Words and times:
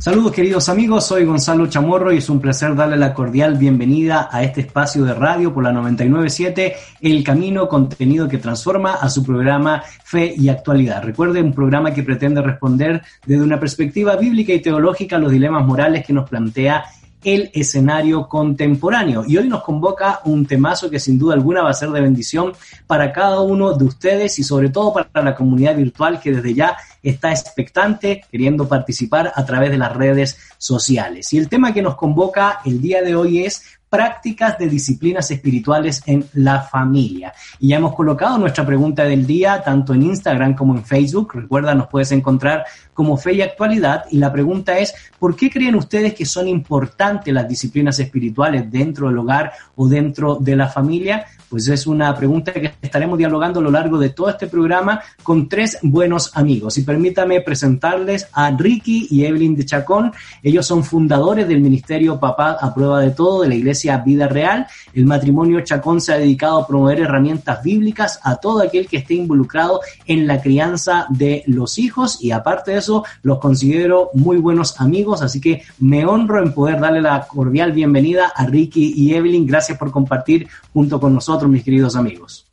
Saludos 0.00 0.32
queridos 0.32 0.70
amigos, 0.70 1.06
soy 1.06 1.26
Gonzalo 1.26 1.66
Chamorro 1.66 2.10
y 2.10 2.16
es 2.16 2.30
un 2.30 2.40
placer 2.40 2.74
darle 2.74 2.96
la 2.96 3.12
cordial 3.12 3.58
bienvenida 3.58 4.30
a 4.32 4.42
este 4.42 4.62
espacio 4.62 5.04
de 5.04 5.12
radio 5.12 5.52
por 5.52 5.62
la 5.62 5.72
997, 5.72 6.74
El 7.02 7.22
Camino, 7.22 7.68
contenido 7.68 8.26
que 8.26 8.38
transforma 8.38 8.94
a 8.94 9.10
su 9.10 9.22
programa 9.22 9.82
Fe 10.02 10.32
y 10.34 10.48
Actualidad. 10.48 11.02
Recuerde, 11.04 11.42
un 11.42 11.52
programa 11.52 11.92
que 11.92 12.02
pretende 12.02 12.40
responder 12.40 13.02
desde 13.26 13.42
una 13.42 13.60
perspectiva 13.60 14.16
bíblica 14.16 14.54
y 14.54 14.62
teológica 14.62 15.16
a 15.16 15.18
los 15.18 15.32
dilemas 15.32 15.66
morales 15.66 16.02
que 16.06 16.14
nos 16.14 16.26
plantea 16.26 16.82
el 17.24 17.50
escenario 17.52 18.28
contemporáneo. 18.28 19.24
Y 19.26 19.36
hoy 19.36 19.48
nos 19.48 19.62
convoca 19.62 20.20
un 20.24 20.46
temazo 20.46 20.90
que 20.90 21.00
sin 21.00 21.18
duda 21.18 21.34
alguna 21.34 21.62
va 21.62 21.70
a 21.70 21.74
ser 21.74 21.90
de 21.90 22.00
bendición 22.00 22.52
para 22.86 23.12
cada 23.12 23.40
uno 23.40 23.72
de 23.72 23.84
ustedes 23.84 24.38
y 24.38 24.42
sobre 24.42 24.70
todo 24.70 24.92
para 24.92 25.22
la 25.22 25.34
comunidad 25.34 25.76
virtual 25.76 26.20
que 26.20 26.32
desde 26.32 26.54
ya 26.54 26.76
está 27.02 27.30
expectante, 27.30 28.24
queriendo 28.30 28.68
participar 28.68 29.32
a 29.34 29.44
través 29.44 29.70
de 29.70 29.78
las 29.78 29.94
redes 29.94 30.38
sociales. 30.58 31.32
Y 31.32 31.38
el 31.38 31.48
tema 31.48 31.72
que 31.72 31.82
nos 31.82 31.96
convoca 31.96 32.60
el 32.64 32.80
día 32.80 33.02
de 33.02 33.14
hoy 33.14 33.44
es 33.44 33.79
prácticas 33.90 34.56
de 34.56 34.68
disciplinas 34.68 35.30
espirituales 35.32 36.00
en 36.06 36.24
la 36.34 36.62
familia. 36.62 37.34
Y 37.58 37.68
ya 37.68 37.76
hemos 37.76 37.94
colocado 37.94 38.38
nuestra 38.38 38.64
pregunta 38.64 39.02
del 39.02 39.26
día 39.26 39.62
tanto 39.62 39.92
en 39.92 40.04
Instagram 40.04 40.54
como 40.54 40.76
en 40.76 40.84
Facebook. 40.84 41.32
Recuerda, 41.34 41.74
nos 41.74 41.88
puedes 41.88 42.12
encontrar 42.12 42.64
como 42.94 43.16
Fe 43.16 43.34
y 43.34 43.42
Actualidad. 43.42 44.04
Y 44.10 44.18
la 44.18 44.32
pregunta 44.32 44.78
es, 44.78 44.94
¿por 45.18 45.34
qué 45.34 45.50
creen 45.50 45.74
ustedes 45.74 46.14
que 46.14 46.24
son 46.24 46.46
importantes 46.46 47.34
las 47.34 47.48
disciplinas 47.48 47.98
espirituales 47.98 48.70
dentro 48.70 49.08
del 49.08 49.18
hogar 49.18 49.52
o 49.74 49.88
dentro 49.88 50.36
de 50.36 50.54
la 50.54 50.68
familia? 50.68 51.26
Pues 51.50 51.66
es 51.66 51.88
una 51.88 52.14
pregunta 52.16 52.52
que 52.52 52.74
estaremos 52.80 53.18
dialogando 53.18 53.58
a 53.58 53.62
lo 53.64 53.72
largo 53.72 53.98
de 53.98 54.10
todo 54.10 54.28
este 54.30 54.46
programa 54.46 55.00
con 55.20 55.48
tres 55.48 55.78
buenos 55.82 56.30
amigos. 56.36 56.78
Y 56.78 56.82
permítame 56.82 57.40
presentarles 57.40 58.28
a 58.32 58.52
Ricky 58.52 59.08
y 59.10 59.24
Evelyn 59.24 59.56
de 59.56 59.66
Chacón. 59.66 60.12
Ellos 60.44 60.64
son 60.64 60.84
fundadores 60.84 61.48
del 61.48 61.60
Ministerio 61.60 62.20
Papá 62.20 62.56
a 62.60 62.72
Prueba 62.72 63.00
de 63.00 63.10
Todo 63.10 63.42
de 63.42 63.48
la 63.48 63.56
Iglesia 63.56 63.98
Vida 63.98 64.28
Real. 64.28 64.68
El 64.94 65.06
matrimonio 65.06 65.60
Chacón 65.62 66.00
se 66.00 66.12
ha 66.12 66.18
dedicado 66.18 66.58
a 66.58 66.66
promover 66.68 67.00
herramientas 67.00 67.64
bíblicas 67.64 68.20
a 68.22 68.36
todo 68.36 68.62
aquel 68.62 68.86
que 68.86 68.98
esté 68.98 69.14
involucrado 69.14 69.80
en 70.06 70.28
la 70.28 70.40
crianza 70.40 71.06
de 71.08 71.42
los 71.48 71.78
hijos 71.78 72.22
y 72.22 72.30
aparte 72.30 72.70
de 72.70 72.78
eso 72.78 73.04
los 73.22 73.40
considero 73.40 74.10
muy 74.14 74.36
buenos 74.36 74.80
amigos, 74.80 75.20
así 75.20 75.40
que 75.40 75.62
me 75.80 76.06
honro 76.06 76.40
en 76.40 76.52
poder 76.52 76.78
darle 76.78 77.02
la 77.02 77.26
cordial 77.26 77.72
bienvenida 77.72 78.32
a 78.36 78.46
Ricky 78.46 78.94
y 78.96 79.14
Evelyn. 79.14 79.46
Gracias 79.46 79.76
por 79.76 79.90
compartir 79.90 80.46
junto 80.72 81.00
con 81.00 81.12
nosotros 81.12 81.39
mis 81.48 81.64
queridos 81.64 81.96
amigos. 81.96 82.46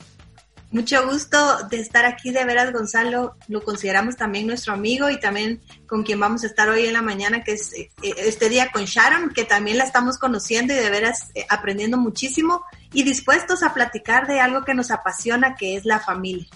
Mucho 0.69 1.09
gusto 1.09 1.37
de 1.69 1.79
estar 1.79 2.03
aquí, 2.03 2.31
de 2.31 2.43
veras, 2.43 2.73
Gonzalo. 2.73 3.37
Lo 3.47 3.63
consideramos 3.63 4.17
también 4.17 4.47
nuestro 4.47 4.73
amigo 4.73 5.09
y 5.09 5.17
también 5.17 5.61
con 5.87 6.03
quien 6.03 6.19
vamos 6.19 6.43
a 6.43 6.47
estar 6.47 6.67
hoy 6.67 6.85
en 6.85 6.93
la 6.93 7.01
mañana, 7.01 7.41
que 7.41 7.53
es 7.53 7.71
eh, 7.73 7.89
este 8.01 8.49
día 8.49 8.69
con 8.71 8.83
Sharon, 8.83 9.29
que 9.29 9.45
también 9.45 9.77
la 9.77 9.85
estamos 9.85 10.17
conociendo 10.17 10.73
y 10.73 10.75
de 10.75 10.89
veras 10.89 11.31
eh, 11.35 11.45
aprendiendo 11.49 11.97
muchísimo 11.97 12.63
y 12.91 13.03
dispuestos 13.03 13.63
a 13.63 13.73
platicar 13.73 14.27
de 14.27 14.41
algo 14.41 14.65
que 14.65 14.73
nos 14.73 14.91
apasiona, 14.91 15.55
que 15.55 15.77
es 15.77 15.85
la 15.85 15.99
familia. 15.99 16.47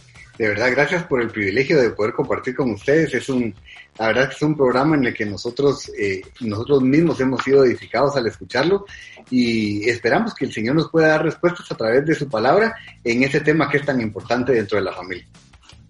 De 0.41 0.47
verdad, 0.47 0.71
gracias 0.71 1.03
por 1.03 1.21
el 1.21 1.29
privilegio 1.29 1.79
de 1.79 1.91
poder 1.91 2.13
compartir 2.13 2.55
con 2.55 2.71
ustedes. 2.71 3.13
Es 3.13 3.29
un, 3.29 3.53
la 3.99 4.07
verdad 4.07 4.27
que 4.27 4.33
es 4.33 4.41
un 4.41 4.57
programa 4.57 4.95
en 4.95 5.05
el 5.05 5.13
que 5.13 5.23
nosotros, 5.23 5.91
eh, 5.95 6.23
nosotros 6.39 6.81
mismos 6.81 7.21
hemos 7.21 7.43
sido 7.43 7.63
edificados 7.63 8.17
al 8.17 8.25
escucharlo 8.25 8.87
y 9.29 9.87
esperamos 9.87 10.33
que 10.33 10.45
el 10.45 10.51
Señor 10.51 10.73
nos 10.73 10.89
pueda 10.89 11.09
dar 11.09 11.25
respuestas 11.25 11.71
a 11.71 11.77
través 11.77 12.07
de 12.07 12.15
su 12.15 12.27
palabra 12.27 12.73
en 13.03 13.21
ese 13.21 13.41
tema 13.41 13.69
que 13.69 13.77
es 13.77 13.85
tan 13.85 14.01
importante 14.01 14.53
dentro 14.53 14.79
de 14.79 14.83
la 14.83 14.93
familia. 14.93 15.27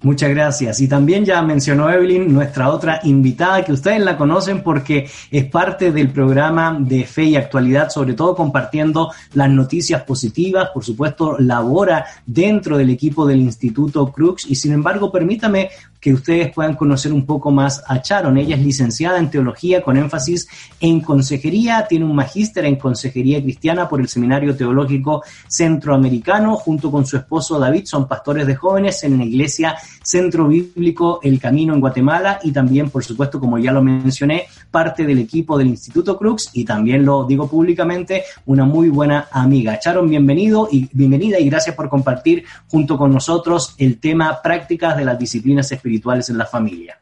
Muchas 0.03 0.31
gracias. 0.31 0.81
Y 0.81 0.87
también 0.87 1.25
ya 1.25 1.43
mencionó 1.43 1.87
Evelyn, 1.87 2.33
nuestra 2.33 2.69
otra 2.69 3.01
invitada, 3.03 3.63
que 3.63 3.71
ustedes 3.71 3.99
la 3.99 4.17
conocen 4.17 4.63
porque 4.63 5.07
es 5.29 5.45
parte 5.45 5.91
del 5.91 6.09
programa 6.09 6.75
de 6.79 7.05
Fe 7.05 7.25
y 7.25 7.35
Actualidad, 7.35 7.89
sobre 7.89 8.15
todo 8.15 8.35
compartiendo 8.35 9.11
las 9.35 9.49
noticias 9.51 10.01
positivas. 10.01 10.69
Por 10.73 10.83
supuesto, 10.83 11.35
labora 11.37 12.05
dentro 12.25 12.79
del 12.79 12.89
equipo 12.89 13.27
del 13.27 13.41
Instituto 13.41 14.11
Crux. 14.11 14.49
Y 14.49 14.55
sin 14.55 14.73
embargo, 14.73 15.11
permítame 15.11 15.69
que 16.01 16.13
ustedes 16.13 16.51
puedan 16.51 16.75
conocer 16.75 17.13
un 17.13 17.25
poco 17.27 17.51
más 17.51 17.83
a 17.87 18.01
Charon. 18.01 18.37
Ella 18.37 18.55
es 18.55 18.61
licenciada 18.63 19.19
en 19.19 19.29
teología 19.29 19.83
con 19.83 19.95
énfasis 19.97 20.47
en 20.79 20.99
consejería, 20.99 21.85
tiene 21.87 22.05
un 22.05 22.15
magíster 22.15 22.65
en 22.65 22.75
consejería 22.75 23.41
cristiana 23.41 23.87
por 23.87 24.01
el 24.01 24.09
Seminario 24.09 24.55
Teológico 24.55 25.23
Centroamericano, 25.47 26.55
junto 26.55 26.91
con 26.91 27.05
su 27.05 27.17
esposo 27.17 27.59
David, 27.59 27.85
son 27.85 28.07
pastores 28.07 28.47
de 28.47 28.55
jóvenes 28.55 29.03
en 29.03 29.19
la 29.19 29.25
iglesia 29.25 29.75
Centro 30.01 30.47
Bíblico 30.47 31.19
El 31.21 31.39
Camino 31.39 31.75
en 31.75 31.79
Guatemala 31.79 32.39
y 32.41 32.51
también, 32.51 32.89
por 32.89 33.03
supuesto, 33.03 33.39
como 33.39 33.59
ya 33.59 33.71
lo 33.71 33.83
mencioné, 33.83 34.45
parte 34.71 35.05
del 35.05 35.19
equipo 35.19 35.55
del 35.55 35.67
Instituto 35.67 36.17
Crux 36.17 36.49
y 36.53 36.65
también 36.65 37.05
lo 37.05 37.25
digo 37.25 37.47
públicamente, 37.47 38.23
una 38.47 38.65
muy 38.65 38.89
buena 38.89 39.27
amiga. 39.31 39.79
Charon, 39.79 40.09
bienvenido 40.09 40.67
y 40.71 40.89
bienvenida 40.91 41.39
y 41.39 41.47
gracias 41.47 41.75
por 41.75 41.89
compartir 41.89 42.43
junto 42.69 42.97
con 42.97 43.13
nosotros 43.13 43.75
el 43.77 43.99
tema 43.99 44.41
prácticas 44.41 44.97
de 44.97 45.05
las 45.05 45.19
disciplinas 45.19 45.71
espirituales 45.71 45.90
en 46.29 46.37
la 46.37 46.45
familia. 46.45 46.97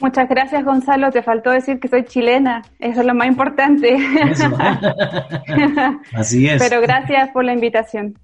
Muchas 0.00 0.28
gracias, 0.28 0.64
Gonzalo. 0.64 1.10
Te 1.12 1.22
faltó 1.22 1.50
decir 1.50 1.78
que 1.78 1.88
soy 1.88 2.04
chilena. 2.04 2.62
Eso 2.78 3.00
es 3.00 3.06
lo 3.06 3.14
más 3.14 3.28
importante. 3.28 3.96
Así 6.12 6.48
es. 6.48 6.62
Pero 6.62 6.80
gracias 6.80 7.30
por 7.30 7.44
la 7.44 7.52
invitación. 7.52 8.18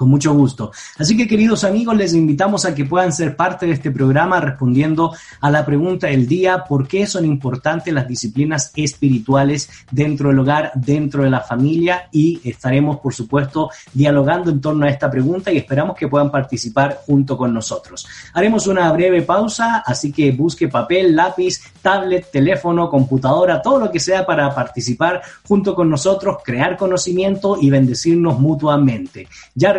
Con 0.00 0.08
mucho 0.08 0.32
gusto. 0.32 0.72
Así 0.98 1.14
que 1.14 1.28
queridos 1.28 1.62
amigos, 1.62 1.94
les 1.94 2.14
invitamos 2.14 2.64
a 2.64 2.74
que 2.74 2.86
puedan 2.86 3.12
ser 3.12 3.36
parte 3.36 3.66
de 3.66 3.72
este 3.72 3.90
programa 3.90 4.40
respondiendo 4.40 5.14
a 5.42 5.50
la 5.50 5.66
pregunta 5.66 6.06
del 6.06 6.26
día, 6.26 6.64
¿por 6.66 6.88
qué 6.88 7.06
son 7.06 7.26
importantes 7.26 7.92
las 7.92 8.08
disciplinas 8.08 8.72
espirituales 8.74 9.68
dentro 9.90 10.30
del 10.30 10.38
hogar, 10.38 10.72
dentro 10.74 11.24
de 11.24 11.28
la 11.28 11.40
familia? 11.42 12.08
Y 12.12 12.40
estaremos, 12.44 12.98
por 13.00 13.12
supuesto, 13.12 13.68
dialogando 13.92 14.50
en 14.50 14.62
torno 14.62 14.86
a 14.86 14.88
esta 14.88 15.10
pregunta 15.10 15.52
y 15.52 15.58
esperamos 15.58 15.94
que 15.94 16.08
puedan 16.08 16.30
participar 16.30 17.02
junto 17.04 17.36
con 17.36 17.52
nosotros. 17.52 18.06
Haremos 18.32 18.66
una 18.68 18.90
breve 18.92 19.20
pausa, 19.20 19.82
así 19.84 20.12
que 20.12 20.32
busque 20.32 20.68
papel, 20.68 21.14
lápiz, 21.14 21.60
tablet, 21.82 22.30
teléfono, 22.30 22.88
computadora, 22.88 23.60
todo 23.60 23.78
lo 23.78 23.90
que 23.90 24.00
sea 24.00 24.24
para 24.24 24.54
participar 24.54 25.20
junto 25.46 25.74
con 25.74 25.90
nosotros, 25.90 26.38
crear 26.42 26.78
conocimiento 26.78 27.58
y 27.60 27.68
bendecirnos 27.68 28.38
mutuamente. 28.38 29.28
Ya 29.54 29.74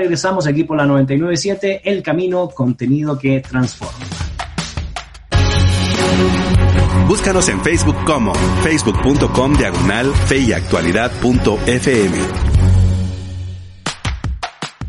aquí 0.48 0.64
por 0.64 0.78
la 0.78 0.86
997, 0.86 1.82
El 1.84 2.02
Camino, 2.04 2.50
contenido 2.50 3.18
que 3.18 3.42
transforma. 3.42 4.06
Búscanos 7.08 7.50
en 7.50 7.60
Facebook 7.62 7.96
como 8.06 8.34
facebook.com 8.64 9.56
diagonal 9.56 10.14
feyactualidad.fm. 10.28 12.51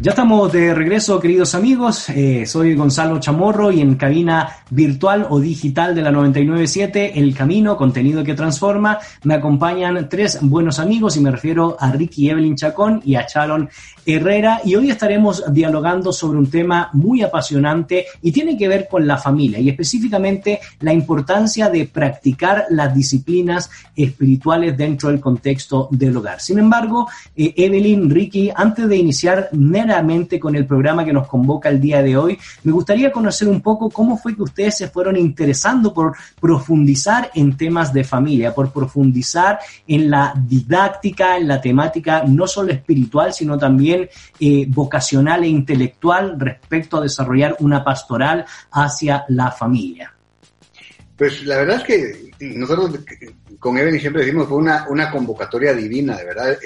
Ya 0.02 0.10
estamos 0.10 0.50
de 0.50 0.74
regreso, 0.74 1.20
queridos 1.20 1.54
amigos. 1.54 2.08
Eh, 2.08 2.44
soy 2.44 2.74
Gonzalo 2.74 3.20
Chamorro 3.20 3.70
y 3.70 3.80
en 3.80 3.94
cabina 3.94 4.48
virtual 4.68 5.28
o 5.30 5.38
digital 5.38 5.94
de 5.94 6.02
la 6.02 6.10
997, 6.10 7.20
El 7.20 7.32
Camino, 7.36 7.76
contenido 7.76 8.24
que 8.24 8.34
transforma, 8.34 8.98
me 9.22 9.34
acompañan 9.34 10.08
tres 10.08 10.40
buenos 10.42 10.80
amigos 10.80 11.16
y 11.16 11.20
me 11.20 11.30
refiero 11.30 11.76
a 11.78 11.92
Ricky 11.92 12.28
Evelyn 12.28 12.56
Chacón 12.56 13.00
y 13.04 13.14
a 13.14 13.28
Sharon 13.32 13.70
Herrera. 14.04 14.60
Y 14.64 14.74
hoy 14.74 14.90
estaremos 14.90 15.44
dialogando 15.52 16.12
sobre 16.12 16.38
un 16.38 16.50
tema 16.50 16.90
muy 16.94 17.22
apasionante 17.22 18.06
y 18.22 18.32
tiene 18.32 18.58
que 18.58 18.66
ver 18.66 18.88
con 18.90 19.06
la 19.06 19.18
familia 19.18 19.60
y 19.60 19.68
específicamente 19.68 20.58
la 20.80 20.92
importancia 20.92 21.68
de 21.68 21.86
practicar 21.86 22.66
las 22.70 22.92
disciplinas 22.92 23.70
espirituales 23.94 24.76
dentro 24.76 25.10
del 25.10 25.20
contexto 25.20 25.86
del 25.92 26.16
hogar. 26.16 26.40
Sin 26.40 26.58
embargo, 26.58 27.08
eh, 27.36 27.54
Evelyn, 27.56 28.10
Ricky, 28.10 28.50
antes 28.52 28.88
de 28.88 28.96
iniciar 28.96 29.48
con 30.40 30.56
el 30.56 30.66
programa 30.66 31.04
que 31.04 31.12
nos 31.12 31.26
convoca 31.26 31.68
el 31.68 31.80
día 31.80 32.02
de 32.02 32.16
hoy. 32.16 32.38
Me 32.64 32.72
gustaría 32.72 33.12
conocer 33.12 33.48
un 33.48 33.60
poco 33.60 33.90
cómo 33.90 34.16
fue 34.16 34.34
que 34.34 34.42
ustedes 34.42 34.76
se 34.76 34.88
fueron 34.88 35.16
interesando 35.16 35.92
por 35.92 36.16
profundizar 36.40 37.30
en 37.34 37.56
temas 37.56 37.92
de 37.92 38.04
familia, 38.04 38.54
por 38.54 38.72
profundizar 38.72 39.58
en 39.86 40.10
la 40.10 40.32
didáctica, 40.36 41.36
en 41.36 41.48
la 41.48 41.60
temática 41.60 42.24
no 42.26 42.46
solo 42.46 42.72
espiritual, 42.72 43.32
sino 43.32 43.58
también 43.58 44.08
eh, 44.40 44.66
vocacional 44.68 45.44
e 45.44 45.48
intelectual 45.48 46.38
respecto 46.38 46.96
a 46.96 47.02
desarrollar 47.02 47.56
una 47.60 47.84
pastoral 47.84 48.44
hacia 48.70 49.24
la 49.28 49.50
familia. 49.50 50.12
Pues 51.16 51.44
la 51.44 51.58
verdad 51.58 51.76
es 51.76 51.84
que 51.84 52.30
nosotros 52.56 52.98
con 53.58 53.78
Evelyn 53.78 54.00
siempre 54.00 54.24
decimos 54.24 54.48
fue 54.48 54.58
una, 54.58 54.86
una 54.88 55.10
convocatoria 55.10 55.72
divina, 55.74 56.16
de 56.16 56.24
verdad. 56.24 56.56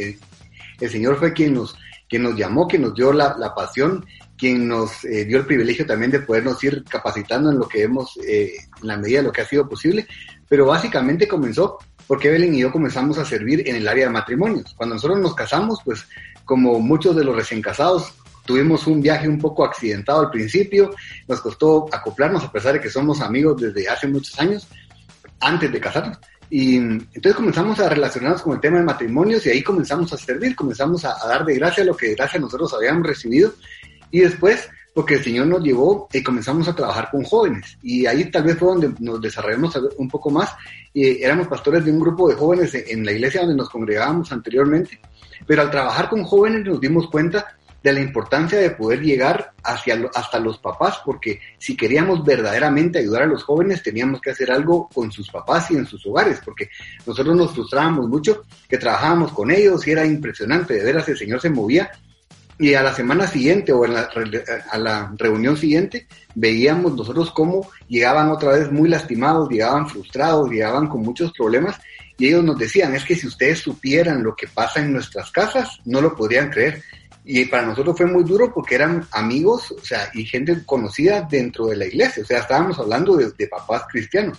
el 0.81 0.90
Señor 0.90 1.19
fue 1.19 1.32
quien 1.32 1.55
nos 1.55 1.76
que 2.08 2.18
nos 2.18 2.36
llamó, 2.36 2.68
que 2.68 2.78
nos 2.78 2.94
dio 2.94 3.12
la, 3.12 3.54
pasión 3.54 4.04
quien 4.36 4.68
nos 4.68 5.04
eh, 5.04 5.24
dio 5.24 5.38
el 5.38 5.46
privilegio 5.46 5.86
también 5.86 6.10
de 6.10 6.20
podernos 6.20 6.62
ir 6.62 6.84
capacitando 6.84 7.50
en 7.50 7.58
lo 7.58 7.66
que 7.66 7.82
hemos, 7.82 8.16
eh, 8.18 8.52
en 8.80 8.86
la 8.86 8.96
medida 8.96 9.18
de 9.18 9.24
lo 9.24 9.32
que 9.32 9.40
ha 9.40 9.46
sido 9.46 9.68
posible, 9.68 10.06
pero 10.48 10.66
básicamente 10.66 11.26
comenzó 11.26 11.78
porque 12.06 12.28
Evelyn 12.28 12.54
y 12.54 12.60
yo 12.60 12.70
comenzamos 12.70 13.18
a 13.18 13.24
servir 13.24 13.68
en 13.68 13.76
el 13.76 13.88
área 13.88 14.06
de 14.06 14.12
matrimonios. 14.12 14.74
Cuando 14.74 14.94
nosotros 14.94 15.18
nos 15.18 15.34
casamos, 15.34 15.80
pues 15.84 16.06
como 16.44 16.78
muchos 16.78 17.16
de 17.16 17.24
los 17.24 17.34
recién 17.34 17.60
casados, 17.60 18.12
tuvimos 18.44 18.86
un 18.86 19.00
viaje 19.00 19.28
un 19.28 19.38
poco 19.38 19.64
accidentado 19.64 20.20
al 20.20 20.30
principio, 20.30 20.94
nos 21.26 21.40
costó 21.40 21.86
acoplarnos 21.92 22.44
a 22.44 22.52
pesar 22.52 22.74
de 22.74 22.80
que 22.80 22.90
somos 22.90 23.20
amigos 23.20 23.60
desde 23.60 23.88
hace 23.88 24.06
muchos 24.06 24.38
años, 24.38 24.68
antes 25.40 25.72
de 25.72 25.80
casarnos. 25.80 26.18
Y 26.48 26.76
entonces 26.76 27.34
comenzamos 27.34 27.81
a 27.81 27.88
relacionarnos 27.88 28.43
con 28.43 28.54
el 28.54 28.60
tema 28.60 28.78
de 28.78 28.84
matrimonios 28.84 29.44
y 29.46 29.50
ahí 29.50 29.62
comenzamos 29.62 30.12
a 30.12 30.16
servir, 30.16 30.54
comenzamos 30.54 31.04
a, 31.04 31.16
dar 31.26 31.44
de 31.44 31.54
gracia 31.54 31.84
lo 31.84 31.96
que 31.96 32.08
de 32.08 32.14
gracia 32.14 32.38
nosotros 32.38 32.72
habíamos 32.72 33.06
recibido 33.06 33.52
y 34.10 34.20
después, 34.20 34.69
porque 34.94 35.14
el 35.14 35.25
Señor 35.25 35.48
nos 35.48 35.62
llevó 35.62 36.08
y 36.12 36.22
comenzamos 36.22 36.69
a 36.69 36.75
trabajar 36.75 37.10
con 37.10 37.25
jóvenes. 37.25 37.76
Y 37.82 38.06
ahí 38.06 38.31
tal 38.31 38.44
vez 38.44 38.56
fue 38.56 38.69
donde 38.69 38.94
nos 39.00 39.20
desarrollamos 39.20 39.76
un 39.98 40.08
poco 40.08 40.31
más. 40.31 40.54
Y 40.94 41.22
éramos 41.22 41.48
pastores 41.48 41.84
de 41.84 41.90
un 41.90 42.00
grupo 42.00 42.28
de 42.28 42.34
jóvenes 42.34 42.72
en 42.75 43.04
la 43.04 43.12
iglesia 43.12 43.42
donde 43.42 43.56
nos 43.56 43.69
congregábamos 43.69 44.32
anteriormente. 44.32 44.99
Pero 45.46 45.62
al 45.62 45.70
trabajar 45.70 46.08
con 46.08 46.25
jóvenes 46.25 46.64
nos 46.64 46.81
dimos 46.81 47.10
cuenta 47.10 47.55
de 47.86 47.92
la 47.92 48.00
importancia 48.00 48.58
de 48.58 48.70
poder 48.70 49.00
llegar 49.00 49.52
hacia, 49.62 50.10
hasta 50.12 50.40
los 50.40 50.58
papás, 50.58 50.98
porque 51.04 51.38
si 51.56 51.76
queríamos 51.76 52.24
verdaderamente 52.24 52.98
ayudar 52.98 53.22
a 53.22 53.26
los 53.26 53.44
jóvenes, 53.44 53.80
teníamos 53.80 54.20
que 54.20 54.32
hacer 54.32 54.50
algo 54.50 54.88
con 54.92 55.12
sus 55.12 55.30
papás 55.30 55.70
y 55.70 55.76
en 55.76 55.86
sus 55.86 56.04
hogares, 56.04 56.40
porque 56.44 56.68
nosotros 57.06 57.36
nos 57.36 57.52
frustrábamos 57.52 58.08
mucho 58.08 58.42
que 58.68 58.76
trabajábamos 58.76 59.30
con 59.30 59.52
ellos 59.52 59.86
y 59.86 59.92
era 59.92 60.04
impresionante, 60.04 60.74
de 60.74 60.82
veras 60.82 61.08
el 61.08 61.16
Señor 61.16 61.40
se 61.40 61.48
movía 61.48 61.88
y 62.58 62.74
a 62.74 62.82
la 62.82 62.92
semana 62.92 63.28
siguiente 63.28 63.72
o 63.72 63.84
a 63.84 64.78
la 64.78 65.14
reunión 65.16 65.56
siguiente 65.56 66.08
veíamos 66.34 66.96
nosotros 66.96 67.30
cómo 67.30 67.70
llegaban 67.86 68.30
otra 68.30 68.50
vez 68.50 68.72
muy 68.72 68.88
lastimados, 68.88 69.48
llegaban 69.48 69.88
frustrados, 69.88 70.50
llegaban 70.50 70.88
con 70.88 71.02
muchos 71.02 71.32
problemas 71.32 71.78
y 72.18 72.26
ellos 72.26 72.42
nos 72.42 72.58
decían, 72.58 72.96
es 72.96 73.04
que 73.04 73.14
si 73.14 73.28
ustedes 73.28 73.60
supieran 73.60 74.24
lo 74.24 74.34
que 74.34 74.48
pasa 74.48 74.80
en 74.80 74.92
nuestras 74.92 75.30
casas, 75.30 75.78
no 75.84 76.00
lo 76.00 76.16
podrían 76.16 76.50
creer. 76.50 76.82
Y 77.28 77.44
para 77.46 77.67
nosotros 77.67 77.96
fue 77.96 78.06
muy 78.06 78.23
duro 78.23 78.55
porque 78.55 78.76
eran 78.76 79.05
amigos, 79.11 79.73
o 79.73 79.84
sea, 79.84 80.08
y 80.14 80.25
gente 80.25 80.64
conocida 80.64 81.26
dentro 81.28 81.67
de 81.67 81.76
la 81.76 81.87
iglesia, 81.87 82.23
o 82.23 82.26
sea, 82.26 82.38
estábamos 82.38 82.78
hablando 82.78 83.17
de, 83.17 83.32
de 83.37 83.49
papás 83.49 83.82
cristianos. 83.90 84.38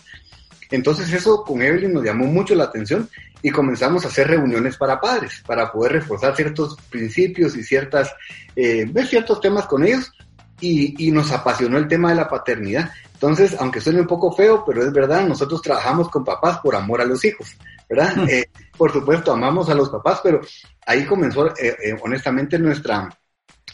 Entonces 0.72 1.12
eso 1.12 1.44
con 1.44 1.62
Evelyn 1.62 1.94
nos 1.94 2.04
llamó 2.04 2.26
mucho 2.26 2.56
la 2.56 2.64
atención 2.66 3.10
y 3.42 3.50
comenzamos 3.50 4.06
a 4.06 4.08
hacer 4.08 4.28
reuniones 4.28 4.78
para 4.78 5.00
padres, 5.00 5.44
para 5.46 5.72
poder 5.72 5.94
reforzar 5.94 6.36
ciertos 6.36 6.78
principios 6.90 7.56
y 7.56 7.64
ciertas, 7.64 8.14
eh, 8.56 8.86
ver 8.90 9.06
ciertos 9.06 9.42
temas 9.42 9.66
con 9.66 9.86
ellos 9.86 10.12
y, 10.60 11.06
y, 11.06 11.12
nos 11.12 11.32
apasionó 11.32 11.78
el 11.78 11.88
tema 11.88 12.10
de 12.10 12.16
la 12.16 12.28
paternidad. 12.28 12.90
Entonces, 13.14 13.56
aunque 13.60 13.82
suene 13.82 14.02
un 14.02 14.08
poco 14.08 14.32
feo, 14.32 14.64
pero 14.66 14.84
es 14.84 14.92
verdad, 14.92 15.28
nosotros 15.28 15.62
trabajamos 15.62 16.10
con 16.10 16.26
papás 16.26 16.60
por 16.60 16.76
amor 16.76 17.02
a 17.02 17.06
los 17.06 17.24
hijos, 17.26 17.56
¿verdad? 17.90 18.16
Mm. 18.16 18.30
Eh, 18.30 18.50
por 18.78 18.92
supuesto, 18.92 19.32
amamos 19.32 19.70
a 19.70 19.76
los 19.76 19.90
papás, 19.90 20.20
pero 20.24 20.42
ahí 20.86 21.06
comenzó 21.06 21.48
eh, 21.48 21.76
eh, 21.84 21.96
honestamente 22.02 22.60
nuestra, 22.60 23.10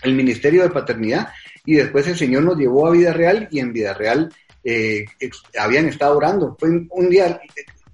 el 0.01 0.13
ministerio 0.15 0.63
de 0.63 0.69
paternidad 0.69 1.29
y 1.65 1.75
después 1.75 2.07
el 2.07 2.17
Señor 2.17 2.44
nos 2.44 2.57
llevó 2.57 2.88
a 2.88 2.91
vida 2.91 3.13
real 3.13 3.47
y 3.51 3.59
en 3.59 3.73
vida 3.73 3.94
real 3.94 4.33
eh, 4.63 5.05
habían 5.59 5.88
estado 5.88 6.17
orando. 6.17 6.55
Fue 6.59 6.69
un, 6.89 7.09
día 7.09 7.39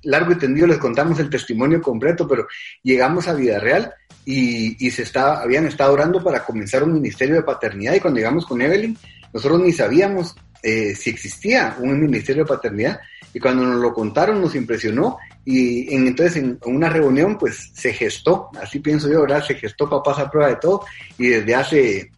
largo 0.03 0.31
y 0.31 0.37
tendido, 0.37 0.67
les 0.67 0.77
contamos 0.77 1.19
el 1.19 1.29
testimonio 1.29 1.81
completo, 1.81 2.27
pero 2.27 2.47
llegamos 2.83 3.27
a 3.27 3.33
vida 3.33 3.59
real 3.59 3.93
y, 4.25 4.85
y 4.85 4.91
se 4.91 5.03
está, 5.03 5.41
habían 5.41 5.65
estado 5.65 5.93
orando 5.93 6.23
para 6.23 6.45
comenzar 6.45 6.83
un 6.83 6.93
ministerio 6.93 7.35
de 7.35 7.43
paternidad 7.43 7.95
y 7.95 7.99
cuando 7.99 8.19
llegamos 8.19 8.45
con 8.45 8.61
Evelyn, 8.61 8.97
nosotros 9.33 9.61
ni 9.61 9.71
sabíamos 9.71 10.35
eh, 10.61 10.93
si 10.93 11.09
existía 11.09 11.77
un 11.79 11.99
ministerio 12.01 12.43
de 12.43 12.49
paternidad 12.49 12.99
y 13.33 13.39
cuando 13.39 13.63
nos 13.63 13.79
lo 13.79 13.93
contaron 13.93 14.41
nos 14.41 14.55
impresionó 14.55 15.17
y 15.51 15.95
en, 15.95 16.05
entonces 16.05 16.35
en 16.35 16.59
una 16.65 16.89
reunión 16.89 17.35
pues 17.35 17.71
se 17.73 17.91
gestó, 17.91 18.51
así 18.61 18.77
pienso 18.77 19.09
yo, 19.09 19.21
¿verdad? 19.21 19.43
Se 19.43 19.55
gestó 19.55 19.89
Papás 19.89 20.19
a 20.19 20.29
Prueba 20.29 20.49
de 20.49 20.57
Todo 20.57 20.85
y 21.17 21.29
desde 21.29 21.55
hace 21.55 22.11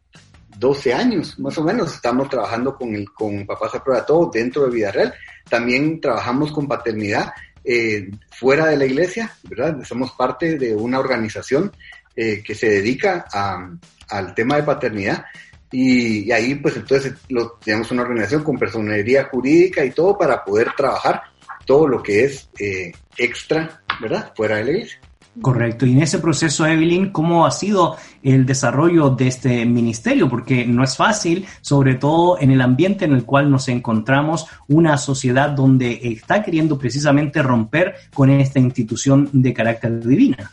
12 0.57 0.93
años, 0.93 1.39
más 1.39 1.57
o 1.57 1.63
menos, 1.63 1.95
estamos 1.95 2.27
trabajando 2.27 2.75
con, 2.75 2.93
el, 2.93 3.09
con 3.13 3.45
Papás 3.45 3.73
a 3.75 3.81
Prueba 3.81 4.01
de 4.01 4.07
Todo 4.07 4.29
dentro 4.33 4.65
de 4.65 4.71
Vida 4.71 4.91
Real. 4.91 5.13
También 5.49 6.01
trabajamos 6.01 6.51
con 6.51 6.67
paternidad 6.67 7.31
eh, 7.63 8.11
fuera 8.29 8.65
de 8.65 8.75
la 8.75 8.85
iglesia, 8.85 9.33
¿verdad? 9.43 9.81
Somos 9.85 10.11
parte 10.11 10.57
de 10.57 10.75
una 10.75 10.99
organización 10.99 11.71
eh, 12.13 12.43
que 12.45 12.53
se 12.53 12.67
dedica 12.67 13.27
a, 13.31 13.71
al 14.09 14.35
tema 14.35 14.57
de 14.57 14.63
paternidad 14.63 15.23
y, 15.71 16.29
ahí 16.33 16.55
pues 16.55 16.75
entonces 16.75 17.13
lo, 17.29 17.51
tenemos 17.63 17.89
una 17.91 18.01
organización 18.01 18.43
con 18.43 18.59
personería 18.59 19.29
jurídica 19.31 19.85
y 19.85 19.91
todo 19.91 20.17
para 20.17 20.43
poder 20.43 20.73
trabajar 20.75 21.21
todo 21.65 21.87
lo 21.87 22.03
que 22.03 22.25
es 22.25 22.49
eh, 22.59 22.91
extra, 23.17 23.81
¿verdad? 23.99 24.33
Fuera 24.35 24.57
de 24.57 24.63
la 24.63 24.71
iglesia. 24.71 24.99
Correcto. 25.39 25.85
Y 25.85 25.93
en 25.93 26.01
ese 26.01 26.19
proceso, 26.19 26.65
Evelyn, 26.65 27.11
¿cómo 27.11 27.45
ha 27.45 27.51
sido 27.51 27.95
el 28.21 28.45
desarrollo 28.45 29.11
de 29.11 29.27
este 29.27 29.65
ministerio? 29.65 30.27
Porque 30.27 30.65
no 30.65 30.83
es 30.83 30.97
fácil, 30.97 31.47
sobre 31.61 31.95
todo 31.95 32.37
en 32.39 32.51
el 32.51 32.59
ambiente 32.59 33.05
en 33.05 33.13
el 33.13 33.23
cual 33.23 33.49
nos 33.49 33.69
encontramos, 33.69 34.47
una 34.67 34.97
sociedad 34.97 35.51
donde 35.51 35.99
está 36.03 36.43
queriendo 36.43 36.77
precisamente 36.77 37.41
romper 37.41 37.95
con 38.13 38.29
esta 38.29 38.59
institución 38.59 39.29
de 39.31 39.53
carácter 39.53 40.05
divina. 40.05 40.51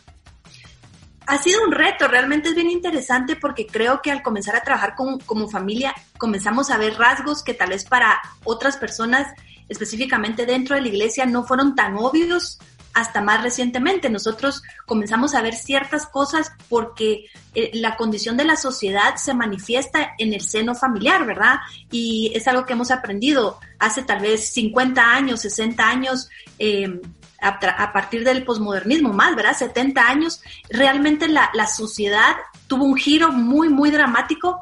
Ha 1.27 1.37
sido 1.37 1.63
un 1.63 1.71
reto, 1.71 2.07
realmente 2.07 2.49
es 2.49 2.55
bien 2.55 2.71
interesante 2.71 3.35
porque 3.35 3.67
creo 3.67 4.01
que 4.01 4.11
al 4.11 4.23
comenzar 4.23 4.55
a 4.55 4.63
trabajar 4.63 4.95
con, 4.95 5.19
como 5.19 5.47
familia 5.47 5.93
comenzamos 6.17 6.71
a 6.71 6.77
ver 6.77 6.95
rasgos 6.95 7.43
que 7.43 7.53
tal 7.53 7.69
vez 7.69 7.85
para 7.85 8.19
otras 8.45 8.77
personas, 8.77 9.27
específicamente 9.69 10.45
dentro 10.45 10.75
de 10.75 10.81
la 10.81 10.87
iglesia, 10.87 11.25
no 11.25 11.43
fueron 11.43 11.75
tan 11.75 11.95
obvios 11.97 12.59
hasta 12.93 13.21
más 13.21 13.43
recientemente. 13.43 14.09
Nosotros 14.09 14.63
comenzamos 14.85 15.35
a 15.35 15.41
ver 15.41 15.53
ciertas 15.53 16.07
cosas 16.07 16.51
porque 16.67 17.25
eh, 17.55 17.71
la 17.75 17.95
condición 17.95 18.35
de 18.37 18.45
la 18.45 18.55
sociedad 18.55 19.15
se 19.15 19.33
manifiesta 19.33 20.15
en 20.17 20.33
el 20.33 20.41
seno 20.41 20.75
familiar, 20.75 21.25
¿verdad? 21.25 21.57
Y 21.91 22.31
es 22.35 22.47
algo 22.47 22.65
que 22.65 22.73
hemos 22.73 22.91
aprendido 22.91 23.59
hace 23.77 24.03
tal 24.03 24.21
vez 24.21 24.51
50 24.53 25.01
años, 25.01 25.41
60 25.41 25.87
años. 25.87 26.29
Eh, 26.57 26.99
a, 27.41 27.93
partir 27.93 28.25
del 28.25 28.43
posmodernismo 28.43 29.13
más, 29.13 29.33
¿verdad? 29.33 29.55
70 29.55 30.05
años, 30.05 30.41
realmente 30.69 31.29
la, 31.29 31.49
la 31.53 31.67
sociedad 31.67 32.35
tuvo 32.67 32.83
un 32.83 32.97
giro 32.97 33.31
muy, 33.31 33.69
muy 33.69 33.91
dramático 33.91 34.59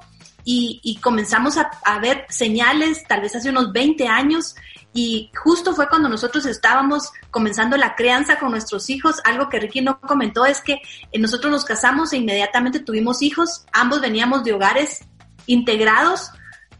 y, 0.50 0.80
y 0.82 0.96
comenzamos 1.02 1.58
a, 1.58 1.70
a, 1.84 2.00
ver 2.00 2.26
señales, 2.30 3.04
tal 3.06 3.20
vez 3.20 3.36
hace 3.36 3.50
unos 3.50 3.74
20 3.74 4.08
años, 4.08 4.56
y 4.94 5.30
justo 5.36 5.76
fue 5.76 5.90
cuando 5.90 6.08
nosotros 6.08 6.46
estábamos 6.46 7.12
comenzando 7.32 7.76
la 7.76 7.96
crianza 7.96 8.40
con 8.40 8.52
nuestros 8.52 8.90
hijos. 8.90 9.18
Algo 9.26 9.50
que 9.50 9.60
Ricky 9.60 9.82
no 9.82 10.00
comentó 10.00 10.46
es 10.46 10.62
que 10.62 10.80
eh, 11.12 11.20
nosotros 11.20 11.52
nos 11.52 11.66
casamos 11.66 12.14
e 12.14 12.18
inmediatamente 12.18 12.80
tuvimos 12.80 13.22
hijos. 13.22 13.66
Ambos 13.74 14.00
veníamos 14.00 14.46
de 14.46 14.54
hogares 14.54 15.02
integrados, 15.48 16.32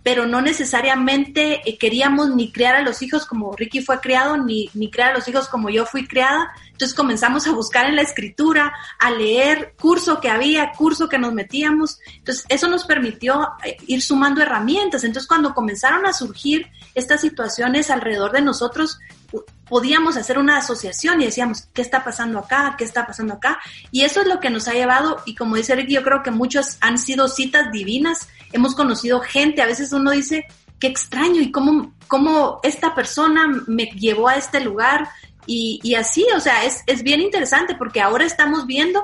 pero 0.08 0.26
no 0.26 0.40
necesariamente 0.40 1.70
eh, 1.70 1.78
queríamos 1.78 2.34
ni 2.34 2.54
criar 2.54 2.78
a 2.78 2.82
los 2.82 3.02
hijos 3.02 3.26
como 3.26 3.54
Ricky 3.58 3.82
fue 3.82 4.00
criado, 4.00 4.38
ni, 4.38 4.70
ni 4.74 4.90
criar 4.90 5.10
a 5.10 5.14
los 5.16 5.28
hijos 5.28 5.50
como 5.50 5.70
yo 5.70 5.86
fui 5.86 6.08
criada. 6.08 6.50
Entonces 6.72 6.96
comenzamos 6.96 7.46
a 7.46 7.52
buscar 7.52 7.88
en 7.88 7.98
la 7.98 8.04
escritura, 8.04 8.74
a 9.00 9.12
leer 9.12 9.74
curso 9.78 10.22
que 10.22 10.30
había, 10.30 10.72
curso 10.72 11.10
que 11.10 11.18
nos 11.18 11.34
metíamos. 11.34 12.00
Entonces 12.20 12.46
eso 12.48 12.70
nos 12.70 12.86
permitió 12.86 13.50
eh, 13.66 13.76
ir 13.86 14.02
sumando 14.02 14.42
herramientas. 14.42 15.04
Entonces 15.04 15.28
cuando 15.28 15.54
comenzaron 15.54 16.06
a 16.06 16.14
surgir 16.14 16.68
estas 16.96 17.20
situaciones 17.20 17.90
alrededor 17.90 18.32
de 18.32 18.44
nosotros, 18.44 19.00
podíamos 19.68 20.16
hacer 20.16 20.38
una 20.38 20.58
asociación 20.58 21.22
y 21.22 21.26
decíamos, 21.26 21.68
¿qué 21.74 21.82
está 21.82 22.06
pasando 22.06 22.40
acá? 22.40 22.76
¿Qué 22.78 22.86
está 22.86 23.06
pasando 23.06 23.34
acá? 23.34 23.60
Y 23.92 24.04
eso 24.04 24.22
es 24.22 24.28
lo 24.28 24.40
que 24.40 24.50
nos 24.50 24.70
ha 24.70 24.74
llevado, 24.74 25.22
y 25.26 25.36
como 25.36 25.58
dice 25.58 25.76
Ricky, 25.76 25.96
yo 25.96 26.04
creo 26.04 26.24
que 26.24 26.32
muchos 26.32 26.78
han 26.80 26.98
sido 26.98 27.28
citas 27.28 27.74
divinas 27.74 28.30
hemos 28.54 28.76
conocido 28.76 29.20
gente, 29.22 29.62
a 29.62 29.66
veces 29.66 29.92
uno 29.94 30.12
dice, 30.12 30.46
qué 30.80 30.88
extraño 30.88 31.42
y 31.42 31.52
cómo, 31.52 31.94
cómo 32.08 32.60
esta 32.64 32.94
persona 32.96 33.48
me 33.68 33.86
llevó 33.86 34.28
a 34.28 34.36
este 34.36 34.60
lugar 34.60 35.10
y, 35.50 35.96
así, 35.96 36.26
o 36.36 36.42
sea, 36.42 36.66
es, 36.66 36.84
es 36.88 37.04
bien 37.04 37.22
interesante 37.22 37.74
porque 37.76 38.02
ahora 38.02 38.26
estamos 38.26 38.68
viendo 38.68 39.02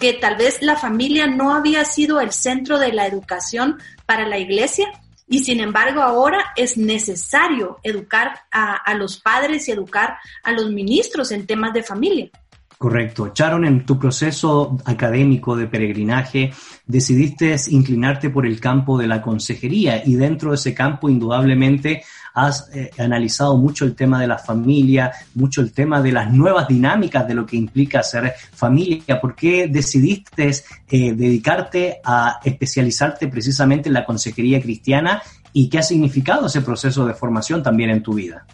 que 0.00 0.14
tal 0.14 0.36
vez 0.36 0.60
la 0.60 0.76
familia 0.76 1.28
no 1.28 1.54
había 1.54 1.84
sido 1.84 2.20
el 2.20 2.32
centro 2.32 2.80
de 2.80 2.92
la 2.92 3.06
educación 3.06 3.80
para 4.04 4.26
la 4.26 4.38
iglesia 4.38 4.88
y 5.28 5.44
sin 5.44 5.60
embargo 5.60 6.02
ahora 6.02 6.52
es 6.56 6.76
necesario 6.76 7.78
educar 7.84 8.40
a, 8.50 8.74
a 8.74 8.94
los 8.94 9.18
padres 9.20 9.68
y 9.68 9.72
educar 9.72 10.18
a 10.42 10.52
los 10.52 10.70
ministros 10.70 11.30
en 11.30 11.46
temas 11.46 11.72
de 11.72 11.84
familia. 11.84 12.30
Correcto. 12.78 13.32
Charon, 13.32 13.64
en 13.64 13.86
tu 13.86 13.98
proceso 13.98 14.76
académico 14.84 15.56
de 15.56 15.66
peregrinaje, 15.66 16.52
decidiste 16.86 17.56
inclinarte 17.70 18.28
por 18.28 18.44
el 18.44 18.60
campo 18.60 18.98
de 18.98 19.06
la 19.06 19.22
consejería 19.22 20.02
y 20.04 20.16
dentro 20.16 20.50
de 20.50 20.56
ese 20.56 20.74
campo 20.74 21.08
indudablemente 21.08 22.02
has 22.34 22.68
eh, 22.74 22.90
analizado 22.98 23.56
mucho 23.56 23.86
el 23.86 23.94
tema 23.94 24.20
de 24.20 24.26
la 24.26 24.36
familia, 24.36 25.10
mucho 25.34 25.62
el 25.62 25.72
tema 25.72 26.02
de 26.02 26.12
las 26.12 26.30
nuevas 26.30 26.68
dinámicas 26.68 27.26
de 27.26 27.34
lo 27.34 27.46
que 27.46 27.56
implica 27.56 28.02
ser 28.02 28.34
familia. 28.52 29.18
¿Por 29.22 29.34
qué 29.34 29.68
decidiste 29.68 30.50
eh, 30.90 31.14
dedicarte 31.14 32.00
a 32.04 32.40
especializarte 32.44 33.28
precisamente 33.28 33.88
en 33.88 33.94
la 33.94 34.04
consejería 34.04 34.60
cristiana 34.60 35.22
y 35.54 35.70
qué 35.70 35.78
ha 35.78 35.82
significado 35.82 36.46
ese 36.46 36.60
proceso 36.60 37.06
de 37.06 37.14
formación 37.14 37.62
también 37.62 37.88
en 37.88 38.02
tu 38.02 38.12
vida? 38.12 38.44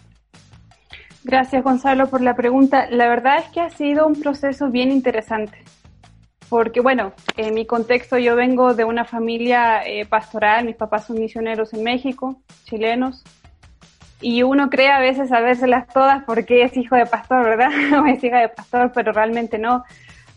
Gracias 1.25 1.63
Gonzalo 1.63 2.07
por 2.07 2.21
la 2.21 2.35
pregunta. 2.35 2.87
La 2.89 3.07
verdad 3.07 3.37
es 3.37 3.47
que 3.49 3.61
ha 3.61 3.69
sido 3.69 4.05
un 4.05 4.19
proceso 4.19 4.69
bien 4.69 4.91
interesante, 4.91 5.57
porque 6.49 6.81
bueno, 6.81 7.13
en 7.37 7.53
mi 7.53 7.65
contexto 7.65 8.17
yo 8.17 8.35
vengo 8.35 8.73
de 8.73 8.83
una 8.83 9.05
familia 9.05 9.87
eh, 9.87 10.05
pastoral, 10.05 10.65
mis 10.65 10.75
papás 10.75 11.05
son 11.05 11.19
misioneros 11.19 11.73
en 11.73 11.83
México, 11.83 12.41
chilenos, 12.65 13.23
y 14.19 14.43
uno 14.43 14.69
cree 14.69 14.91
a 14.91 14.99
veces 14.99 15.29
sabérselas 15.29 15.87
todas 15.87 16.23
porque 16.25 16.63
es 16.63 16.75
hijo 16.75 16.95
de 16.95 17.05
pastor, 17.05 17.43
¿verdad? 17.45 17.71
o 18.01 18.05
es 18.05 18.23
hija 18.23 18.39
de 18.39 18.49
pastor, 18.49 18.91
pero 18.93 19.13
realmente 19.13 19.57
no. 19.57 19.83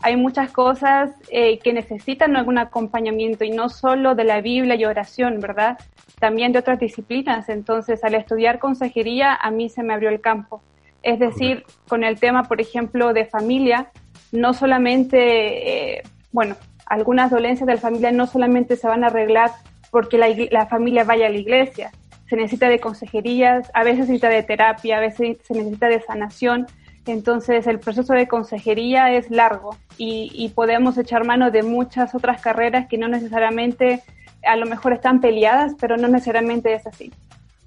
Hay 0.02 0.16
muchas 0.16 0.52
cosas 0.52 1.11
eh, 1.31 1.59
que 1.59 1.73
necesitan 1.73 2.37
algún 2.37 2.59
acompañamiento 2.59 3.45
y 3.45 3.50
no 3.50 3.69
solo 3.71 4.14
de 4.14 4.25
la 4.25 4.40
Biblia 4.40 4.76
y 4.76 4.85
oración, 4.85 5.40
¿verdad? 5.40 5.78
También 6.21 6.52
de 6.52 6.59
otras 6.59 6.78
disciplinas. 6.78 7.49
Entonces, 7.49 8.05
al 8.05 8.14
estudiar 8.14 8.59
consejería, 8.59 9.35
a 9.35 9.50
mí 9.50 9.69
se 9.69 9.83
me 9.83 9.95
abrió 9.95 10.11
el 10.11 10.21
campo. 10.21 10.62
Es 11.03 11.19
decir, 11.19 11.65
con 11.88 12.05
el 12.05 12.19
tema, 12.19 12.45
por 12.45 12.61
ejemplo, 12.61 13.12
de 13.12 13.26
familia, 13.26 13.91
no 14.33 14.55
solamente, 14.55 15.99
eh, 15.99 16.03
bueno, 16.33 16.57
algunas 16.87 17.31
dolencias 17.31 17.67
de 17.67 17.75
la 17.75 17.81
familia 17.81 18.12
no 18.12 18.26
solamente 18.26 18.76
se 18.76 18.87
van 18.87 19.05
a 19.05 19.09
arreglar 19.09 19.50
porque 19.91 20.19
la, 20.19 20.67
familia 20.67 21.05
vaya 21.05 21.26
a 21.26 21.31
la 21.31 21.38
iglesia, 21.38 21.91
se 22.29 22.37
necesita 22.37 22.69
de 22.69 22.81
consejerías, 22.81 23.71
a 23.73 23.85
veces 23.85 24.07
se 24.07 24.12
necesita 24.12 24.29
de 24.29 24.43
terapia, 24.43 24.97
a 24.99 25.00
veces 25.00 25.38
se 25.43 25.55
necesita 25.55 25.88
de 25.88 26.00
sanación. 26.00 26.67
Entonces 27.07 27.67
el 27.69 27.79
proceso 27.79 28.12
de 28.12 28.26
consejería 28.26 29.12
es 29.12 29.31
largo 29.31 29.76
y, 29.97 30.33
y, 30.35 30.49
podemos 30.49 30.99
echar 30.99 31.25
mano 31.25 31.53
de 31.53 31.62
muchas 31.62 32.17
otras 32.17 32.41
carreras 32.41 32.88
que 32.88 32.99
no 32.99 33.07
necesariamente, 33.07 34.03
a 34.45 34.57
lo 34.57 34.67
mejor 34.67 34.93
están 34.93 35.21
peleadas, 35.21 35.75
pero 35.81 35.97
no 35.97 36.09
necesariamente 36.09 36.75
es 36.75 36.85
así. 36.85 37.12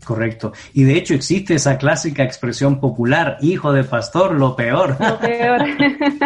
Correcto. 0.04 0.54
Y 0.74 0.84
de 0.84 0.98
hecho 0.98 1.14
existe 1.14 1.56
esa 1.56 1.78
clásica 1.78 2.24
expresión 2.24 2.80
popular, 2.80 3.38
hijo 3.42 3.72
de 3.74 3.84
pastor, 3.84 4.34
lo 4.34 4.56
peor. 4.56 4.96
Lo 5.00 5.20
peor. 5.20 5.62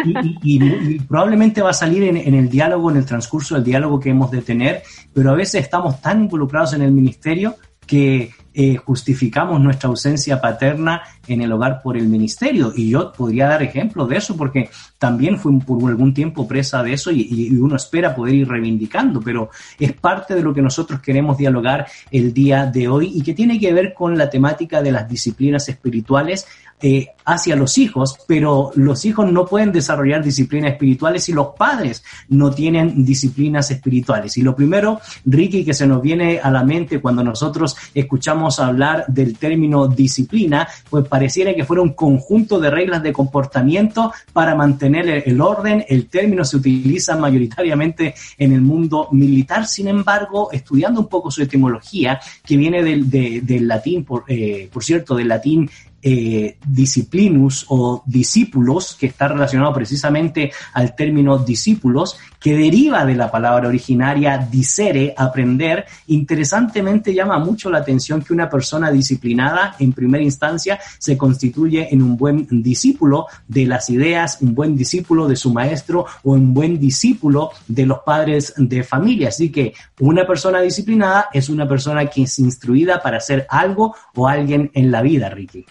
y, 0.42 0.98
probablemente 1.00 1.60
va 1.60 1.70
a 1.70 1.74
salir 1.74 2.04
en, 2.04 2.16
en, 2.16 2.34
el 2.34 2.48
diálogo, 2.48 2.90
en 2.90 2.98
el 2.98 3.04
transcurso 3.04 3.56
del 3.56 3.64
diálogo 3.64 3.98
que 4.00 4.10
hemos 4.10 4.30
de 4.30 4.42
tener, 4.42 4.82
pero 5.12 5.30
a 5.30 5.34
veces 5.34 5.62
estamos 5.62 6.00
tan 6.00 6.22
involucrados 6.22 6.72
en 6.74 6.82
el 6.82 6.92
ministerio 6.92 7.56
que 7.86 8.30
eh, 8.56 8.76
justificamos 8.76 9.60
nuestra 9.60 9.88
ausencia 9.88 10.40
paterna 10.40 11.02
en 11.28 11.42
el 11.42 11.52
hogar 11.52 11.82
por 11.82 11.96
el 11.96 12.08
ministerio. 12.08 12.72
Y 12.74 12.90
yo 12.90 13.12
podría 13.12 13.48
dar 13.48 13.62
ejemplos 13.62 14.08
de 14.08 14.16
eso 14.16 14.36
porque 14.36 14.70
también 14.98 15.38
fui 15.38 15.58
por 15.60 15.88
algún 15.88 16.14
tiempo 16.14 16.46
presa 16.46 16.82
de 16.82 16.92
eso 16.92 17.10
y, 17.10 17.26
y, 17.30 17.54
uno 17.56 17.76
espera 17.76 18.14
poder 18.14 18.34
ir 18.34 18.48
reivindicando, 18.48 19.20
pero 19.20 19.50
es 19.78 19.92
parte 19.92 20.34
de 20.34 20.42
lo 20.42 20.52
que 20.52 20.62
nosotros 20.62 21.00
queremos 21.00 21.36
dialogar 21.38 21.86
el 22.10 22.32
día 22.32 22.66
de 22.66 22.88
hoy 22.88 23.12
y 23.14 23.22
que 23.22 23.34
tiene 23.34 23.58
que 23.58 23.72
ver 23.72 23.94
con 23.94 24.16
la 24.16 24.30
temática 24.30 24.82
de 24.82 24.92
las 24.92 25.08
disciplinas 25.08 25.68
espirituales 25.68 26.46
eh, 26.86 27.08
hacia 27.24 27.56
los 27.56 27.78
hijos, 27.78 28.18
pero 28.26 28.70
los 28.74 29.06
hijos 29.06 29.32
no 29.32 29.46
pueden 29.46 29.72
desarrollar 29.72 30.22
disciplinas 30.22 30.72
espirituales 30.72 31.24
si 31.24 31.32
los 31.32 31.54
padres 31.56 32.04
no 32.28 32.50
tienen 32.50 33.06
disciplinas 33.06 33.70
espirituales. 33.70 34.36
Y 34.36 34.42
lo 34.42 34.54
primero, 34.54 35.00
Ricky, 35.24 35.64
que 35.64 35.72
se 35.72 35.86
nos 35.86 36.02
viene 36.02 36.38
a 36.42 36.50
la 36.50 36.62
mente 36.62 37.00
cuando 37.00 37.24
nosotros 37.24 37.74
escuchamos 37.94 38.60
hablar 38.60 39.06
del 39.08 39.38
término 39.38 39.88
disciplina, 39.88 40.68
pues 40.90 41.08
pareciera 41.14 41.54
que 41.54 41.64
fuera 41.64 41.80
un 41.80 41.92
conjunto 41.92 42.58
de 42.58 42.70
reglas 42.70 43.00
de 43.00 43.12
comportamiento 43.12 44.12
para 44.32 44.56
mantener 44.56 45.22
el 45.24 45.40
orden. 45.40 45.84
El 45.88 46.08
término 46.08 46.44
se 46.44 46.56
utiliza 46.56 47.16
mayoritariamente 47.16 48.16
en 48.36 48.52
el 48.52 48.60
mundo 48.60 49.06
militar, 49.12 49.64
sin 49.64 49.86
embargo, 49.86 50.50
estudiando 50.50 51.02
un 51.02 51.06
poco 51.06 51.30
su 51.30 51.40
etimología, 51.40 52.18
que 52.44 52.56
viene 52.56 52.82
del, 52.82 53.68
latín, 53.68 54.04
por, 54.04 54.24
eh, 54.26 54.68
por 54.72 54.82
cierto, 54.82 55.14
del 55.14 55.28
latín 55.28 55.70
eh, 56.02 56.58
disciplinus 56.66 57.64
o 57.68 58.02
discípulos, 58.04 58.96
que 58.98 59.06
está 59.06 59.28
relacionado 59.28 59.72
precisamente 59.72 60.52
al 60.72 60.96
término 60.96 61.38
discípulos, 61.38 62.18
que 62.44 62.54
deriva 62.54 63.06
de 63.06 63.14
la 63.14 63.30
palabra 63.30 63.68
originaria 63.68 64.36
disere, 64.36 65.14
aprender. 65.16 65.86
Interesantemente 66.08 67.14
llama 67.14 67.38
mucho 67.38 67.70
la 67.70 67.78
atención 67.78 68.20
que 68.20 68.34
una 68.34 68.50
persona 68.50 68.90
disciplinada, 68.90 69.76
en 69.78 69.94
primera 69.94 70.22
instancia, 70.22 70.78
se 70.98 71.16
constituye 71.16 71.88
en 71.90 72.02
un 72.02 72.18
buen 72.18 72.46
discípulo 72.62 73.28
de 73.48 73.64
las 73.64 73.88
ideas, 73.88 74.42
un 74.42 74.54
buen 74.54 74.76
discípulo 74.76 75.26
de 75.26 75.36
su 75.36 75.54
maestro 75.54 76.04
o 76.22 76.32
un 76.32 76.52
buen 76.52 76.78
discípulo 76.78 77.48
de 77.66 77.86
los 77.86 78.00
padres 78.00 78.52
de 78.58 78.84
familia. 78.84 79.28
Así 79.28 79.50
que 79.50 79.72
una 80.00 80.26
persona 80.26 80.60
disciplinada 80.60 81.30
es 81.32 81.48
una 81.48 81.66
persona 81.66 82.04
que 82.10 82.24
es 82.24 82.38
instruida 82.38 83.00
para 83.00 83.16
hacer 83.16 83.46
algo 83.48 83.96
o 84.14 84.28
alguien 84.28 84.70
en 84.74 84.90
la 84.90 85.00
vida, 85.00 85.30
Ricky. 85.30 85.64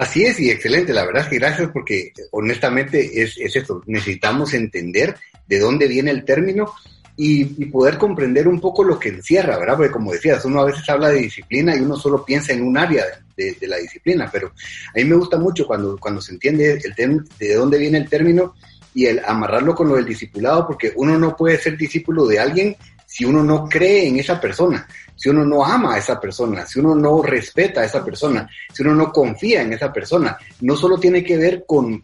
Así 0.00 0.24
es, 0.24 0.40
y 0.40 0.48
excelente, 0.48 0.94
la 0.94 1.04
verdad 1.04 1.24
es 1.24 1.28
que 1.28 1.38
gracias 1.38 1.68
porque 1.74 2.14
honestamente 2.30 3.22
es, 3.22 3.36
es 3.36 3.54
eso, 3.54 3.82
necesitamos 3.84 4.54
entender 4.54 5.14
de 5.46 5.58
dónde 5.58 5.86
viene 5.88 6.10
el 6.10 6.24
término 6.24 6.72
y, 7.18 7.44
poder 7.66 7.98
comprender 7.98 8.48
un 8.48 8.62
poco 8.62 8.82
lo 8.82 8.98
que 8.98 9.10
encierra, 9.10 9.58
¿verdad? 9.58 9.76
Porque 9.76 9.92
como 9.92 10.12
decías, 10.12 10.42
uno 10.46 10.62
a 10.62 10.64
veces 10.64 10.88
habla 10.88 11.10
de 11.10 11.18
disciplina 11.18 11.76
y 11.76 11.80
uno 11.80 11.96
solo 11.96 12.24
piensa 12.24 12.54
en 12.54 12.62
un 12.62 12.78
área 12.78 13.04
de, 13.36 13.54
la 13.68 13.76
disciplina, 13.76 14.26
pero 14.32 14.54
a 14.88 14.98
mí 14.98 15.04
me 15.04 15.16
gusta 15.16 15.36
mucho 15.36 15.66
cuando, 15.66 15.98
cuando 15.98 16.22
se 16.22 16.32
entiende 16.32 16.80
el 16.82 17.26
de 17.38 17.54
dónde 17.54 17.76
viene 17.76 17.98
el 17.98 18.08
término 18.08 18.54
y 18.94 19.04
el 19.04 19.20
amarrarlo 19.22 19.74
con 19.74 19.90
lo 19.90 19.96
del 19.96 20.06
discipulado, 20.06 20.66
porque 20.66 20.94
uno 20.96 21.18
no 21.18 21.36
puede 21.36 21.58
ser 21.58 21.76
discípulo 21.76 22.26
de 22.26 22.38
alguien 22.38 22.76
si 23.04 23.26
uno 23.26 23.44
no 23.44 23.68
cree 23.68 24.08
en 24.08 24.18
esa 24.18 24.40
persona 24.40 24.88
si 25.20 25.28
uno 25.28 25.44
no 25.44 25.62
ama 25.62 25.94
a 25.94 25.98
esa 25.98 26.18
persona, 26.18 26.64
si 26.64 26.80
uno 26.80 26.94
no 26.94 27.20
respeta 27.20 27.82
a 27.82 27.84
esa 27.84 28.02
persona, 28.02 28.48
si 28.72 28.82
uno 28.82 28.94
no 28.94 29.12
confía 29.12 29.60
en 29.60 29.74
esa 29.74 29.92
persona, 29.92 30.38
no 30.62 30.74
solo 30.76 30.98
tiene 30.98 31.22
que 31.22 31.36
ver 31.36 31.64
con, 31.66 32.02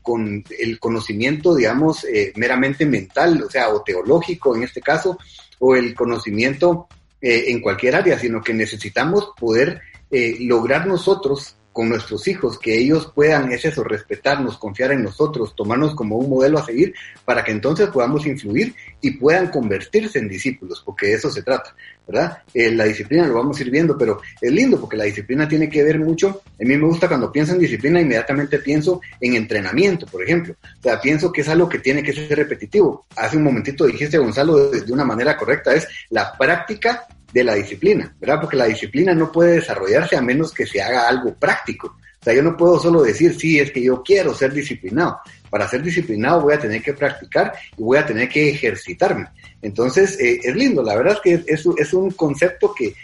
el 0.59 0.79
conocimiento, 0.79 1.55
digamos, 1.55 2.05
eh, 2.05 2.35
meramente 2.37 2.85
mental, 2.85 3.43
o 3.43 3.49
sea, 3.49 3.71
o 3.71 3.81
teológico 3.81 4.55
en 4.55 4.65
este 4.65 4.83
caso, 4.83 5.19
o 5.61 5.75
el 5.75 5.95
conocimiento 5.95 6.89
eh, 7.19 7.45
en 7.49 7.63
cualquier 7.63 7.97
área, 7.97 8.19
sino 8.19 8.43
que 8.43 8.53
necesitamos 8.53 9.31
poder 9.41 9.81
eh, 10.11 10.37
lograr 10.41 10.87
nosotros 10.87 11.56
con 11.77 11.91
nuestros 11.91 12.27
hijos, 12.27 12.59
que 12.59 12.75
ellos 12.75 13.13
puedan, 13.15 13.53
es 13.53 13.67
eso, 13.67 13.85
respetarnos, 13.85 14.57
confiar 14.57 14.93
en 14.93 15.03
nosotros, 15.03 15.55
tomarnos 15.55 15.95
como 15.95 16.17
un 16.17 16.31
modelo 16.31 16.59
a 16.59 16.65
seguir, 16.65 16.95
para 17.23 17.45
que 17.45 17.53
entonces 17.53 17.91
podamos 17.91 18.27
influir 18.27 18.75
y 19.03 19.11
puedan 19.11 19.51
convertirse 19.51 20.19
en 20.19 20.27
discípulos, 20.27 20.83
porque 20.83 21.09
de 21.09 21.13
eso 21.17 21.31
se 21.31 21.43
trata, 21.43 21.77
¿verdad? 22.09 22.39
Eh, 22.55 22.71
la 22.71 22.85
disciplina 22.85 23.27
lo 23.27 23.35
vamos 23.35 23.59
a 23.59 23.63
ir 23.63 23.71
viendo, 23.71 23.99
pero 23.99 24.23
es 24.41 24.51
lindo 24.51 24.81
porque 24.81 24.97
la 24.97 25.05
disciplina 25.05 25.47
tiene 25.47 25.69
que 25.69 25.83
ver 25.83 25.99
mucho, 25.99 26.41
a 26.47 26.65
mí 26.65 26.79
me 26.79 26.87
gusta 26.87 27.09
cuando 27.09 27.31
pienso 27.31 27.53
en 27.53 27.59
disciplina, 27.59 28.01
inmediatamente 28.01 28.59
pienso 28.61 29.03
en 29.21 29.35
entrenamiento, 29.35 30.07
por 30.07 30.23
ejemplo, 30.23 30.55
o 30.79 30.83
sea, 30.83 30.99
pienso 30.99 31.31
que 31.31 31.43
es 31.43 31.49
algo 31.51 31.69
que 31.69 31.81
tiene 31.81 32.03
que 32.03 32.15
ser 32.15 32.35
repetitivo. 32.35 33.05
Hace 33.17 33.37
un 33.37 33.43
momentito 33.43 33.85
dijiste, 33.85 34.17
Gonzalo, 34.17 34.71
de, 34.71 34.81
de 34.81 34.93
una 34.95 35.05
manera 35.05 35.37
correcta, 35.37 35.75
es 35.75 35.87
la 36.09 36.33
práctica 36.39 37.07
de 37.33 37.45
la 37.45 37.55
disciplina, 37.55 38.15
¿verdad? 38.21 38.41
Porque 38.41 38.57
la 38.57 38.67
disciplina 38.67 39.15
no 39.15 39.31
puede 39.31 39.57
desarrollarse 39.57 40.17
a 40.17 40.23
menos 40.23 40.53
que 40.53 40.67
se 40.67 40.81
haga 40.81 41.09
algo 41.09 41.35
práctico. 41.35 41.97
O 42.21 42.25
sea, 42.25 42.35
yo 42.35 42.43
no 42.43 42.57
puedo 42.57 42.81
solo 42.81 43.03
decir, 43.03 43.39
sí, 43.39 43.61
es 43.61 43.71
que 43.71 43.83
yo 43.83 44.03
quiero 44.03 44.35
ser 44.35 44.53
disciplinado. 44.53 45.19
Para 45.51 45.69
ser 45.69 45.83
disciplinado 45.83 46.43
voy 46.43 46.55
a 46.55 46.59
tener 46.59 46.83
que 46.83 46.95
practicar 46.95 47.53
y 47.77 47.83
voy 47.83 47.99
a 47.99 48.07
tener 48.07 48.29
que 48.29 48.51
ejercitarme. 48.51 49.29
Entonces, 49.63 50.19
eh, 50.19 50.41
es 50.43 50.57
lindo, 50.57 50.83
la 50.83 50.97
verdad 50.97 51.15
es 51.15 51.21
que 51.21 51.53
es, 51.53 51.67
es 51.77 51.95
un 51.95 52.11
concepto 52.11 52.75
que, 52.75 52.95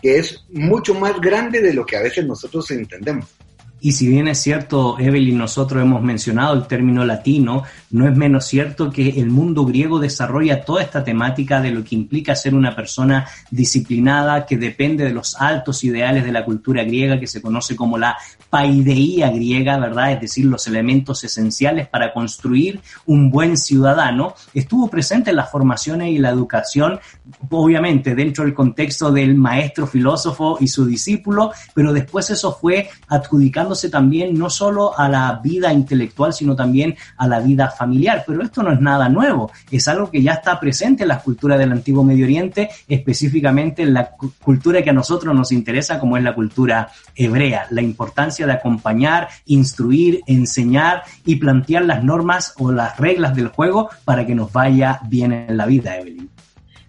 que 0.00 0.18
es 0.18 0.44
mucho 0.50 0.94
más 0.94 1.20
grande 1.20 1.60
de 1.60 1.72
lo 1.72 1.86
que 1.86 1.96
a 1.96 2.02
veces 2.02 2.26
nosotros 2.26 2.70
entendemos. 2.70 3.26
Y 3.84 3.90
si 3.90 4.06
bien 4.06 4.28
es 4.28 4.38
cierto, 4.38 4.96
Evelyn, 5.00 5.36
nosotros 5.36 5.82
hemos 5.82 6.02
mencionado 6.02 6.54
el 6.54 6.68
término 6.68 7.04
latino, 7.04 7.64
no 7.90 8.08
es 8.08 8.16
menos 8.16 8.46
cierto 8.46 8.92
que 8.92 9.08
el 9.08 9.28
mundo 9.28 9.64
griego 9.64 9.98
desarrolla 9.98 10.64
toda 10.64 10.82
esta 10.82 11.02
temática 11.02 11.60
de 11.60 11.72
lo 11.72 11.82
que 11.82 11.96
implica 11.96 12.36
ser 12.36 12.54
una 12.54 12.76
persona 12.76 13.26
disciplinada, 13.50 14.46
que 14.46 14.56
depende 14.56 15.02
de 15.02 15.12
los 15.12 15.34
altos 15.34 15.82
ideales 15.82 16.24
de 16.24 16.30
la 16.30 16.44
cultura 16.44 16.84
griega, 16.84 17.18
que 17.18 17.26
se 17.26 17.42
conoce 17.42 17.74
como 17.74 17.98
la 17.98 18.16
paideía 18.48 19.30
griega, 19.30 19.76
¿verdad? 19.78 20.12
Es 20.12 20.20
decir, 20.20 20.44
los 20.44 20.64
elementos 20.68 21.24
esenciales 21.24 21.88
para 21.88 22.12
construir 22.12 22.80
un 23.06 23.32
buen 23.32 23.56
ciudadano. 23.56 24.36
Estuvo 24.54 24.88
presente 24.88 25.30
en 25.30 25.36
las 25.36 25.50
formaciones 25.50 26.10
y 26.10 26.18
la 26.18 26.30
educación, 26.30 27.00
obviamente 27.50 28.14
dentro 28.14 28.44
del 28.44 28.54
contexto 28.54 29.10
del 29.10 29.34
maestro 29.34 29.88
filósofo 29.88 30.58
y 30.60 30.68
su 30.68 30.86
discípulo, 30.86 31.50
pero 31.74 31.92
después 31.92 32.30
eso 32.30 32.52
fue 32.52 32.88
adjudicando 33.08 33.71
también 33.90 34.38
no 34.38 34.50
solo 34.50 34.98
a 34.98 35.08
la 35.08 35.40
vida 35.42 35.72
intelectual, 35.72 36.32
sino 36.32 36.54
también 36.54 36.96
a 37.16 37.26
la 37.26 37.40
vida 37.40 37.70
familiar. 37.70 38.24
Pero 38.26 38.42
esto 38.42 38.62
no 38.62 38.72
es 38.72 38.80
nada 38.80 39.08
nuevo, 39.08 39.50
es 39.70 39.88
algo 39.88 40.10
que 40.10 40.22
ya 40.22 40.32
está 40.32 40.58
presente 40.58 41.02
en 41.02 41.08
las 41.08 41.22
culturas 41.22 41.58
del 41.58 41.72
antiguo 41.72 42.04
Medio 42.04 42.24
Oriente, 42.24 42.70
específicamente 42.88 43.82
en 43.82 43.94
la 43.94 44.10
cultura 44.42 44.82
que 44.82 44.90
a 44.90 44.94
nosotros 44.94 45.34
nos 45.34 45.52
interesa, 45.52 45.98
como 45.98 46.16
es 46.16 46.22
la 46.22 46.34
cultura 46.34 46.90
hebrea, 47.14 47.66
la 47.70 47.82
importancia 47.82 48.46
de 48.46 48.52
acompañar, 48.52 49.28
instruir, 49.46 50.20
enseñar 50.26 51.02
y 51.24 51.36
plantear 51.36 51.84
las 51.84 52.02
normas 52.04 52.54
o 52.58 52.72
las 52.72 52.96
reglas 52.98 53.34
del 53.34 53.48
juego 53.48 53.90
para 54.04 54.26
que 54.26 54.34
nos 54.34 54.52
vaya 54.52 55.00
bien 55.08 55.32
en 55.32 55.56
la 55.56 55.66
vida, 55.66 55.96
Evelyn. 55.96 56.30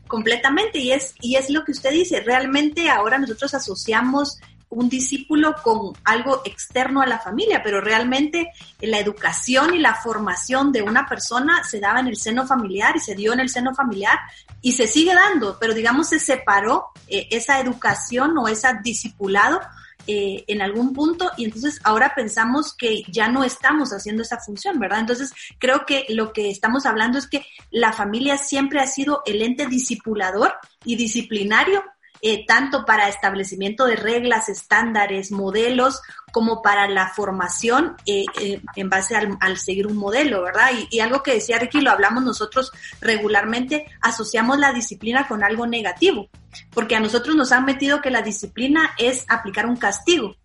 Completamente 0.07 0.77
y 0.77 0.91
es 0.91 1.15
y 1.21 1.35
es 1.35 1.49
lo 1.49 1.63
que 1.63 1.71
usted 1.71 1.91
dice. 1.91 2.21
Realmente 2.21 2.89
ahora 2.89 3.17
nosotros 3.17 3.53
asociamos 3.55 4.37
un 4.73 4.89
discípulo 4.89 5.55
con 5.63 5.93
algo 6.03 6.41
externo 6.45 7.01
a 7.01 7.07
la 7.07 7.19
familia, 7.19 7.61
pero 7.63 7.81
realmente 7.81 8.51
la 8.81 8.99
educación 8.99 9.73
y 9.73 9.79
la 9.79 9.95
formación 9.95 10.71
de 10.71 10.81
una 10.81 11.07
persona 11.07 11.63
se 11.63 11.79
daba 11.79 11.99
en 11.99 12.07
el 12.07 12.17
seno 12.17 12.45
familiar 12.45 12.95
y 12.95 12.99
se 12.99 13.15
dio 13.15 13.33
en 13.33 13.39
el 13.39 13.49
seno 13.49 13.73
familiar 13.73 14.19
y 14.61 14.73
se 14.73 14.87
sigue 14.87 15.13
dando, 15.13 15.57
pero 15.59 15.73
digamos 15.73 16.09
se 16.09 16.19
separó 16.19 16.87
eh, 17.07 17.27
esa 17.31 17.59
educación 17.59 18.37
o 18.37 18.47
ese 18.47 18.69
discipulado 18.83 19.59
eh, 20.05 20.43
en 20.47 20.61
algún 20.61 20.91
punto 20.91 21.31
y 21.37 21.45
entonces 21.45 21.79
ahora 21.85 22.13
pensamos 22.13 22.75
que 22.75 23.03
ya 23.07 23.29
no 23.29 23.45
estamos 23.45 23.91
haciendo 23.91 24.21
esa 24.21 24.37
función, 24.37 24.77
¿verdad? 24.77 24.99
Entonces 24.99 25.31
creo 25.59 25.85
que 25.85 26.05
lo 26.09 26.33
que 26.33 26.49
estamos 26.49 26.85
hablando 26.85 27.17
es 27.17 27.27
que 27.27 27.45
la 27.71 27.93
familia 27.93 28.37
siempre 28.37 28.81
ha 28.81 28.87
sido 28.87 29.21
el 29.25 29.41
ente 29.41 29.65
discipulador 29.65 30.55
y 30.83 30.97
disciplinario 30.97 31.83
eh, 32.25 32.45
tanto 32.45 32.85
para 32.85 33.09
establecimiento 33.09 33.85
de 33.85 33.97
reglas, 33.97 34.47
estándares, 34.47 35.33
modelos, 35.33 36.01
como 36.31 36.61
para 36.61 36.87
la 36.87 37.09
formación 37.09 37.97
eh, 38.05 38.23
eh, 38.39 38.61
en 38.77 38.89
base 38.89 39.17
al, 39.17 39.57
seguir 39.57 39.87
un 39.87 39.97
modelo, 39.97 40.41
¿verdad? 40.41 40.71
Y, 40.89 41.01
algo 41.01 41.21
que 41.21 41.33
decía 41.33 41.59
Ricky, 41.59 41.81
lo 41.81 41.91
hablamos 41.91 42.23
nosotros 42.23 42.71
regularmente, 43.01 43.85
asociamos 43.99 44.57
la 44.57 44.71
disciplina 44.71 45.27
con 45.27 45.43
algo 45.43 45.67
negativo, 45.67 46.29
porque 46.73 46.95
a 46.95 47.01
nosotros 47.01 47.35
nos 47.35 47.51
han 47.51 47.65
metido 47.65 48.01
que 48.01 48.09
la 48.09 48.21
disciplina 48.21 48.91
es 48.97 49.25
aplicar 49.27 49.65
un 49.65 49.75
castigo 49.75 50.37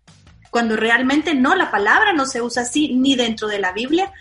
cuando 0.49 0.75
realmente 0.75 1.33
no, 1.33 1.55
la 1.55 1.71
palabra 1.71 2.13
no 2.13 2.25
se 2.25 2.41
usa 2.41 2.63
así 2.63 2.93
ni 2.95 3.15
dentro 3.15 3.47
de 3.47 3.59
la 3.59 3.71
Biblia, 3.71 4.11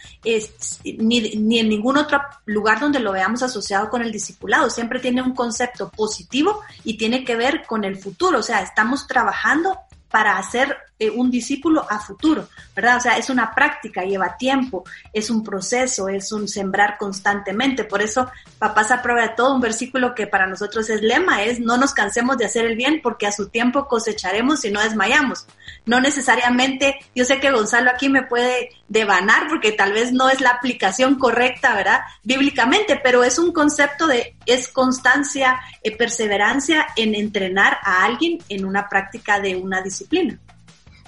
ni, 0.85 1.21
ni 1.37 1.59
en 1.59 1.69
ningún 1.69 1.97
otro 1.97 2.21
lugar 2.47 2.81
donde 2.81 3.01
lo 3.01 3.13
veamos 3.13 3.43
asociado 3.43 3.89
con 3.89 4.03
el 4.03 4.13
discipulado. 4.13 4.71
Siempre 4.71 5.01
tiene 5.01 5.23
un 5.23 5.35
concepto 5.35 5.91
positivo 5.91 6.61
y 6.85 6.99
tiene 6.99 7.25
que 7.25 7.37
ver 7.37 7.65
con 7.67 7.85
el 7.85 7.97
futuro. 7.97 8.39
O 8.39 8.43
sea, 8.43 8.63
estamos 8.63 9.07
trabajando 9.07 9.79
para 10.11 10.39
hacer 10.39 10.77
eh, 11.01 11.11
un 11.11 11.31
discípulo 11.31 11.87
a 11.89 12.01
futuro, 12.01 12.49
¿verdad? 12.75 12.97
O 12.97 13.01
sea, 13.01 13.17
es 13.17 13.31
una 13.31 13.55
práctica, 13.55 14.03
lleva 14.03 14.37
tiempo, 14.37 14.85
es 15.13 15.31
un 15.31 15.45
proceso, 15.45 16.09
es 16.09 16.33
un 16.33 16.49
sembrar 16.49 16.99
constantemente. 16.99 17.85
Por 17.85 18.03
eso, 18.03 18.29
papás 18.59 18.91
a 18.91 19.01
prueba 19.01 19.23
de 19.23 19.29
todo, 19.37 19.55
un 19.55 19.61
versículo 19.61 20.15
que 20.15 20.27
para 20.27 20.49
nosotros 20.49 20.91
es 20.91 21.03
lema, 21.03 21.45
es 21.45 21.61
no 21.61 21.77
nos 21.77 21.95
cansemos 21.95 22.37
de 22.37 22.47
hacer 22.47 22.65
el 22.65 22.75
bien 22.75 23.01
porque 23.03 23.27
a 23.27 23.33
su 23.33 23.49
tiempo 23.49 23.87
cosecharemos 23.87 24.65
y 24.65 24.73
no 24.73 24.81
desmayamos. 24.81 25.47
No 25.87 26.01
necesariamente, 26.01 26.99
yo 27.15 27.25
sé 27.25 27.39
que 27.39 27.53
Gonzalo 27.53 27.91
aquí 27.91 28.09
me 28.09 28.25
puede 28.25 28.71
devanar 28.89 29.47
porque 29.49 29.73
tal 29.73 29.93
vez 29.93 30.13
no 30.13 30.29
es 30.29 30.41
la 30.41 30.51
aplicación 30.51 31.17
correcta, 31.17 31.75
¿verdad? 31.75 32.01
Bíblicamente, 32.25 33.01
pero 33.03 33.23
es 33.23 33.39
un 33.39 33.53
concepto 33.53 34.07
de, 34.07 34.37
es 34.47 34.69
constancia, 34.69 35.61
eh, 35.83 35.97
perseverancia 35.97 36.87
en 36.97 37.15
entrenar 37.15 37.79
a 37.85 38.05
alguien 38.05 38.39
en 38.49 38.65
una 38.65 38.89
práctica 38.89 39.39
de 39.41 39.57
una 39.57 39.81
disciplina. 39.81 40.39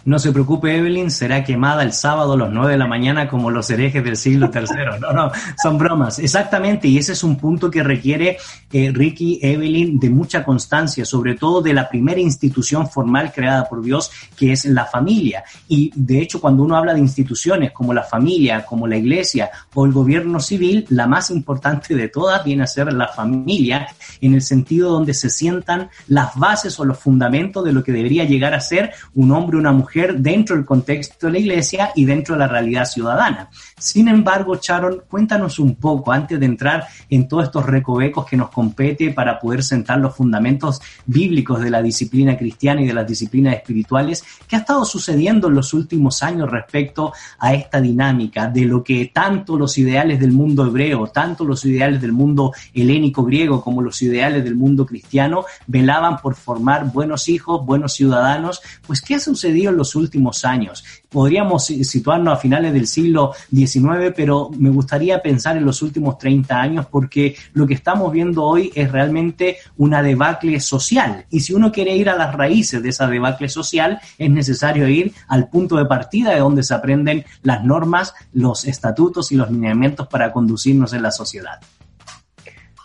No 0.04 0.19
se 0.19 0.33
preocupe, 0.33 0.76
Evelyn, 0.76 1.11
será 1.11 1.45
quemada 1.45 1.83
el 1.83 1.92
sábado 1.92 2.33
a 2.33 2.37
las 2.37 2.50
9 2.50 2.73
de 2.73 2.78
la 2.78 2.87
mañana 2.87 3.28
como 3.28 3.50
los 3.50 3.69
herejes 3.69 4.02
del 4.02 4.16
siglo 4.16 4.50
III. 4.52 4.99
No, 5.00 5.12
no, 5.12 5.30
son 5.62 5.76
bromas. 5.76 6.19
Exactamente, 6.19 6.88
y 6.88 6.97
ese 6.97 7.12
es 7.12 7.23
un 7.23 7.37
punto 7.37 7.71
que 7.71 7.83
requiere 7.83 8.38
eh, 8.73 8.90
Ricky, 8.92 9.38
Evelyn, 9.42 9.99
de 9.99 10.09
mucha 10.09 10.42
constancia, 10.42 11.04
sobre 11.04 11.35
todo 11.35 11.61
de 11.61 11.75
la 11.75 11.88
primera 11.88 12.21
institución 12.21 12.88
formal 12.88 13.30
creada 13.33 13.69
por 13.69 13.83
Dios, 13.83 14.11
que 14.37 14.52
es 14.52 14.64
la 14.64 14.87
familia. 14.87 15.45
Y 15.69 15.92
de 15.95 16.21
hecho, 16.21 16.40
cuando 16.40 16.62
uno 16.62 16.76
habla 16.76 16.95
de 16.95 17.00
instituciones 17.00 17.73
como 17.73 17.92
la 17.92 18.02
familia, 18.02 18.64
como 18.64 18.87
la 18.87 18.97
iglesia 18.97 19.50
o 19.75 19.85
el 19.85 19.92
gobierno 19.92 20.40
civil, 20.40 20.87
la 20.88 21.07
más 21.07 21.30
importante 21.30 21.95
de 21.95 22.09
todas 22.09 22.42
viene 22.42 22.62
a 22.62 22.66
ser 22.66 22.90
la 22.92 23.09
familia, 23.09 23.88
en 24.21 24.35
el 24.35 24.42
sentido 24.42 24.90
donde 24.90 25.12
se 25.12 25.28
sientan 25.28 25.90
las 26.09 26.35
bases 26.37 26.78
o 26.80 26.85
los 26.85 26.99
fundamentos 26.99 27.64
de 27.64 27.73
lo 27.73 27.85
que 27.85 27.92
debería 27.92 28.25
llegar 28.25 28.54
a 28.54 28.61
ser 28.61 28.92
un 29.14 29.30
hombre 29.33 29.57
o 29.57 29.61
una 29.61 29.73
mujer 29.73 29.90
dentro 30.19 30.57
del 30.57 30.65
contexto 30.65 31.27
de 31.27 31.33
la 31.33 31.39
iglesia 31.39 31.91
y 31.95 32.05
dentro 32.05 32.35
de 32.35 32.41
la 32.41 32.49
realidad 32.49 32.85
ciudadana. 32.85 33.51
Sin 33.79 34.09
embargo, 34.09 34.59
Sharon, 34.61 35.03
cuéntanos 35.09 35.59
un 35.59 35.75
poco, 35.77 36.13
antes 36.13 36.39
de 36.39 36.47
entrar 36.47 36.87
en 37.09 37.26
todos 37.26 37.45
estos 37.45 37.67
recovecos 37.67 38.26
que 38.26 38.37
nos 38.37 38.50
compete 38.50 39.11
para 39.11 39.39
poder 39.39 39.63
sentar 39.63 39.99
los 39.99 40.15
fundamentos 40.15 40.81
bíblicos 41.07 41.61
de 41.61 41.71
la 41.71 41.83
disciplina 41.83 42.37
cristiana 42.37 42.83
y 42.83 42.87
de 42.87 42.95
las 42.95 43.07
disciplinas 43.07 43.55
espirituales, 43.55 44.25
¿qué 44.47 44.57
ha 44.57 44.61
estado 44.61 44.85
sucediendo 44.85 45.49
en 45.49 45.55
los 45.55 45.73
últimos 45.75 46.23
años 46.23 46.50
respecto 46.50 47.13
a 47.39 47.55
esta 47.55 47.81
dinámica 47.81 48.47
de 48.47 48.65
lo 48.65 48.85
que 48.85 49.11
tanto 49.13 49.57
los 49.57 49.76
ideales 49.79 50.21
del 50.21 50.33
mundo 50.33 50.67
hebreo, 50.67 51.07
tanto 51.09 51.45
los 51.45 51.65
ideales 51.65 52.00
del 52.00 52.13
mundo 52.13 52.53
helénico 52.75 53.25
griego 53.25 53.63
como 53.63 53.83
los 53.83 54.00
ideales 54.03 54.45
del 54.45 54.57
mundo 54.57 54.87
cristiano 54.87 55.45
velaban 55.67 56.19
por 56.19 56.35
formar 56.35 56.93
buenos 56.93 57.29
hijos, 57.29 57.65
buenos 57.65 57.95
ciudadanos? 57.95 58.61
Pues, 58.87 59.00
¿qué 59.00 59.17
ha 59.17 59.21
sucedido 59.21 59.71
en 59.71 59.76
los 59.80 59.95
últimos 59.97 60.45
años. 60.45 60.84
Podríamos 61.08 61.64
situarnos 61.66 62.34
a 62.34 62.36
finales 62.36 62.73
del 62.73 62.86
siglo 62.86 63.32
XIX, 63.50 64.12
pero 64.14 64.50
me 64.56 64.71
gustaría 64.71 65.21
pensar 65.21 65.56
en 65.56 65.64
los 65.64 65.82
últimos 65.82 66.19
30 66.19 66.60
años 66.60 66.86
porque 66.86 67.34
lo 67.54 67.66
que 67.66 67.75
estamos 67.75 68.12
viendo 68.12 68.45
hoy 68.45 68.71
es 68.75 68.93
realmente 68.93 69.56
una 69.78 70.02
debacle 70.02 70.60
social. 70.60 71.25
Y 71.30 71.40
si 71.40 71.54
uno 71.54 71.73
quiere 71.73 71.97
ir 71.97 72.08
a 72.08 72.16
las 72.16 72.34
raíces 72.34 72.82
de 72.82 72.90
esa 72.90 73.06
debacle 73.06 73.49
social, 73.49 73.99
es 74.19 74.30
necesario 74.30 74.86
ir 74.86 75.12
al 75.28 75.49
punto 75.49 75.76
de 75.76 75.86
partida 75.86 76.32
de 76.32 76.40
donde 76.40 76.62
se 76.62 76.75
aprenden 76.75 77.25
las 77.43 77.64
normas, 77.64 78.14
los 78.32 78.66
estatutos 78.66 79.32
y 79.32 79.36
los 79.36 79.50
lineamientos 79.50 80.06
para 80.08 80.32
conducirnos 80.32 80.93
en 80.93 81.02
la 81.02 81.10
sociedad. 81.10 81.58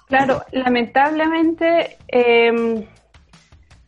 Claro, 0.08 0.44
lamentablemente 0.52 1.98
em, 2.08 2.84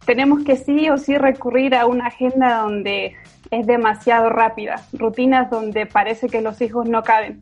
tenemos 0.07 0.43
que 0.43 0.55
sí 0.55 0.89
o 0.89 0.97
sí 0.97 1.17
recurrir 1.17 1.75
a 1.75 1.85
una 1.85 2.07
agenda 2.07 2.61
donde 2.61 3.15
es 3.51 3.67
demasiado 3.67 4.29
rápida, 4.29 4.81
rutinas 4.93 5.51
donde 5.51 5.85
parece 5.85 6.29
que 6.29 6.41
los 6.41 6.59
hijos 6.61 6.87
no 6.87 7.03
caben. 7.03 7.41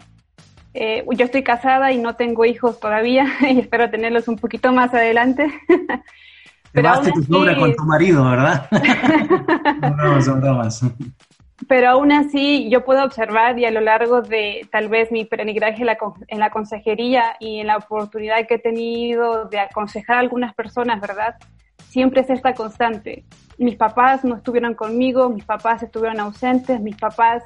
Eh, 0.73 1.06
yo 1.15 1.25
estoy 1.25 1.43
casada 1.43 1.93
y 1.93 1.99
no 1.99 2.15
tengo 2.15 2.43
hijos 2.43 2.80
todavía 2.80 3.28
y 3.49 3.60
espero 3.60 3.89
tenerlos 3.89 4.28
un 4.28 4.36
poquito 4.38 4.73
más 4.73 4.93
adelante. 4.93 5.47
Pero 6.73 6.89
aún 6.89 7.08
así... 7.08 7.56
con 7.58 7.75
tu 7.75 7.86
marido, 7.86 8.25
¿verdad? 8.30 8.67
Pero 11.69 11.89
aún 11.89 12.12
así 12.12 12.69
yo 12.69 12.84
puedo 12.84 13.06
observar 13.06 13.58
y 13.58 13.63
a 13.65 13.71
lo 13.71 13.80
largo 13.80 14.21
de 14.21 14.67
tal 14.71 14.89
vez 14.89 15.10
mi 15.10 15.23
peregrinaje 15.23 15.80
en 15.80 15.86
la, 15.86 15.97
en 16.28 16.39
la 16.39 16.49
consejería 16.49 17.38
y 17.39 17.62
en 17.62 17.67
la 17.67 17.78
oportunidad 17.78 18.45
que 18.45 18.56
he 18.56 18.60
tenido 18.60 19.45
de 19.45 19.60
aconsejar 19.60 20.17
a 20.17 20.19
algunas 20.19 20.54
personas, 20.54 20.99
¿verdad? 20.99 21.36
Siempre 21.96 22.20
es 22.20 22.30
esta 22.30 22.54
constante. 22.54 23.24
Mis 23.58 23.78
papás 23.78 24.26
no 24.26 24.36
estuvieron 24.36 24.74
conmigo, 24.74 25.30
mis 25.30 25.46
papás 25.46 25.82
estuvieron 25.82 26.20
ausentes, 26.20 26.82
mis 26.82 26.98
papás 26.98 27.42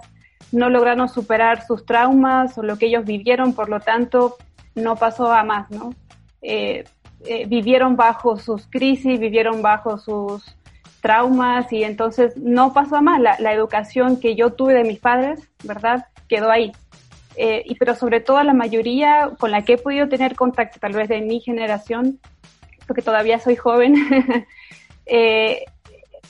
no 0.51 0.71
lograron 0.71 1.07
superar 1.07 1.63
sus 1.67 1.85
traumas 1.85 2.57
o 2.57 2.63
lo 2.63 2.75
que 2.75 2.87
ellos 2.87 3.05
vivieron, 3.05 3.53
por 3.53 3.69
lo 3.69 3.79
tanto, 3.79 4.37
no 4.73 4.95
pasó 4.95 5.31
a 5.31 5.43
más, 5.43 5.69
¿no? 5.69 5.93
Eh, 6.41 6.83
eh, 7.27 7.45
vivieron 7.45 7.95
bajo 7.95 8.37
sus 8.37 8.65
crisis, 8.65 9.19
vivieron 9.19 9.61
bajo 9.61 9.99
sus 9.99 10.57
traumas 10.99 11.71
y 11.71 11.83
entonces 11.83 12.35
no 12.35 12.73
pasó 12.73 12.95
a 12.95 13.01
más. 13.01 13.21
La, 13.21 13.53
educación 13.53 14.19
que 14.19 14.35
yo 14.35 14.53
tuve 14.53 14.73
de 14.73 14.83
mis 14.83 14.97
padres, 14.97 15.47
¿verdad? 15.63 16.07
Quedó 16.27 16.49
ahí. 16.49 16.71
Eh, 17.35 17.61
y 17.67 17.75
pero 17.75 17.93
sobre 17.93 18.19
todo 18.19 18.41
la 18.41 18.55
mayoría 18.55 19.29
con 19.37 19.51
la 19.51 19.61
que 19.61 19.73
he 19.73 19.77
podido 19.77 20.09
tener 20.09 20.35
contacto, 20.35 20.79
tal 20.79 20.93
vez 20.93 21.07
de 21.07 21.21
mi 21.21 21.39
generación, 21.39 22.19
porque 22.89 23.03
todavía 23.03 23.37
soy 23.37 23.55
joven, 23.55 23.93
eh, 25.05 25.63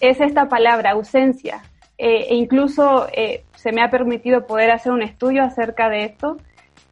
es 0.02 0.20
esta 0.20 0.50
palabra, 0.50 0.92
ausencia. 0.92 1.62
Eh, 1.98 2.28
e 2.32 2.36
incluso 2.36 3.08
eh, 3.14 3.46
se 3.56 3.72
me 3.72 3.82
ha 3.82 3.90
permitido 3.90 4.46
poder 4.46 4.72
hacer 4.72 4.92
un 4.92 5.02
estudio 5.02 5.42
acerca 5.42 5.88
de 5.88 6.04
esto 6.04 6.36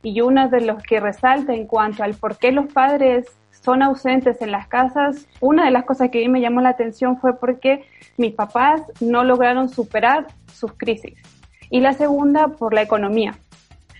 y 0.04 0.22
uno 0.22 0.48
de 0.48 0.62
los 0.62 0.82
que 0.84 1.02
resalta 1.02 1.54
en 1.54 1.68
cuanto 1.68 2.04
al 2.04 2.14
por 2.14 2.38
qué 2.38 2.54
los 2.54 2.72
padres 2.72 3.26
son 3.52 3.84
ausentes 3.84 4.42
en 4.42 4.52
las 4.52 4.70
casas, 4.70 5.28
una 5.42 5.66
de 5.66 5.72
las 5.72 5.84
cosas 5.84 6.12
que 6.12 6.20
a 6.20 6.22
mí 6.22 6.30
me 6.30 6.40
llamó 6.40 6.62
la 6.62 6.70
atención 6.70 7.20
fue 7.20 7.38
porque 7.38 7.84
mis 8.16 8.34
papás 8.34 8.82
no 9.02 9.26
lograron 9.26 9.68
superar 9.68 10.28
sus 10.54 10.72
crisis. 10.78 11.20
Y 11.70 11.82
la 11.82 11.92
segunda, 11.92 12.48
por 12.48 12.74
la 12.74 12.84
economía. 12.84 13.38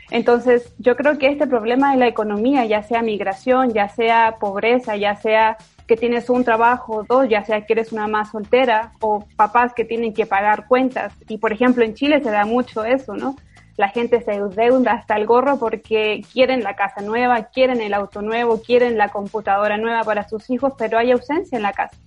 Entonces, 0.10 0.74
yo 0.78 0.96
creo 0.96 1.18
que 1.18 1.28
este 1.28 1.48
problema 1.48 1.92
de 1.92 1.98
la 1.98 2.08
economía, 2.08 2.66
ya 2.66 2.82
sea 2.82 3.02
migración, 3.02 3.74
ya 3.74 3.90
sea 3.90 4.38
pobreza, 4.40 4.96
ya 4.96 5.16
sea 5.16 5.58
que 5.86 5.98
tienes 5.98 6.30
un 6.30 6.44
trabajo 6.44 6.98
o 6.98 7.04
dos, 7.04 7.28
ya 7.30 7.44
sea 7.44 7.66
que 7.66 7.74
eres 7.74 7.92
una 7.92 8.08
más 8.08 8.32
soltera 8.32 8.94
o 9.00 9.26
papás 9.36 9.74
que 9.74 9.86
tienen 9.86 10.14
que 10.14 10.26
pagar 10.26 10.68
cuentas. 10.68 11.14
Y 11.28 11.38
por 11.38 11.54
ejemplo 11.54 11.84
en 11.84 11.94
Chile 11.94 12.22
se 12.22 12.32
da 12.32 12.46
mucho 12.46 12.84
eso, 12.84 13.16
¿no? 13.16 13.36
La 13.78 13.90
gente 13.90 14.22
se 14.22 14.40
deuda 14.42 14.94
hasta 14.94 15.16
el 15.16 15.26
gorro 15.26 15.60
porque 15.60 16.22
quieren 16.34 16.64
la 16.64 16.76
casa 16.76 17.02
nueva, 17.02 17.44
quieren 17.44 17.80
el 17.80 17.94
auto 17.94 18.22
nuevo, 18.22 18.62
quieren 18.62 18.98
la 18.98 19.10
computadora 19.10 19.78
nueva 19.78 20.04
para 20.04 20.28
sus 20.28 20.50
hijos, 20.50 20.74
pero 20.78 20.98
hay 20.98 21.12
ausencia 21.12 21.58
en 21.58 21.62
la 21.62 21.74
casa. 21.74 21.98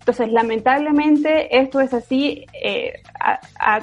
Entonces, 0.00 0.32
lamentablemente, 0.32 1.58
esto 1.58 1.78
es 1.80 1.92
así 1.92 2.46
eh, 2.54 3.02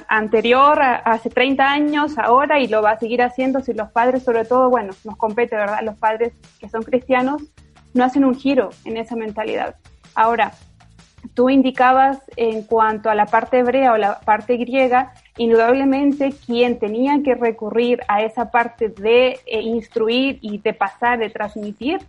anterior, 0.07 0.81
hace 0.81 1.29
30 1.29 1.63
años, 1.63 2.17
ahora, 2.17 2.59
y 2.59 2.67
lo 2.67 2.81
va 2.81 2.91
a 2.91 2.99
seguir 2.99 3.21
haciendo 3.21 3.61
si 3.61 3.73
los 3.73 3.91
padres, 3.91 4.23
sobre 4.23 4.43
todo, 4.43 4.69
bueno, 4.69 4.93
nos 5.05 5.15
compete, 5.15 5.55
¿verdad? 5.55 5.81
Los 5.83 5.95
padres 5.95 6.33
que 6.59 6.69
son 6.69 6.81
cristianos 6.81 7.43
no 7.93 8.03
hacen 8.03 8.25
un 8.25 8.35
giro 8.35 8.71
en 8.83 8.97
esa 8.97 9.15
mentalidad. 9.15 9.75
Ahora, 10.15 10.53
tú 11.35 11.51
indicabas 11.51 12.19
en 12.35 12.63
cuanto 12.63 13.11
a 13.11 13.15
la 13.15 13.27
parte 13.27 13.59
hebrea 13.59 13.93
o 13.93 13.97
la 13.97 14.19
parte 14.19 14.57
griega, 14.57 15.13
indudablemente 15.37 16.33
quien 16.45 16.79
tenía 16.79 17.21
que 17.23 17.35
recurrir 17.35 18.01
a 18.07 18.23
esa 18.23 18.49
parte 18.49 18.89
de 18.89 19.39
eh, 19.45 19.61
instruir 19.61 20.39
y 20.41 20.57
de 20.57 20.73
pasar, 20.73 21.19
de 21.19 21.29
transmitir, 21.29 21.99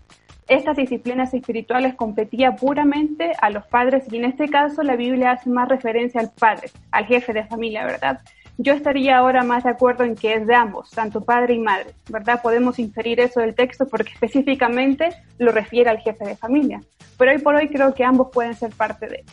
estas 0.48 0.76
disciplinas 0.76 1.32
espirituales 1.34 1.94
competía 1.94 2.56
puramente 2.56 3.32
a 3.40 3.50
los 3.50 3.66
padres 3.66 4.04
y 4.10 4.16
en 4.16 4.24
este 4.24 4.48
caso 4.48 4.82
la 4.82 4.96
Biblia 4.96 5.32
hace 5.32 5.50
más 5.50 5.68
referencia 5.68 6.20
al 6.20 6.30
padre, 6.30 6.70
al 6.90 7.04
jefe 7.04 7.34
de 7.34 7.44
familia, 7.44 7.84
¿verdad? 7.84 8.20
Yo 8.56 8.72
estaría 8.72 9.18
ahora 9.18 9.44
más 9.44 9.64
de 9.64 9.70
acuerdo 9.70 10.04
en 10.04 10.16
que 10.16 10.34
es 10.34 10.46
de 10.46 10.54
ambos, 10.54 10.90
tanto 10.90 11.22
padre 11.22 11.54
y 11.54 11.58
madre, 11.58 11.94
¿verdad? 12.08 12.40
Podemos 12.42 12.78
inferir 12.78 13.20
eso 13.20 13.40
del 13.40 13.54
texto 13.54 13.86
porque 13.86 14.10
específicamente 14.14 15.10
lo 15.38 15.52
refiere 15.52 15.90
al 15.90 15.98
jefe 15.98 16.24
de 16.24 16.34
familia. 16.34 16.80
Pero 17.18 17.32
hoy 17.32 17.38
por 17.38 17.54
hoy 17.54 17.68
creo 17.68 17.94
que 17.94 18.04
ambos 18.04 18.28
pueden 18.32 18.54
ser 18.54 18.70
parte 18.70 19.06
de 19.06 19.16
él. 19.16 19.24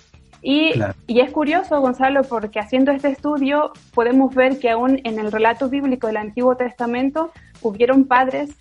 Y, 0.42 0.74
y, 1.08 1.22
es 1.22 1.32
curioso, 1.32 1.82
Gonzalo, 1.82 2.22
porque 2.24 2.60
haciendo 2.60 2.92
este 2.92 3.08
estudio 3.08 3.72
podemos 3.96 4.36
ver 4.36 4.60
que 4.60 4.70
aún 4.70 5.02
en 5.04 5.18
el 5.18 5.32
relato 5.32 5.70
bíblico 5.70 6.06
del 6.06 6.18
Antiguo 6.18 6.56
Testamento 6.56 7.32
hubieron 7.64 8.06
padres, 8.06 8.56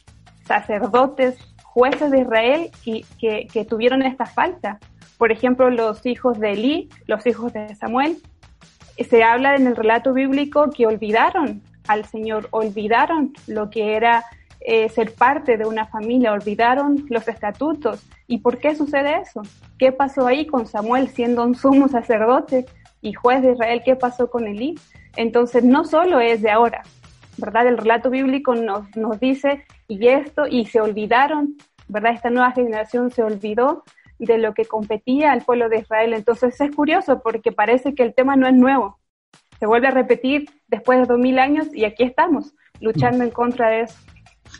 sacerdotes, 0.46 1.36
jueces 1.74 2.12
de 2.12 2.20
Israel 2.20 2.70
y 2.84 3.04
que, 3.18 3.48
que 3.52 3.64
tuvieron 3.64 4.02
esta 4.02 4.26
falta. 4.26 4.78
Por 5.18 5.32
ejemplo, 5.32 5.70
los 5.70 6.06
hijos 6.06 6.38
de 6.38 6.52
Elí, 6.52 6.88
los 7.06 7.26
hijos 7.26 7.52
de 7.52 7.74
Samuel, 7.74 8.18
se 9.08 9.24
habla 9.24 9.56
en 9.56 9.66
el 9.66 9.74
relato 9.74 10.12
bíblico 10.12 10.70
que 10.70 10.86
olvidaron 10.86 11.62
al 11.88 12.04
Señor, 12.04 12.46
olvidaron 12.52 13.32
lo 13.48 13.70
que 13.70 13.96
era 13.96 14.24
eh, 14.60 14.88
ser 14.88 15.14
parte 15.14 15.56
de 15.56 15.66
una 15.66 15.86
familia, 15.86 16.32
olvidaron 16.32 17.06
los 17.08 17.26
estatutos. 17.26 18.06
¿Y 18.28 18.38
por 18.38 18.58
qué 18.58 18.76
sucede 18.76 19.20
eso? 19.20 19.42
¿Qué 19.76 19.90
pasó 19.90 20.28
ahí 20.28 20.46
con 20.46 20.68
Samuel 20.68 21.08
siendo 21.08 21.42
un 21.42 21.56
sumo 21.56 21.88
sacerdote 21.88 22.66
y 23.02 23.14
juez 23.14 23.42
de 23.42 23.52
Israel? 23.52 23.82
¿Qué 23.84 23.96
pasó 23.96 24.30
con 24.30 24.46
Elí? 24.46 24.76
Entonces, 25.16 25.64
no 25.64 25.84
solo 25.84 26.20
es 26.20 26.40
de 26.40 26.52
ahora, 26.52 26.82
¿verdad? 27.36 27.66
El 27.66 27.78
relato 27.78 28.10
bíblico 28.10 28.54
nos, 28.54 28.94
nos 28.96 29.18
dice, 29.20 29.64
y 29.88 30.08
esto, 30.08 30.46
y 30.48 30.66
se 30.66 30.80
olvidaron, 30.80 31.56
¿verdad? 31.88 32.12
Esta 32.12 32.30
nueva 32.30 32.52
generación 32.52 33.10
se 33.10 33.22
olvidó 33.22 33.84
de 34.18 34.38
lo 34.38 34.54
que 34.54 34.64
competía 34.64 35.32
al 35.32 35.42
pueblo 35.42 35.68
de 35.68 35.78
Israel. 35.78 36.12
Entonces 36.12 36.60
es 36.60 36.74
curioso 36.74 37.20
porque 37.22 37.52
parece 37.52 37.94
que 37.94 38.02
el 38.02 38.14
tema 38.14 38.36
no 38.36 38.46
es 38.46 38.54
nuevo. 38.54 38.98
Se 39.58 39.66
vuelve 39.66 39.88
a 39.88 39.92
repetir 39.92 40.48
después 40.66 40.98
de 40.98 41.06
dos 41.06 41.18
mil 41.18 41.38
años 41.38 41.68
y 41.72 41.84
aquí 41.84 42.04
estamos, 42.04 42.54
luchando 42.80 43.24
en 43.24 43.30
contra 43.30 43.68
de 43.68 43.80
eso. 43.82 43.98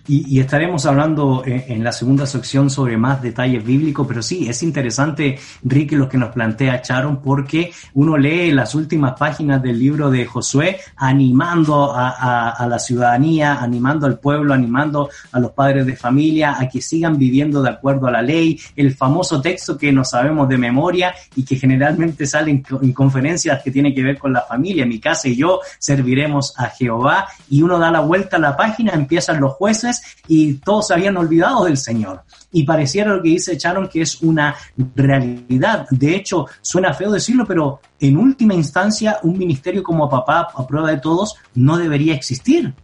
Y, 0.07 0.38
estaremos 0.38 0.85
hablando 0.87 1.42
en, 1.46 1.83
la 1.83 1.92
segunda 1.92 2.26
sección 2.26 2.68
sobre 2.68 2.96
más 2.96 3.22
detalles 3.22 3.64
bíblicos, 3.64 4.07
pero 4.07 4.22
sí, 4.22 4.48
es 4.48 4.62
interesante, 4.62 5.38
Ricky, 5.62 5.96
lo 5.96 6.09
que 6.09 6.18
nos 6.18 6.33
plantea 6.33 6.83
Charon, 6.83 7.22
porque 7.22 7.72
uno 7.94 8.16
lee 8.16 8.52
las 8.52 8.74
últimas 8.74 9.14
páginas 9.18 9.62
del 9.62 9.78
libro 9.78 10.11
de 10.11 10.26
Josué 10.26 10.78
animando 10.96 11.92
a, 11.94 12.66
la 12.68 12.78
ciudadanía, 12.78 13.54
animando 13.61 14.07
al 14.07 14.18
pueblo, 14.18 14.52
animando 14.52 15.09
a 15.33 15.40
los 15.40 15.52
padres 15.52 15.87
de 15.87 15.96
familia 15.96 16.57
a 16.59 16.68
que 16.68 16.80
sigan 16.80 17.16
viviendo 17.18 17.62
de 17.62 17.70
acuerdo 17.70 18.07
a 18.07 18.11
la 18.11 18.22
ley, 18.22 18.61
el 18.76 18.94
famoso 18.94 19.40
texto 19.40 19.78
que 19.78 19.92
no 19.92 20.04
sabemos 20.04 20.48
de 20.48 20.59
memoria 20.59 21.14
y 21.35 21.44
que 21.44 21.57
generalmente 21.57 22.26
sale 22.26 22.50
en, 22.50 22.64
en 22.83 22.92
conferencias 22.92 23.62
que 23.62 23.70
tiene 23.70 23.94
que 23.94 24.02
ver 24.02 24.18
con 24.18 24.33
la 24.33 24.42
familia, 24.42 24.87
mi 24.87 25.00
casa 25.00 25.28
y 25.28 25.37
yo 25.37 25.61
serviremos 25.78 26.54
a 26.59 26.66
Jehová, 26.66 27.26
y 27.48 27.62
uno 27.62 27.78
da 27.78 27.90
la 27.90 28.00
vuelta 28.00 28.37
a 28.37 28.40
la 28.40 28.57
página, 28.57 28.92
empiezan 28.92 29.40
los 29.40 29.52
jueces, 29.52 29.83
y 30.28 30.54
todos 30.54 30.88
se 30.88 30.94
habían 30.94 31.16
olvidado 31.16 31.64
del 31.64 31.76
Señor. 31.76 32.22
Y 32.52 32.64
pareciera 32.64 33.14
lo 33.14 33.22
que 33.22 33.30
dice 33.30 33.56
Charon 33.56 33.88
que 33.88 34.02
es 34.02 34.22
una 34.22 34.54
realidad. 34.94 35.86
De 35.90 36.14
hecho, 36.14 36.46
suena 36.60 36.94
feo 36.94 37.10
decirlo, 37.10 37.44
pero 37.46 37.80
en 37.98 38.16
última 38.16 38.54
instancia 38.54 39.18
un 39.22 39.38
ministerio 39.38 39.82
como 39.82 40.08
papá 40.08 40.48
a 40.54 40.66
prueba 40.66 40.90
de 40.90 40.98
todos 40.98 41.36
no 41.54 41.76
debería 41.76 42.14
existir 42.14 42.74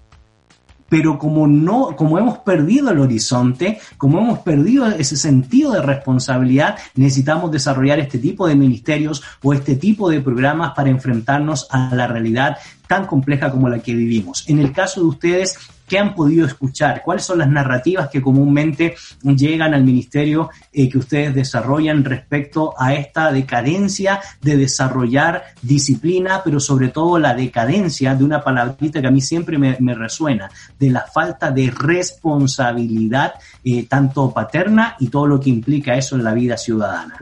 pero 0.90 1.18
como 1.18 1.46
no, 1.46 1.94
como 1.96 2.18
hemos 2.18 2.38
perdido 2.38 2.90
el 2.90 2.98
horizonte, 2.98 3.80
como 3.96 4.18
hemos 4.18 4.40
perdido 4.40 4.86
ese 4.88 5.16
sentido 5.16 5.72
de 5.72 5.80
responsabilidad, 5.80 6.76
necesitamos 6.96 7.50
desarrollar 7.52 8.00
este 8.00 8.18
tipo 8.18 8.46
de 8.46 8.56
ministerios 8.56 9.22
o 9.42 9.54
este 9.54 9.76
tipo 9.76 10.10
de 10.10 10.20
programas 10.20 10.72
para 10.74 10.90
enfrentarnos 10.90 11.68
a 11.70 11.94
la 11.94 12.08
realidad 12.08 12.58
tan 12.88 13.06
compleja 13.06 13.52
como 13.52 13.68
la 13.68 13.78
que 13.78 13.94
vivimos. 13.94 14.44
En 14.48 14.58
el 14.58 14.72
caso 14.72 15.00
de 15.00 15.06
ustedes, 15.06 15.56
¿qué 15.90 15.98
han 15.98 16.14
podido 16.14 16.46
escuchar? 16.46 17.02
¿Cuáles 17.04 17.24
son 17.24 17.40
las 17.40 17.50
narrativas 17.50 18.08
que 18.08 18.22
comúnmente 18.22 18.94
llegan 19.24 19.74
al 19.74 19.82
ministerio 19.82 20.50
eh, 20.72 20.88
que 20.88 20.98
ustedes 20.98 21.34
desarrollan 21.34 22.04
respecto 22.04 22.74
a 22.78 22.94
esta 22.94 23.32
decadencia 23.32 24.20
de 24.40 24.56
desarrollar 24.56 25.42
disciplina, 25.60 26.42
pero 26.44 26.60
sobre 26.60 26.88
todo 26.88 27.18
la 27.18 27.34
decadencia 27.34 28.14
de 28.14 28.22
una 28.22 28.44
palabrita 28.44 29.00
que 29.00 29.08
a 29.08 29.10
mí 29.10 29.20
siempre 29.20 29.58
me, 29.58 29.94
resuena, 29.94 30.48
de 30.78 30.90
la 30.90 31.00
falta 31.12 31.50
de 31.50 31.72
responsabilidad, 31.72 33.34
eh, 33.64 33.84
tanto 33.86 34.32
paterna 34.32 34.94
y 35.00 35.08
todo 35.08 35.26
lo 35.26 35.40
que 35.40 35.50
implica 35.50 35.94
eso 35.94 36.14
en 36.14 36.22
la 36.22 36.34
vida 36.34 36.56
ciudadana? 36.56 37.16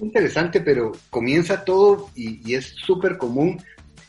Interesante, 0.00 0.62
pero 0.62 0.92
comienza 1.10 1.62
todo 1.62 2.08
y, 2.14 2.40
y 2.50 2.54
es 2.54 2.72
súper 2.86 3.18
común 3.18 3.60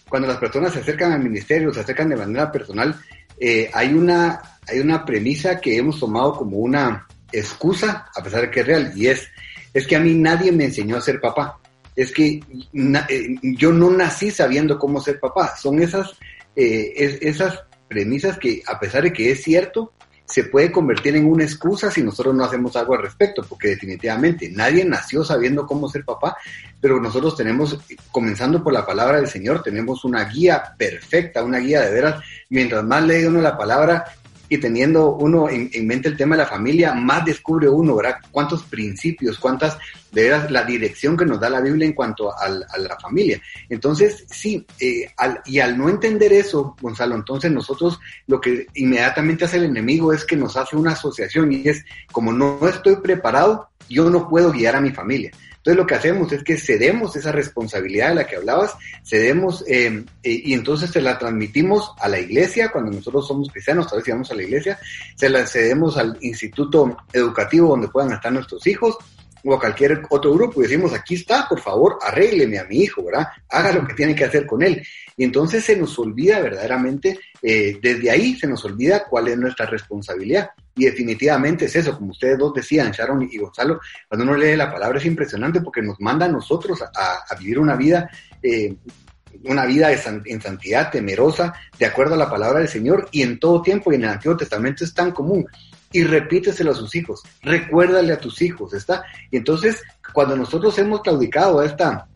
cuando 0.08 0.28
las 0.28 0.38
personas 0.38 0.74
se 0.74 0.80
acercan 0.80 1.14
al 1.14 1.24
ministerio, 1.24 1.74
se 1.74 1.80
acercan 1.80 2.10
de 2.10 2.18
manera 2.18 2.52
personal, 2.52 2.96
eh, 3.44 3.72
hay, 3.74 3.92
una, 3.94 4.40
hay 4.68 4.80
una 4.80 5.04
premisa 5.04 5.60
que 5.60 5.76
hemos 5.76 6.00
tomado 6.00 6.36
como 6.38 6.58
una 6.58 7.08
excusa, 7.32 8.06
a 8.16 8.24
pesar 8.24 8.42
de 8.42 8.52
que 8.52 8.60
es 8.60 8.68
real, 8.68 8.94
y 8.96 9.08
es, 9.08 9.28
es 9.74 9.88
que 9.88 9.96
a 9.96 10.00
mí 10.00 10.14
nadie 10.14 10.52
me 10.52 10.66
enseñó 10.66 10.98
a 10.98 11.02
ser 11.02 11.20
papá. 11.20 11.60
Es 11.96 12.12
que 12.12 12.40
eh, 12.40 13.36
yo 13.42 13.74
no 13.74 13.90
nací 13.90 14.30
sabiendo 14.30 14.78
cómo 14.78 15.02
ser 15.02 15.20
papá. 15.20 15.56
Son 15.58 15.82
esas, 15.82 16.12
eh, 16.56 17.18
esas 17.22 17.64
premisas 17.88 18.38
que, 18.38 18.62
a 18.68 18.80
pesar 18.80 19.04
de 19.04 19.12
que 19.12 19.32
es 19.32 19.42
cierto, 19.42 19.92
se 20.32 20.46
puede 20.46 20.72
convertir 20.72 21.14
en 21.18 21.26
una 21.26 21.44
excusa 21.44 21.92
si 21.92 22.02
nosotros 22.02 22.34
no 22.34 22.46
hacemos 22.46 22.74
algo 22.78 22.96
al 22.96 23.02
respecto, 23.02 23.44
porque 23.44 23.68
definitivamente 23.68 24.50
nadie 24.50 24.86
nació 24.86 25.26
sabiendo 25.26 25.68
cómo 25.68 25.90
ser 25.90 26.06
papá, 26.06 26.38
pero 26.80 27.02
nosotros 27.02 27.36
tenemos, 27.36 27.78
comenzando 28.12 28.64
por 28.64 28.72
la 28.72 28.86
palabra 28.86 29.18
del 29.18 29.28
Señor, 29.28 29.62
tenemos 29.62 30.06
una 30.06 30.24
guía 30.24 30.74
perfecta, 30.78 31.44
una 31.44 31.58
guía 31.58 31.82
de 31.82 31.92
veras. 31.92 32.24
Mientras 32.48 32.82
más 32.86 33.04
lee 33.04 33.26
uno 33.26 33.42
la 33.42 33.58
palabra, 33.58 34.06
y 34.52 34.58
teniendo 34.58 35.16
uno 35.16 35.48
en, 35.50 35.88
mente 35.88 36.10
el 36.10 36.18
tema 36.18 36.36
de 36.36 36.44
la 36.44 36.50
familia, 36.50 36.94
más 36.94 37.24
descubre 37.24 37.70
uno, 37.70 37.96
¿verdad? 37.96 38.18
Cuántos 38.32 38.64
principios, 38.64 39.40
cuántas, 39.40 39.78
de 40.12 40.24
veras, 40.24 40.52
la 40.52 40.66
dirección 40.66 41.16
que 41.16 41.26
nos 41.26 41.40
da 41.40 41.50
la 41.50 41.62
Biblia 41.62 41.88
en 41.88 41.94
cuanto 41.94 42.38
a 42.38 42.50
la 42.50 43.00
familia. 43.02 43.42
Entonces, 43.70 44.26
sí, 44.30 44.68
eh, 44.78 45.10
y 45.46 45.60
al 45.62 45.78
no 45.78 45.88
entender 45.88 46.34
eso, 46.34 46.76
Gonzalo, 46.82 47.16
entonces 47.16 47.50
nosotros 47.50 47.98
lo 48.28 48.42
que 48.42 48.68
inmediatamente 48.74 49.46
hace 49.46 49.56
el 49.56 49.64
enemigo 49.64 50.12
es 50.12 50.26
que 50.26 50.36
nos 50.36 50.58
hace 50.58 50.76
una 50.76 50.92
asociación 50.92 51.54
y 51.54 51.70
es, 51.70 51.86
como 52.12 52.34
no 52.34 52.68
estoy 52.68 52.98
preparado, 52.98 53.70
yo 53.88 54.10
no 54.10 54.28
puedo 54.28 54.52
guiar 54.52 54.76
a 54.76 54.82
mi 54.82 54.92
familia. 54.92 55.32
Entonces 55.62 55.78
lo 55.78 55.86
que 55.86 55.94
hacemos 55.94 56.32
es 56.32 56.44
que 56.44 56.58
cedemos 56.58 57.16
esa 57.16 57.32
responsabilidad 57.32 58.10
de 58.10 58.16
la 58.16 58.26
que 58.26 58.36
hablabas, 58.36 58.74
cedemos 59.06 59.64
eh, 59.68 60.04
eh, 60.24 60.42
y 60.44 60.54
entonces 60.56 60.90
se 60.90 61.02
la 61.02 61.20
transmitimos 61.20 61.94
a 62.00 62.10
la 62.10 62.18
iglesia, 62.18 62.70
cuando 62.70 62.92
nosotros 62.92 63.28
somos 63.28 63.48
cristianos, 63.52 63.88
tal 63.88 64.00
vez 64.00 64.08
vamos 64.08 64.32
a 64.32 64.36
la 64.36 64.42
iglesia, 64.42 64.80
se 65.16 65.30
la 65.30 65.46
cedemos 65.46 65.98
al 65.98 66.18
instituto 66.22 66.98
educativo 67.14 67.70
donde 67.70 67.90
puedan 67.90 68.12
estar 68.12 68.34
nuestros 68.34 68.66
hijos, 68.66 68.98
o 69.44 69.54
a 69.54 69.60
cualquier 69.60 70.04
otro 70.10 70.34
grupo 70.34 70.62
decimos, 70.62 70.94
aquí 70.94 71.16
está, 71.16 71.48
por 71.48 71.60
favor, 71.60 71.98
arrégleme 72.02 72.60
a 72.60 72.66
mi 72.66 72.82
hijo, 72.82 73.04
¿verdad? 73.04 73.28
Haga 73.50 73.72
lo 73.72 73.88
que 73.88 73.94
tiene 73.94 74.16
que 74.16 74.26
hacer 74.26 74.46
con 74.46 74.62
él. 74.62 74.82
Y 75.18 75.24
entonces 75.24 75.64
se 75.64 75.76
nos 75.76 75.98
olvida 76.00 76.40
verdaderamente, 76.40 77.20
eh, 77.42 77.80
desde 77.82 78.10
ahí 78.10 78.36
se 78.36 78.48
nos 78.48 78.64
olvida 78.66 79.06
cuál 79.06 79.28
es 79.30 79.38
nuestra 79.38 79.66
responsabilidad. 79.66 80.52
Y 80.76 80.86
definitivamente 80.86 81.66
es 81.66 81.76
eso, 81.76 81.98
como 81.98 82.12
ustedes 82.12 82.38
dos 82.38 82.54
decían, 82.54 82.92
Sharon 82.92 83.28
y 83.30 83.38
Gonzalo, 83.38 83.80
cuando 84.08 84.24
uno 84.24 84.36
lee 84.36 84.56
la 84.56 84.72
palabra 84.72 85.00
es 85.00 85.06
impresionante 85.06 85.62
porque 85.62 85.82
nos 85.82 86.00
manda 86.00 86.26
a 86.26 86.30
nosotros 86.30 86.82
a, 86.82 87.36
vivir 87.38 87.60
una 87.60 87.76
vida, 87.76 88.10
eh, 88.42 88.76
una 89.44 89.66
vida 89.66 89.92
en 89.92 90.42
santidad, 90.42 90.92
temerosa, 90.92 91.54
de 91.78 91.86
acuerdo 91.86 92.16
a 92.16 92.18
la 92.18 92.30
palabra 92.30 92.60
del 92.60 92.70
Señor, 92.70 93.10
y 93.12 93.22
en 93.22 93.40
todo 93.40 93.62
tiempo 93.62 93.92
y 93.92 93.96
en 93.96 94.04
el 94.04 94.10
Antiguo 94.10 94.38
Testamento 94.38 94.84
es 94.84 94.94
tan 94.94 95.12
común 95.12 95.46
y 95.92 96.04
repíteselo 96.04 96.72
a 96.72 96.76
sus 96.76 96.96
hijos, 96.96 97.22
recuérdale 97.42 98.14
a 98.14 98.20
tus 98.20 98.42
hijos, 98.42 98.74
¿está? 98.74 99.04
Y 99.30 99.38
entonces, 99.38 99.82
cuando 100.14 100.36
nosotros 100.36 100.78
hemos 100.80 101.02
claudicado 101.02 101.60
a 101.60 101.66
esta, 101.66 102.08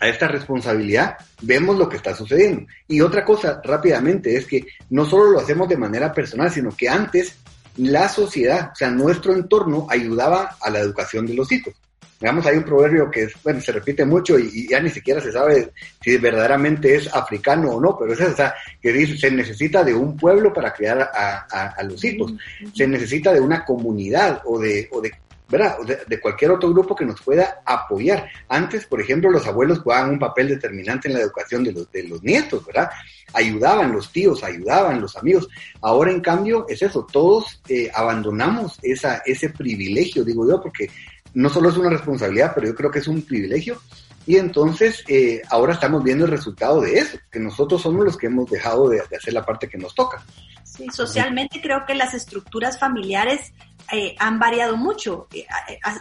a 0.00 0.08
esta 0.08 0.28
responsabilidad, 0.28 1.16
vemos 1.40 1.78
lo 1.78 1.88
que 1.88 1.96
está 1.96 2.14
sucediendo. 2.14 2.66
Y 2.88 3.00
otra 3.00 3.24
cosa, 3.24 3.60
rápidamente, 3.62 4.36
es 4.36 4.46
que 4.46 4.66
no 4.90 5.04
solo 5.04 5.30
lo 5.30 5.40
hacemos 5.40 5.68
de 5.68 5.76
manera 5.76 6.12
personal, 6.12 6.50
sino 6.50 6.70
que 6.76 6.88
antes 6.88 7.36
la 7.76 8.08
sociedad, 8.08 8.70
o 8.72 8.76
sea, 8.76 8.90
nuestro 8.90 9.32
entorno 9.32 9.86
ayudaba 9.88 10.56
a 10.60 10.70
la 10.70 10.80
educación 10.80 11.26
de 11.26 11.34
los 11.34 11.50
hijos. 11.52 11.74
Digamos, 12.22 12.46
hay 12.46 12.56
un 12.56 12.62
proverbio 12.62 13.10
que 13.10 13.26
bueno, 13.42 13.60
se 13.60 13.72
repite 13.72 14.04
mucho 14.04 14.38
y, 14.38 14.68
ya 14.68 14.78
ni 14.78 14.90
siquiera 14.90 15.20
se 15.20 15.32
sabe 15.32 15.72
si 16.00 16.16
verdaderamente 16.18 16.94
es 16.94 17.12
africano 17.12 17.72
o 17.72 17.80
no, 17.80 17.98
pero 17.98 18.12
es 18.12 18.20
esa, 18.20 18.54
que 18.80 18.92
dice, 18.92 19.18
se 19.18 19.28
necesita 19.32 19.82
de 19.82 19.92
un 19.92 20.16
pueblo 20.16 20.52
para 20.52 20.72
criar 20.72 21.00
a, 21.00 21.82
los 21.82 22.04
hijos, 22.04 22.32
se 22.72 22.86
necesita 22.86 23.32
de 23.32 23.40
una 23.40 23.64
comunidad 23.64 24.40
o 24.44 24.60
de, 24.60 24.88
o 24.92 25.00
de 25.00 25.10
¿verdad? 25.48 25.78
De, 26.06 26.20
cualquier 26.20 26.52
otro 26.52 26.70
grupo 26.70 26.94
que 26.94 27.04
nos 27.04 27.20
pueda 27.20 27.60
apoyar. 27.66 28.26
Antes, 28.48 28.86
por 28.86 29.00
ejemplo, 29.00 29.28
los 29.28 29.44
abuelos 29.46 29.80
jugaban 29.80 30.10
un 30.10 30.18
papel 30.20 30.48
determinante 30.48 31.08
en 31.08 31.14
la 31.14 31.20
educación 31.20 31.64
de 31.64 31.72
los, 31.72 31.90
de 31.90 32.04
los 32.04 32.22
nietos, 32.22 32.64
¿verdad? 32.64 32.88
Ayudaban 33.34 33.92
los 33.92 34.10
tíos, 34.12 34.44
ayudaban 34.44 35.00
los 35.00 35.16
amigos. 35.16 35.48
Ahora, 35.82 36.12
en 36.12 36.20
cambio, 36.20 36.64
es 36.68 36.80
eso, 36.80 37.04
todos 37.10 37.60
eh, 37.68 37.90
abandonamos 37.92 38.78
esa, 38.80 39.22
ese 39.26 39.50
privilegio, 39.50 40.24
digo 40.24 40.48
yo, 40.48 40.62
porque 40.62 40.88
no 41.34 41.48
solo 41.48 41.70
es 41.70 41.76
una 41.76 41.90
responsabilidad, 41.90 42.52
pero 42.54 42.68
yo 42.68 42.74
creo 42.74 42.90
que 42.90 42.98
es 42.98 43.08
un 43.08 43.22
privilegio. 43.22 43.80
Y 44.26 44.36
entonces 44.36 45.02
eh, 45.08 45.42
ahora 45.50 45.74
estamos 45.74 46.02
viendo 46.02 46.24
el 46.24 46.30
resultado 46.30 46.80
de 46.80 46.98
eso, 46.98 47.18
que 47.30 47.40
nosotros 47.40 47.82
somos 47.82 48.04
los 48.04 48.16
que 48.16 48.26
hemos 48.26 48.48
dejado 48.50 48.88
de, 48.88 49.00
hacer 49.00 49.32
la 49.32 49.44
parte 49.44 49.68
que 49.68 49.78
nos 49.78 49.94
toca. 49.94 50.22
Sí, 50.64 50.86
socialmente 50.90 51.60
creo 51.60 51.84
que 51.86 51.94
las 51.94 52.14
estructuras 52.14 52.78
familiares 52.78 53.52
eh, 53.92 54.14
han 54.18 54.38
variado 54.38 54.76
mucho. 54.76 55.26
Eh, 55.34 55.44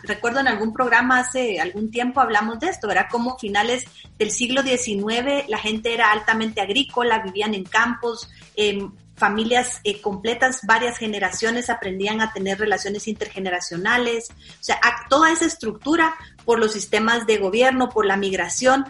recuerdo 0.04 0.40
en 0.40 0.48
algún 0.48 0.72
programa 0.72 1.20
hace 1.20 1.60
algún 1.60 1.90
tiempo 1.90 2.22
hablamos 2.22 2.60
de 2.60 2.68
esto, 2.68 2.90
era 2.90 3.08
como 3.10 3.38
finales 3.38 3.86
del 4.18 4.32
siglo 4.32 4.62
XIX 4.62 5.50
la 5.50 5.58
gente 5.58 5.94
era 5.94 6.12
altamente 6.12 6.62
agrícola, 6.62 7.24
vivían 7.24 7.54
en 7.54 7.64
campos, 7.64 8.30
familias 9.16 9.82
eh, 9.84 10.02
completas, 10.02 10.62
varias 10.64 10.98
generaciones 10.98 11.70
aprendían 11.70 12.22
a 12.22 12.34
tener 12.34 12.58
relaciones 12.60 13.08
intergeneracionales, 13.08 14.30
o 14.32 14.64
sea, 14.64 14.80
toda 15.10 15.32
esa 15.32 15.46
estructura 15.46 16.16
por 16.46 16.60
los 16.60 16.72
sistemas 16.72 17.28
de 17.28 17.38
gobierno, 17.38 17.90
por 17.90 18.06
la 18.06 18.18
migración, 18.18 18.86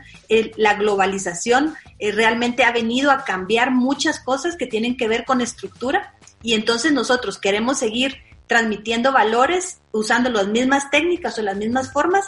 la 0.56 0.76
globalización, 0.76 1.76
eh, 2.00 2.12
realmente 2.12 2.64
ha 2.64 2.72
venido 2.72 3.12
a 3.12 3.26
cambiar 3.26 3.72
muchas 3.72 4.20
cosas 4.20 4.56
que 4.56 4.68
tienen 4.68 4.98
que 4.98 5.08
ver 5.08 5.26
con 5.26 5.42
estructura. 5.42 6.16
Y 6.42 6.54
entonces 6.54 6.92
nosotros 6.92 7.38
queremos 7.38 7.80
seguir 7.80 8.18
transmitiendo 8.48 9.12
valores 9.12 9.80
usando 9.92 10.30
las 10.30 10.48
mismas 10.48 10.90
técnicas 10.90 11.38
o 11.38 11.42
las 11.42 11.56
mismas 11.56 11.94
formas, 11.94 12.26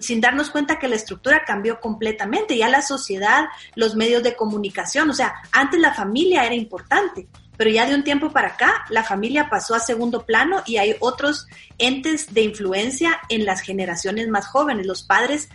sin 0.00 0.20
darnos 0.20 0.50
cuenta 0.50 0.78
que 0.78 0.88
la 0.88 0.96
estructura 0.96 1.42
cambió 1.46 1.80
completamente, 1.80 2.56
ya 2.56 2.68
la 2.68 2.82
sociedad, 2.82 3.46
los 3.74 3.96
medios 3.96 4.22
de 4.22 4.36
comunicación, 4.36 5.10
o 5.10 5.14
sea, 5.14 5.34
antes 5.52 5.80
la 5.80 5.94
familia 5.94 6.44
era 6.44 6.54
importante, 6.54 7.28
pero 7.56 7.70
ya 7.70 7.86
de 7.86 7.94
un 7.94 8.04
tiempo 8.04 8.30
para 8.30 8.48
acá 8.48 8.84
la 8.88 9.04
familia 9.04 9.48
pasó 9.50 9.74
a 9.74 9.80
segundo 9.80 10.24
plano 10.24 10.62
y 10.66 10.76
hay 10.76 10.96
otros 11.00 11.46
entes 11.78 12.32
de 12.32 12.42
influencia 12.42 13.20
en 13.28 13.44
las 13.44 13.60
generaciones 13.60 14.28
más 14.28 14.46
jóvenes. 14.46 14.86
Los 14.86 15.02
padres, 15.02 15.48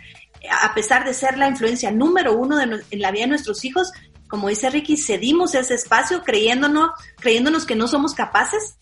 a 0.62 0.74
pesar 0.74 1.06
de 1.06 1.14
ser 1.14 1.38
la 1.38 1.48
influencia 1.48 1.90
número 1.90 2.36
uno 2.36 2.60
en 2.60 3.00
la 3.00 3.10
vida 3.10 3.22
de 3.22 3.28
nuestros 3.28 3.64
hijos, 3.64 3.90
como 4.28 4.48
dice 4.48 4.68
Ricky, 4.68 4.96
cedimos 4.96 5.54
ese 5.54 5.74
espacio 5.74 6.22
creyéndonos, 6.24 6.90
creyéndonos 7.20 7.64
que 7.64 7.76
no 7.76 7.86
somos 7.88 8.14
capaces. 8.14 8.76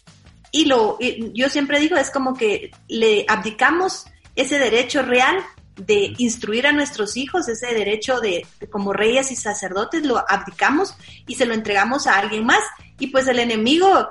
Y 0.50 0.66
lo, 0.66 0.98
yo 1.32 1.48
siempre 1.48 1.78
digo, 1.78 1.96
es 1.96 2.10
como 2.10 2.34
que 2.34 2.70
le 2.88 3.24
abdicamos 3.28 4.06
ese 4.34 4.58
derecho 4.58 5.02
real 5.02 5.36
de 5.76 6.14
instruir 6.18 6.66
a 6.66 6.72
nuestros 6.72 7.16
hijos, 7.16 7.48
ese 7.48 7.74
derecho 7.74 8.20
de, 8.20 8.46
como 8.70 8.92
reyes 8.92 9.32
y 9.32 9.36
sacerdotes, 9.36 10.04
lo 10.04 10.22
abdicamos 10.28 10.94
y 11.26 11.34
se 11.34 11.46
lo 11.46 11.54
entregamos 11.54 12.06
a 12.06 12.18
alguien 12.18 12.44
más. 12.44 12.60
Y 12.98 13.08
pues 13.08 13.26
el 13.26 13.38
enemigo 13.38 14.08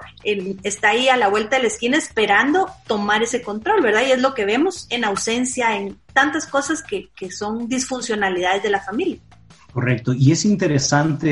está 0.64 0.90
ahí 0.90 1.08
a 1.08 1.18
la 1.18 1.30
vuelta 1.30 1.56
de 1.56 1.64
la 1.64 1.68
esquina 1.68 1.98
esperando 1.98 2.68
tomar 2.88 3.24
ese 3.24 3.42
control, 3.42 3.82
¿verdad? 3.82 4.02
Y 4.08 4.12
es 4.12 4.22
lo 4.22 4.34
que 4.34 4.46
vemos 4.46 4.88
en 4.90 5.06
ausencia, 5.06 5.78
en 5.78 5.98
tantas 6.14 6.46
cosas 6.46 6.84
que, 6.84 7.10
que 7.16 7.32
son 7.32 7.68
disfuncionalidades 7.70 8.64
de 8.64 8.70
la 8.70 8.82
familia. 8.82 9.20
Correcto. 9.72 10.14
Y 10.14 10.32
es 10.32 10.44
interesante, 10.44 11.32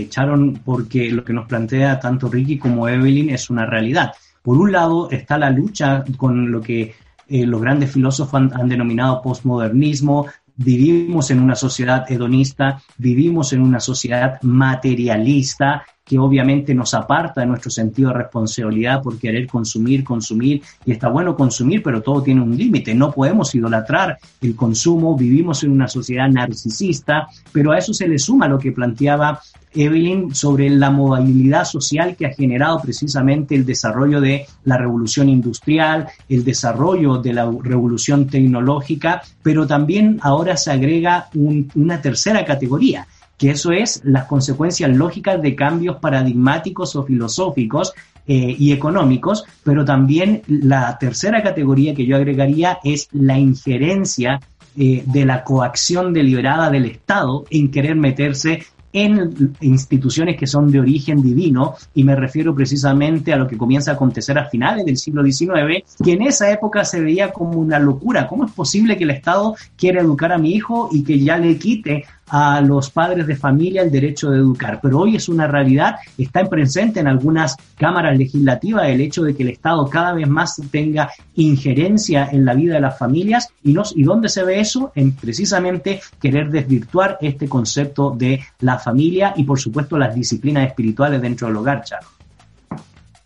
eh, 0.00 0.08
Sharon, 0.08 0.60
porque 0.64 1.10
lo 1.10 1.24
que 1.24 1.32
nos 1.32 1.48
plantea 1.48 1.98
tanto 1.98 2.28
Ricky 2.28 2.58
como 2.58 2.88
Evelyn 2.88 3.30
es 3.30 3.50
una 3.50 3.66
realidad. 3.66 4.12
Por 4.42 4.56
un 4.56 4.70
lado 4.72 5.10
está 5.10 5.36
la 5.36 5.50
lucha 5.50 6.04
con 6.16 6.52
lo 6.52 6.60
que 6.60 6.94
eh, 7.30 7.46
los 7.46 7.60
grandes 7.60 7.92
filósofos 7.92 8.34
han, 8.34 8.68
denominado 8.68 9.22
postmodernismo, 9.22 10.26
vivimos 10.56 11.30
en 11.30 11.40
una 11.40 11.54
sociedad 11.54 12.10
hedonista, 12.10 12.82
vivimos 12.98 13.52
en 13.52 13.62
una 13.62 13.78
sociedad 13.78 14.42
materialista 14.42 15.86
que 16.10 16.18
obviamente 16.18 16.74
nos 16.74 16.92
aparta 16.92 17.40
de 17.40 17.46
nuestro 17.46 17.70
sentido 17.70 18.08
de 18.08 18.16
responsabilidad 18.16 19.00
por 19.00 19.16
querer 19.16 19.46
consumir, 19.46 20.02
consumir, 20.02 20.60
y 20.84 20.90
está 20.90 21.08
bueno 21.08 21.36
consumir, 21.36 21.84
pero 21.84 22.02
todo 22.02 22.20
tiene 22.20 22.40
un 22.40 22.56
límite, 22.56 22.92
no 22.96 23.12
podemos 23.12 23.54
idolatrar 23.54 24.18
el 24.42 24.56
consumo, 24.56 25.16
vivimos 25.16 25.62
en 25.62 25.70
una 25.70 25.86
sociedad 25.86 26.28
narcisista, 26.28 27.28
pero 27.52 27.70
a 27.70 27.78
eso 27.78 27.94
se 27.94 28.08
le 28.08 28.18
suma 28.18 28.48
lo 28.48 28.58
que 28.58 28.72
planteaba 28.72 29.40
Evelyn, 29.72 30.34
sobre 30.34 30.68
la 30.68 30.90
movilidad 30.90 31.64
social 31.64 32.16
que 32.16 32.26
ha 32.26 32.34
generado 32.34 32.80
precisamente 32.80 33.54
el 33.54 33.64
desarrollo 33.64 34.20
de 34.20 34.46
la 34.64 34.76
revolución 34.76 35.28
industrial, 35.28 36.08
el 36.28 36.42
desarrollo 36.42 37.18
de 37.18 37.34
la 37.34 37.48
revolución 37.62 38.26
tecnológica, 38.26 39.22
pero 39.44 39.64
también 39.64 40.18
ahora 40.22 40.56
se 40.56 40.72
agrega 40.72 41.28
una 41.34 42.02
tercera 42.02 42.44
categoría, 42.44 43.06
que 43.40 43.52
eso 43.52 43.72
es 43.72 44.02
las 44.04 44.26
consecuencias 44.26 44.94
lógicas 44.94 45.40
de 45.40 45.56
cambios 45.56 45.96
paradigmáticos 45.96 46.94
o 46.94 47.04
filosóficos 47.04 47.94
eh, 48.26 48.54
y 48.58 48.72
económicos, 48.72 49.44
pero 49.64 49.82
también 49.82 50.42
la 50.46 50.98
tercera 50.98 51.42
categoría 51.42 51.94
que 51.94 52.04
yo 52.04 52.16
agregaría 52.16 52.80
es 52.84 53.08
la 53.12 53.38
injerencia 53.38 54.40
eh, 54.76 55.02
de 55.06 55.24
la 55.24 55.42
coacción 55.42 56.12
deliberada 56.12 56.68
del 56.68 56.84
Estado 56.84 57.46
en 57.48 57.70
querer 57.70 57.96
meterse 57.96 58.66
en 58.92 59.54
instituciones 59.60 60.36
que 60.36 60.46
son 60.46 60.70
de 60.70 60.80
origen 60.80 61.22
divino, 61.22 61.76
y 61.94 62.04
me 62.04 62.16
refiero 62.16 62.54
precisamente 62.54 63.32
a 63.32 63.36
lo 63.36 63.46
que 63.46 63.56
comienza 63.56 63.92
a 63.92 63.94
acontecer 63.94 64.36
a 64.38 64.46
finales 64.46 64.84
del 64.84 64.96
siglo 64.96 65.24
XIX, 65.24 65.84
que 66.02 66.12
en 66.12 66.22
esa 66.22 66.50
época 66.50 66.84
se 66.84 67.00
veía 67.00 67.32
como 67.32 67.58
una 67.58 67.78
locura. 67.78 68.26
¿Cómo 68.26 68.44
es 68.44 68.52
posible 68.52 68.96
que 68.96 69.04
el 69.04 69.10
Estado 69.10 69.54
quiera 69.76 70.00
educar 70.00 70.32
a 70.32 70.38
mi 70.38 70.52
hijo 70.52 70.88
y 70.92 71.04
que 71.04 71.18
ya 71.18 71.38
le 71.38 71.56
quite 71.56 72.04
a 72.30 72.60
los 72.60 72.90
padres 72.90 73.26
de 73.26 73.36
familia 73.36 73.82
el 73.82 73.90
derecho 73.90 74.30
de 74.30 74.38
educar. 74.38 74.80
Pero 74.82 75.00
hoy 75.00 75.16
es 75.16 75.28
una 75.28 75.46
realidad, 75.46 75.96
está 76.16 76.44
presente 76.46 77.00
en 77.00 77.08
algunas 77.08 77.56
cámaras 77.76 78.16
legislativas 78.16 78.88
el 78.88 79.00
hecho 79.00 79.22
de 79.22 79.34
que 79.34 79.42
el 79.42 79.50
Estado 79.50 79.88
cada 79.88 80.12
vez 80.12 80.28
más 80.28 80.60
tenga 80.70 81.10
injerencia 81.34 82.28
en 82.30 82.44
la 82.44 82.54
vida 82.54 82.74
de 82.74 82.80
las 82.80 82.98
familias 82.98 83.48
y, 83.62 83.72
no, 83.72 83.82
y 83.94 84.02
dónde 84.02 84.28
se 84.28 84.44
ve 84.44 84.60
eso 84.60 84.92
en 84.94 85.12
precisamente 85.12 86.00
querer 86.20 86.50
desvirtuar 86.50 87.18
este 87.20 87.48
concepto 87.48 88.10
de 88.10 88.40
la 88.60 88.78
familia 88.78 89.34
y 89.36 89.44
por 89.44 89.58
supuesto 89.58 89.98
las 89.98 90.14
disciplinas 90.14 90.66
espirituales 90.66 91.20
dentro 91.20 91.48
del 91.48 91.56
hogar, 91.56 91.82
Charo. 91.84 92.06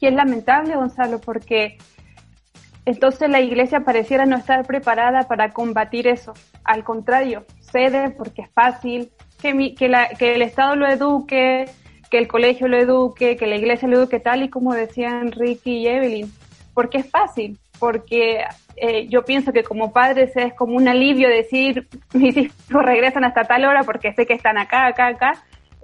Y 0.01 0.07
es 0.07 0.15
lamentable, 0.15 0.77
Gonzalo, 0.77 1.19
porque 1.21 1.79
entonces 2.85 3.31
la 3.31 3.41
iglesia 3.41 3.81
pareciera 3.81 4.27
no 4.27 4.37
estar 4.37 4.67
preparada 4.67 5.23
para 5.23 5.53
combatir 5.53 6.07
eso. 6.07 6.35
Al 6.65 6.85
contrario, 6.85 7.47
porque 8.17 8.43
es 8.43 8.51
fácil, 8.53 9.11
que, 9.41 9.89
la, 9.89 10.09
que 10.09 10.35
el 10.35 10.43
Estado 10.43 10.77
lo 10.77 10.87
eduque, 10.87 11.67
que 12.11 12.19
el 12.19 12.29
colegio 12.29 12.69
lo 12.69 12.77
eduque, 12.77 13.37
que 13.37 13.47
la 13.47 13.57
iglesia 13.57 13.89
lo 13.89 13.99
eduque, 13.99 14.21
tal 14.21 14.43
y 14.43 14.49
como 14.49 14.75
decían 14.75 15.33
Ricky 15.33 15.79
y 15.79 15.89
Evelyn, 15.89 16.33
porque 16.73 16.99
es 16.99 17.11
fácil, 17.11 17.59
porque 17.79 18.45
eh, 18.77 19.07
yo 19.09 19.25
pienso 19.25 19.53
que 19.53 19.65
como 19.65 19.93
padres 19.93 20.37
es 20.37 20.55
como 20.55 20.77
un 20.77 20.87
alivio 20.89 21.29
decir, 21.29 21.89
mis 22.15 22.37
hijos 22.37 22.85
regresan 22.85 23.25
hasta 23.25 23.45
tal 23.45 23.65
hora 23.65 23.83
porque 23.83 24.13
sé 24.15 24.27
que 24.27 24.35
están 24.35 24.57
acá, 24.57 24.87
acá, 24.87 25.09
acá, 25.09 25.33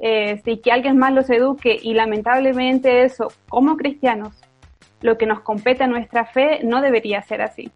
eh, 0.01 0.41
y 0.47 0.59
que 0.59 0.73
alguien 0.73 0.97
más 0.97 1.13
los 1.13 1.29
eduque, 1.29 1.77
y 1.81 1.93
lamentablemente 1.95 3.03
eso, 3.03 3.33
como 3.49 3.77
cristianos, 3.77 4.41
lo 5.03 5.19
que 5.19 5.27
nos 5.27 5.41
compete 5.41 5.85
a 5.85 5.89
nuestra 5.89 6.25
fe 6.25 6.61
no 6.63 6.81
debería 6.81 7.21
ser 7.23 7.43
así. 7.43 7.71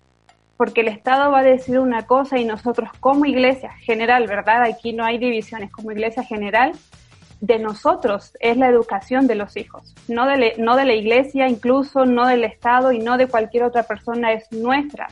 Porque 0.57 0.83
el 0.83 0.88
Estado 0.88 1.31
va 1.31 1.40
a 1.40 1.43
decir 1.45 1.79
una 1.79 2.07
cosa 2.07 2.38
y 2.38 2.45
nosotros 2.45 2.90
como 3.01 3.27
iglesia 3.27 3.73
general, 3.81 4.27
¿verdad? 4.27 4.62
Aquí 4.62 4.93
no 4.93 5.05
hay 5.05 5.19
divisiones, 5.19 5.71
como 5.71 5.90
iglesia 5.90 6.23
general, 6.23 6.73
de 7.40 7.59
nosotros 7.59 8.33
es 8.40 8.57
la 8.57 8.69
educación 8.69 9.27
de 9.27 9.35
los 9.35 9.57
hijos, 9.57 9.95
no 10.09 10.27
de, 10.27 10.55
no 10.57 10.77
de 10.77 10.87
la 10.87 10.95
iglesia, 10.95 11.49
incluso 11.49 12.07
no 12.07 12.27
del 12.27 12.45
Estado 12.45 12.93
y 12.93 13.01
no 13.01 13.19
de 13.19 13.27
cualquier 13.27 13.64
otra 13.64 13.83
persona, 13.83 14.33
es 14.33 14.51
nuestra. 14.51 15.09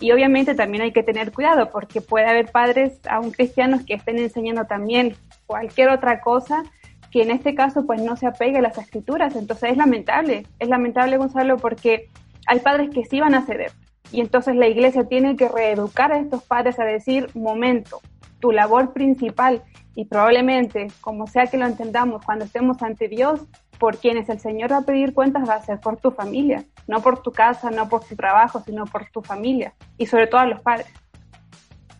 Y 0.00 0.10
obviamente 0.12 0.54
también 0.54 0.82
hay 0.82 0.92
que 0.92 1.02
tener 1.02 1.32
cuidado 1.32 1.70
porque 1.70 2.00
puede 2.00 2.26
haber 2.26 2.50
padres 2.50 2.98
aún 3.08 3.30
cristianos 3.30 3.84
que 3.84 3.94
estén 3.94 4.18
enseñando 4.18 4.64
también 4.64 5.16
cualquier 5.46 5.90
otra 5.90 6.20
cosa 6.20 6.62
que 7.10 7.22
en 7.22 7.30
este 7.30 7.54
caso 7.54 7.86
pues 7.86 8.02
no 8.02 8.16
se 8.16 8.26
apegue 8.26 8.58
a 8.58 8.62
las 8.62 8.78
escrituras. 8.78 9.34
Entonces 9.36 9.72
es 9.72 9.76
lamentable, 9.76 10.46
es 10.58 10.68
lamentable 10.68 11.16
Gonzalo 11.16 11.56
porque 11.56 12.08
hay 12.46 12.60
padres 12.60 12.90
que 12.90 13.04
sí 13.04 13.20
van 13.20 13.34
a 13.34 13.44
ceder. 13.44 13.72
Y 14.12 14.20
entonces 14.20 14.56
la 14.56 14.68
iglesia 14.68 15.04
tiene 15.04 15.36
que 15.36 15.48
reeducar 15.48 16.12
a 16.12 16.18
estos 16.18 16.42
padres 16.42 16.78
a 16.78 16.84
decir, 16.84 17.28
momento, 17.34 18.00
tu 18.40 18.52
labor 18.52 18.92
principal 18.92 19.62
y 19.94 20.04
probablemente, 20.04 20.88
como 21.00 21.26
sea 21.26 21.46
que 21.46 21.58
lo 21.58 21.66
entendamos, 21.66 22.24
cuando 22.24 22.44
estemos 22.44 22.82
ante 22.82 23.08
Dios, 23.08 23.40
por 23.78 23.98
quienes 23.98 24.28
el 24.28 24.40
Señor 24.40 24.72
va 24.72 24.78
a 24.78 24.82
pedir 24.82 25.14
cuentas 25.14 25.48
va 25.48 25.54
a 25.54 25.62
ser 25.62 25.80
por 25.80 25.96
tu 25.96 26.10
familia, 26.10 26.64
no 26.86 27.00
por 27.00 27.22
tu 27.22 27.32
casa, 27.32 27.70
no 27.70 27.88
por 27.88 28.04
tu 28.04 28.16
trabajo, 28.16 28.60
sino 28.64 28.84
por 28.86 29.08
tu 29.10 29.22
familia 29.22 29.74
y 29.96 30.06
sobre 30.06 30.26
todo 30.26 30.40
a 30.40 30.46
los 30.46 30.60
padres. 30.60 30.88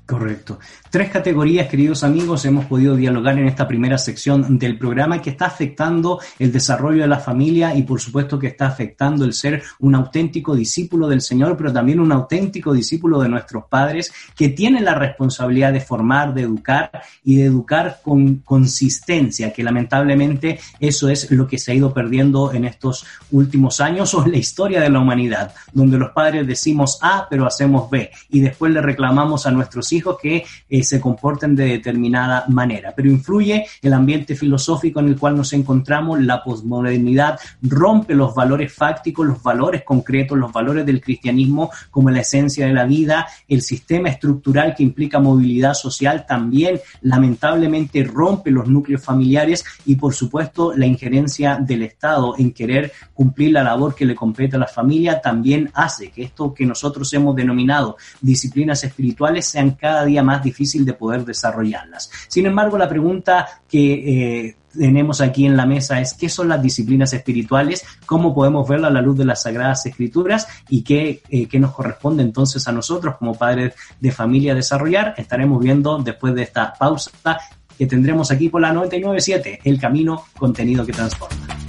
Correcto. 0.08 0.58
Tres 0.88 1.10
categorías, 1.10 1.68
queridos 1.68 2.02
amigos, 2.02 2.42
hemos 2.46 2.64
podido 2.64 2.96
dialogar 2.96 3.38
en 3.38 3.46
esta 3.46 3.68
primera 3.68 3.98
sección 3.98 4.58
del 4.58 4.78
programa 4.78 5.20
que 5.20 5.28
está 5.28 5.44
afectando 5.44 6.18
el 6.38 6.50
desarrollo 6.50 7.02
de 7.02 7.08
la 7.08 7.18
familia 7.18 7.74
y 7.74 7.82
por 7.82 8.00
supuesto 8.00 8.38
que 8.38 8.46
está 8.46 8.68
afectando 8.68 9.26
el 9.26 9.34
ser 9.34 9.62
un 9.80 9.94
auténtico 9.94 10.56
discípulo 10.56 11.08
del 11.08 11.20
Señor, 11.20 11.58
pero 11.58 11.74
también 11.74 12.00
un 12.00 12.10
auténtico 12.10 12.72
discípulo 12.72 13.20
de 13.20 13.28
nuestros 13.28 13.64
padres 13.66 14.10
que 14.34 14.48
tienen 14.48 14.86
la 14.86 14.94
responsabilidad 14.94 15.74
de 15.74 15.82
formar, 15.82 16.32
de 16.32 16.40
educar 16.40 16.90
y 17.22 17.36
de 17.36 17.44
educar 17.44 17.98
con 18.02 18.36
consistencia, 18.36 19.52
que 19.52 19.62
lamentablemente 19.62 20.58
eso 20.80 21.10
es 21.10 21.30
lo 21.32 21.46
que 21.46 21.58
se 21.58 21.72
ha 21.72 21.74
ido 21.74 21.92
perdiendo 21.92 22.54
en 22.54 22.64
estos 22.64 23.04
últimos 23.30 23.78
años 23.82 24.14
o 24.14 24.24
en 24.24 24.32
la 24.32 24.38
historia 24.38 24.80
de 24.80 24.88
la 24.88 25.00
humanidad, 25.00 25.52
donde 25.74 25.98
los 25.98 26.12
padres 26.12 26.46
decimos 26.46 26.98
A 27.02 27.26
pero 27.28 27.46
hacemos 27.46 27.90
B 27.90 28.10
y 28.30 28.40
después 28.40 28.72
le 28.72 28.80
reclamamos 28.80 29.44
a 29.44 29.50
nuestros 29.50 29.92
hijos 29.92 29.97
que 30.16 30.44
eh, 30.68 30.82
se 30.82 31.00
comporten 31.00 31.54
de 31.54 31.66
determinada 31.66 32.44
manera. 32.48 32.92
Pero 32.94 33.10
influye 33.10 33.66
el 33.82 33.92
ambiente 33.92 34.34
filosófico 34.34 35.00
en 35.00 35.08
el 35.08 35.18
cual 35.18 35.36
nos 35.36 35.52
encontramos, 35.52 36.20
la 36.20 36.42
posmodernidad 36.42 37.38
rompe 37.62 38.14
los 38.14 38.34
valores 38.34 38.72
fácticos, 38.72 39.26
los 39.26 39.42
valores 39.42 39.82
concretos, 39.84 40.38
los 40.38 40.52
valores 40.52 40.86
del 40.86 41.00
cristianismo 41.00 41.70
como 41.90 42.10
la 42.10 42.20
esencia 42.20 42.66
de 42.66 42.72
la 42.72 42.84
vida, 42.84 43.26
el 43.48 43.62
sistema 43.62 44.08
estructural 44.08 44.74
que 44.74 44.82
implica 44.82 45.18
movilidad 45.18 45.74
social 45.74 46.26
también 46.26 46.80
lamentablemente 47.02 48.04
rompe 48.04 48.50
los 48.50 48.68
núcleos 48.68 49.02
familiares 49.02 49.64
y 49.86 49.96
por 49.96 50.14
supuesto 50.14 50.72
la 50.74 50.86
injerencia 50.86 51.56
del 51.56 51.82
Estado 51.82 52.34
en 52.38 52.52
querer 52.52 52.92
cumplir 53.14 53.52
la 53.52 53.62
labor 53.62 53.94
que 53.94 54.04
le 54.04 54.14
compete 54.14 54.56
a 54.56 54.60
la 54.60 54.66
familia 54.66 55.20
también 55.20 55.70
hace 55.74 56.10
que 56.10 56.22
esto 56.22 56.54
que 56.54 56.66
nosotros 56.66 57.12
hemos 57.12 57.34
denominado 57.34 57.96
disciplinas 58.20 58.84
espirituales 58.84 59.46
sean 59.46 59.72
cada 59.72 59.87
cada 59.88 60.04
día 60.04 60.22
más 60.22 60.42
difícil 60.42 60.84
de 60.84 60.92
poder 60.92 61.24
desarrollarlas. 61.24 62.10
Sin 62.28 62.44
embargo, 62.44 62.76
la 62.76 62.90
pregunta 62.90 63.48
que 63.66 64.48
eh, 64.48 64.56
tenemos 64.76 65.22
aquí 65.22 65.46
en 65.46 65.56
la 65.56 65.64
mesa 65.64 65.98
es 65.98 66.12
qué 66.12 66.28
son 66.28 66.50
las 66.50 66.60
disciplinas 66.60 67.14
espirituales, 67.14 67.86
cómo 68.04 68.34
podemos 68.34 68.68
verla 68.68 68.88
a 68.88 68.90
la 68.90 69.00
luz 69.00 69.16
de 69.16 69.24
las 69.24 69.42
Sagradas 69.44 69.86
Escrituras 69.86 70.46
y 70.68 70.82
qué, 70.82 71.22
eh, 71.30 71.48
qué, 71.48 71.58
nos 71.58 71.72
corresponde 71.72 72.22
entonces 72.22 72.68
a 72.68 72.72
nosotros 72.72 73.16
como 73.16 73.34
padres 73.34 73.74
de 73.98 74.12
familia 74.12 74.54
desarrollar. 74.54 75.14
Estaremos 75.16 75.58
viendo 75.58 75.96
después 75.98 76.34
de 76.34 76.42
esta 76.42 76.74
pausa 76.74 77.38
que 77.78 77.86
tendremos 77.86 78.30
aquí 78.30 78.50
por 78.50 78.60
la 78.60 78.74
997, 78.74 79.60
El 79.64 79.80
Camino, 79.80 80.24
contenido 80.36 80.84
que 80.84 80.92
transforma. 80.92 81.67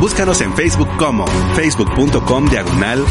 Búscanos 0.00 0.40
en 0.40 0.54
Facebook 0.54 0.88
como 0.96 1.26
facebook.com 1.54 2.46
diagonal 2.46 3.04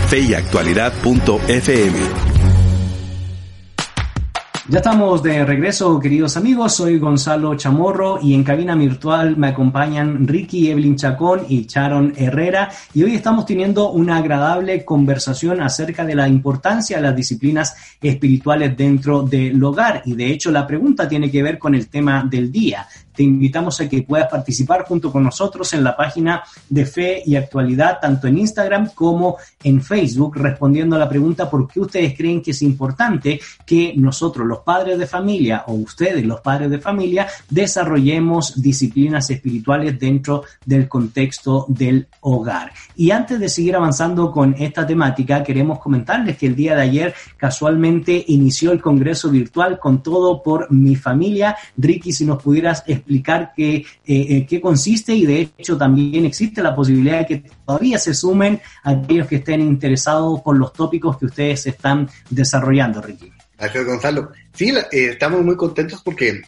Ya 4.68 4.78
estamos 4.78 5.22
de 5.22 5.46
regreso, 5.46 6.00
queridos 6.00 6.36
amigos. 6.36 6.74
Soy 6.74 6.98
Gonzalo 6.98 7.54
Chamorro 7.56 8.20
y 8.22 8.34
en 8.34 8.44
cabina 8.44 8.74
virtual 8.74 9.38
me 9.38 9.50
acompañan 9.50 10.28
Ricky 10.28 10.72
Evelyn 10.72 10.96
Chacón 10.96 11.46
y 11.48 11.68
Sharon 11.68 12.14
Herrera. 12.18 12.72
Y 12.96 13.04
hoy 13.04 13.14
estamos 13.14 13.46
teniendo 13.46 13.92
una 13.92 14.18
agradable 14.18 14.84
conversación 14.84 15.62
acerca 15.62 16.04
de 16.06 16.16
la 16.16 16.28
importancia 16.28 16.98
de 16.98 17.04
las 17.04 17.16
disciplinas 17.16 17.76
espirituales 18.02 18.76
dentro 18.76 19.22
del 19.22 19.64
hogar. 19.64 20.02
Y 20.06 20.16
de 20.16 20.32
hecho, 20.32 20.50
la 20.50 20.66
pregunta 20.66 21.08
tiene 21.08 21.30
que 21.30 21.44
ver 21.44 21.60
con 21.60 21.76
el 21.76 21.88
tema 21.88 22.28
del 22.28 22.52
día 22.52 22.88
te 23.14 23.24
invitamos 23.24 23.80
a 23.82 23.90
que 23.90 24.04
puedas 24.04 24.30
participar 24.30 24.86
junto 24.86 25.12
con 25.12 25.24
nosotros 25.24 25.74
en 25.74 25.84
la 25.84 25.96
página 25.96 26.44
de 26.70 26.86
Fe 26.86 27.22
y 27.26 27.36
Actualidad, 27.36 28.00
tanto 28.02 28.28
en 28.28 28.38
Instagram 28.38 28.92
como 28.94 29.38
en 29.64 29.82
Facebook, 29.82 30.38
respondiendo 30.38 30.96
a 30.96 31.00
la 31.00 31.10
pregunta 31.10 31.50
por 31.50 31.68
qué 31.68 31.80
ustedes 31.82 32.16
creen 32.16 32.42
que 32.42 32.52
es 32.52 32.62
importante 32.62 33.40
que 33.66 33.94
nosotros, 33.96 34.48
los 34.48 34.60
padres 34.60 34.98
de 34.98 35.08
familia, 35.08 35.64
o 35.68 35.74
ustedes, 35.74 36.26
los 36.26 36.42
padres 36.42 36.70
de 36.70 36.80
familia, 36.80 37.28
desarrollemos 37.50 38.62
disciplinas 38.62 39.30
espirituales 39.30 40.00
dentro 40.00 40.44
del 40.66 40.88
contexto 40.88 41.66
del 41.68 42.08
hogar. 42.22 42.72
Y 42.96 43.12
antes 43.12 43.40
de 43.40 43.50
seguir 43.50 43.76
avanzando 43.76 44.32
con 44.32 44.56
esta 44.58 44.86
temática, 44.88 45.44
queremos 45.44 45.80
comentarles 45.80 46.38
que 46.38 46.48
el 46.48 46.56
día 46.56 46.76
de 46.76 46.82
ayer 46.84 47.14
casualmente 47.38 48.24
inició 48.28 48.72
el 48.72 48.82
Congreso 48.82 49.30
Virtual 49.30 49.80
con 49.80 50.02
todo 50.02 50.42
por 50.42 50.72
mi 50.72 50.96
familia. 50.96 51.56
Ricky, 51.78 52.14
si 52.14 52.26
nos 52.26 52.42
pudieras 52.42 52.84
explicar 52.88 53.09
explicar 53.10 53.54
qué, 53.56 53.78
eh, 53.78 53.86
eh, 54.06 54.46
qué 54.48 54.62
consiste 54.62 55.14
y 55.16 55.26
de 55.26 55.50
hecho 55.58 55.76
también 55.76 56.26
existe 56.26 56.62
la 56.62 56.76
posibilidad 56.76 57.20
de 57.20 57.26
que 57.26 57.44
todavía 57.66 57.98
se 57.98 58.14
sumen 58.14 58.62
aquellos 58.84 59.28
que 59.28 59.38
estén 59.38 59.62
interesados 59.62 60.42
por 60.42 60.56
los 60.56 60.72
tópicos 60.74 61.18
que 61.18 61.26
ustedes 61.26 61.66
están 61.66 62.08
desarrollando, 62.30 63.02
Ricky. 63.02 63.32
Gracias, 63.58 63.86
Gonzalo. 63.86 64.32
Sí, 64.60 64.72
eh, 64.72 65.12
estamos 65.12 65.42
muy 65.42 65.56
contentos 65.56 66.02
porque 66.04 66.42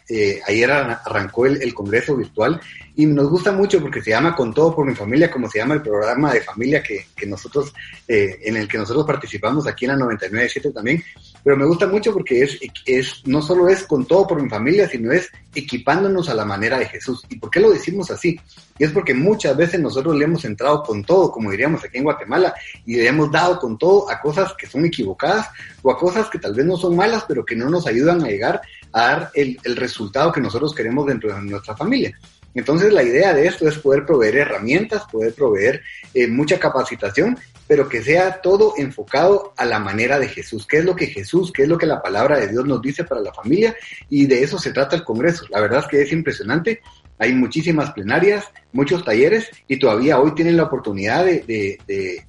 ayer 0.46 0.70
arrancó 0.70 1.46
el, 1.46 1.62
el, 1.62 1.74
Congreso 1.74 2.18
Virtual 2.18 2.60
y 2.94 3.06
nos 3.06 3.30
gusta 3.30 3.54
mucho 3.54 3.80
porque 3.80 4.02
se 4.02 4.10
llama 4.10 4.36
Con 4.36 4.54
Todo 4.54 4.76
por 4.76 4.86
mi 4.86 4.94
Familia, 4.94 5.32
como 5.32 5.50
se 5.50 5.60
llama 5.60 5.76
el 5.76 5.82
programa 5.82 6.34
de 6.34 6.42
familia 6.42 6.84
que, 6.84 7.06
que 7.16 7.26
nosotros, 7.26 7.74
en 8.10 8.58
el 8.58 8.68
que 8.68 8.78
nosotros 8.78 9.06
participamos 9.06 9.66
aquí 9.66 9.86
en 9.86 9.98
la 9.98 10.06
99.7 10.06 10.74
también 10.74 11.02
pero 11.44 11.58
me 11.58 11.66
gusta 11.66 11.88
mucho 11.88 12.14
porque 12.14 12.44
es, 12.44 12.60
es, 12.86 13.22
no 13.26 13.42
solo 13.42 13.68
es 13.68 13.84
con 13.84 14.06
todo 14.06 14.28
por 14.28 14.42
mi 14.42 14.50
familia, 14.50 14.88
sino 14.88 15.12
es 15.12 15.30
equipándonos 15.54 16.30
a 16.30 16.36
la 16.36 16.46
manera 16.46 16.78
de 16.78 16.86
Jesús. 16.86 17.24
¿Y 17.30 17.38
por 17.38 17.50
qué 17.50 17.60
lo 17.60 17.72
decimos 17.72 18.12
así? 18.12 18.40
Y 18.78 18.84
es 18.84 18.92
porque 18.92 19.14
muchas 19.14 19.58
veces 19.58 19.80
nosotros 19.80 20.16
le 20.16 20.26
hemos 20.26 20.46
entrado 20.46 20.84
con 20.84 21.04
todo, 21.04 21.32
como 21.32 21.52
diríamos 21.52 21.84
aquí 21.84 21.98
en 21.98 22.04
Guatemala, 22.04 22.54
y 22.86 22.98
le 22.98 23.08
hemos 23.08 23.32
dado 23.32 23.60
con 23.60 23.78
todo 23.78 24.10
a 24.10 24.22
cosas 24.22 24.54
que 24.54 24.68
son 24.68 24.86
equivocadas 24.86 25.48
o 25.82 25.92
a 25.92 25.98
cosas 25.98 26.30
que 26.30 26.40
tal 26.40 26.54
vez 26.54 26.66
no 26.66 26.78
son 26.78 26.96
malas, 26.96 27.26
pero 27.28 27.44
que 27.44 27.56
no 27.56 27.70
nos 27.70 27.88
ayudan 27.88 28.01
a 28.10 28.16
llegar 28.16 28.62
a 28.94 29.02
dar 29.02 29.32
el, 29.34 29.58
el 29.64 29.76
resultado 29.76 30.32
que 30.32 30.42
nosotros 30.42 30.74
queremos 30.74 31.06
dentro 31.06 31.34
de 31.34 31.42
nuestra 31.42 31.76
familia. 31.76 32.18
Entonces 32.54 32.92
la 32.92 33.04
idea 33.04 33.34
de 33.34 33.48
esto 33.48 33.68
es 33.68 33.78
poder 33.78 34.06
proveer 34.06 34.38
herramientas, 34.38 35.04
poder 35.12 35.34
proveer 35.34 35.82
eh, 36.14 36.28
mucha 36.28 36.60
capacitación, 36.60 37.38
pero 37.68 37.88
que 37.88 38.04
sea 38.04 38.42
todo 38.42 38.74
enfocado 38.78 39.54
a 39.56 39.66
la 39.66 39.80
manera 39.80 40.20
de 40.20 40.28
Jesús. 40.28 40.68
¿Qué 40.68 40.80
es 40.80 40.86
lo 40.86 40.96
que 40.96 41.08
Jesús, 41.08 41.52
qué 41.54 41.64
es 41.64 41.70
lo 41.70 41.78
que 41.78 41.86
la 41.86 42.02
palabra 42.02 42.38
de 42.38 42.50
Dios 42.50 42.66
nos 42.66 42.82
dice 42.82 43.06
para 43.06 43.22
la 43.22 43.34
familia? 43.34 43.76
Y 44.10 44.26
de 44.26 44.44
eso 44.44 44.58
se 44.58 44.74
trata 44.74 44.96
el 44.96 45.04
Congreso. 45.04 45.46
La 45.50 45.62
verdad 45.62 45.80
es 45.80 45.88
que 45.88 46.02
es 46.02 46.12
impresionante. 46.12 46.82
Hay 47.18 47.34
muchísimas 47.34 47.92
plenarias, 47.92 48.46
muchos 48.74 49.06
talleres 49.06 49.50
y 49.68 49.78
todavía 49.78 50.20
hoy 50.20 50.34
tienen 50.36 50.58
la 50.58 50.64
oportunidad 50.64 51.24
de, 51.24 51.78
de, 51.88 52.26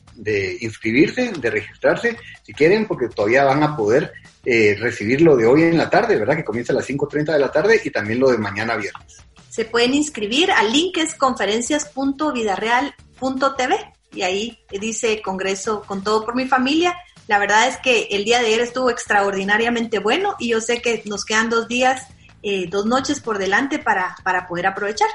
inscribirse, 0.61 1.33
de 1.33 1.51
registrarse, 1.51 2.17
si 2.43 2.53
quieren, 2.53 2.87
porque 2.87 3.09
todavía 3.09 3.45
van 3.45 3.63
a 3.63 3.77
poder 3.77 4.13
eh, 4.45 4.77
recibir 4.79 5.21
lo 5.21 5.37
de 5.37 5.47
hoy 5.47 5.63
en 5.63 5.77
la 5.77 5.91
tarde, 5.91 6.17
¿verdad? 6.17 6.37
Que 6.37 6.45
comienza 6.45 6.73
a 6.73 6.77
las 6.77 6.89
5.30 6.89 7.33
de 7.33 7.39
la 7.39 7.51
tarde 7.51 7.81
y 7.85 7.91
también 7.91 8.21
lo 8.21 8.31
de 8.31 8.39
mañana 8.39 8.77
viernes 8.77 9.23
se 9.53 9.65
pueden 9.67 9.93
inscribir 9.93 10.51
al 10.51 10.73
link 10.73 10.97
es 10.97 11.15
conferencias.vidareal.tv 11.15 13.93
y 14.15 14.23
ahí 14.23 14.59
dice 14.71 15.21
Congreso 15.21 15.83
con 15.83 16.03
todo 16.03 16.25
por 16.25 16.35
mi 16.35 16.49
familia. 16.49 16.97
La 17.29 17.39
verdad 17.39 17.69
es 17.69 17.77
que 17.77 18.09
el 18.13 18.25
día 18.25 18.41
de 18.41 18.47
ayer 18.47 18.63
estuvo 18.63 18.89
extraordinariamente 18.89 19.99
bueno 19.99 20.37
y 20.39 20.49
yo 20.49 20.63
sé 20.63 20.81
que 20.81 21.03
nos 21.05 21.27
quedan 21.27 21.51
dos 21.51 21.69
días, 21.69 22.07
eh, 22.43 22.67
dos 22.71 22.87
noches 22.87 23.21
por 23.21 23.37
delante 23.37 23.79
para, 23.79 24.17
para 24.25 24.49
poder 24.49 24.69
aprovechar. 24.69 25.11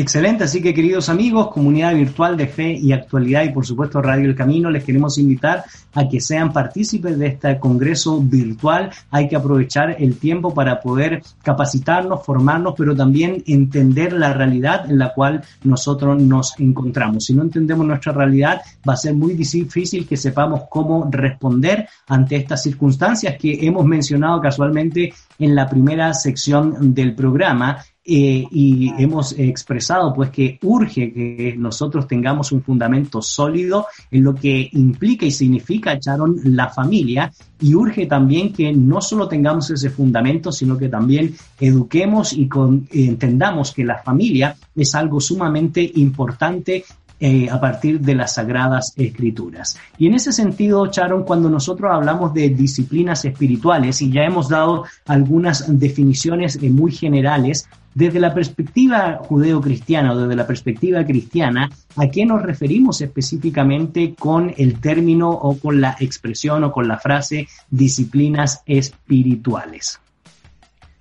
Excelente, 0.00 0.44
así 0.44 0.62
que 0.62 0.72
queridos 0.72 1.08
amigos, 1.08 1.48
comunidad 1.48 1.92
virtual 1.92 2.36
de 2.36 2.46
fe 2.46 2.70
y 2.70 2.92
actualidad 2.92 3.42
y 3.42 3.48
por 3.48 3.66
supuesto 3.66 4.00
Radio 4.00 4.26
El 4.26 4.36
Camino, 4.36 4.70
les 4.70 4.84
queremos 4.84 5.18
invitar 5.18 5.64
a 5.92 6.08
que 6.08 6.20
sean 6.20 6.52
partícipes 6.52 7.18
de 7.18 7.26
este 7.26 7.58
congreso 7.58 8.20
virtual. 8.20 8.90
Hay 9.10 9.26
que 9.26 9.34
aprovechar 9.34 9.96
el 9.98 10.16
tiempo 10.16 10.54
para 10.54 10.80
poder 10.80 11.20
capacitarnos, 11.42 12.24
formarnos, 12.24 12.74
pero 12.78 12.94
también 12.94 13.42
entender 13.48 14.12
la 14.12 14.32
realidad 14.32 14.88
en 14.88 14.98
la 14.98 15.12
cual 15.12 15.42
nosotros 15.64 16.22
nos 16.22 16.54
encontramos. 16.60 17.24
Si 17.24 17.34
no 17.34 17.42
entendemos 17.42 17.84
nuestra 17.84 18.12
realidad, 18.12 18.60
va 18.88 18.92
a 18.92 18.96
ser 18.96 19.14
muy 19.14 19.34
difícil 19.34 20.06
que 20.06 20.16
sepamos 20.16 20.62
cómo 20.70 21.08
responder 21.10 21.88
ante 22.06 22.36
estas 22.36 22.62
circunstancias 22.62 23.34
que 23.36 23.66
hemos 23.66 23.84
mencionado 23.84 24.40
casualmente 24.40 25.12
en 25.40 25.56
la 25.56 25.68
primera 25.68 26.14
sección 26.14 26.94
del 26.94 27.16
programa 27.16 27.78
eh, 28.10 28.46
y 28.50 28.90
hemos 28.96 29.38
expresado 29.38 30.14
pues 30.14 30.30
que 30.30 30.58
urge 30.62 31.12
que 31.12 31.54
nosotros 31.58 32.08
tengamos 32.08 32.52
un 32.52 32.62
fundamento 32.62 33.20
sólido 33.20 33.86
en 34.10 34.24
lo 34.24 34.34
que 34.34 34.70
implica 34.72 35.26
y 35.26 35.30
significa, 35.30 36.00
Charon, 36.00 36.40
la 36.44 36.70
familia 36.70 37.30
y 37.60 37.74
urge 37.74 38.06
también 38.06 38.50
que 38.50 38.72
no 38.72 39.02
solo 39.02 39.28
tengamos 39.28 39.68
ese 39.68 39.90
fundamento, 39.90 40.50
sino 40.50 40.78
que 40.78 40.88
también 40.88 41.34
eduquemos 41.60 42.32
y 42.32 42.48
entendamos 42.92 43.72
que 43.72 43.84
la 43.84 43.98
familia 43.98 44.56
es 44.74 44.94
algo 44.94 45.20
sumamente 45.20 45.92
importante 45.96 46.84
eh, 47.20 47.48
a 47.50 47.60
partir 47.60 48.00
de 48.00 48.14
las 48.14 48.34
sagradas 48.34 48.92
escrituras. 48.96 49.76
Y 49.98 50.06
en 50.06 50.14
ese 50.14 50.30
sentido, 50.30 50.86
Charon, 50.86 51.24
cuando 51.24 51.50
nosotros 51.50 51.90
hablamos 51.92 52.32
de 52.32 52.50
disciplinas 52.50 53.24
espirituales, 53.24 54.00
y 54.02 54.12
ya 54.12 54.22
hemos 54.22 54.48
dado 54.48 54.84
algunas 55.04 55.64
definiciones 55.80 56.60
eh, 56.62 56.70
muy 56.70 56.92
generales, 56.92 57.68
desde 57.98 58.20
la 58.20 58.32
perspectiva 58.32 59.18
judeo-cristiana 59.24 60.12
o 60.12 60.18
desde 60.20 60.36
la 60.36 60.46
perspectiva 60.46 61.04
cristiana, 61.04 61.68
¿a 61.96 62.06
qué 62.06 62.24
nos 62.24 62.42
referimos 62.42 63.00
específicamente 63.00 64.14
con 64.16 64.54
el 64.56 64.80
término 64.80 65.30
o 65.30 65.58
con 65.58 65.80
la 65.80 65.96
expresión 65.98 66.62
o 66.62 66.70
con 66.70 66.86
la 66.86 66.98
frase 66.98 67.48
disciplinas 67.70 68.62
espirituales? 68.66 70.00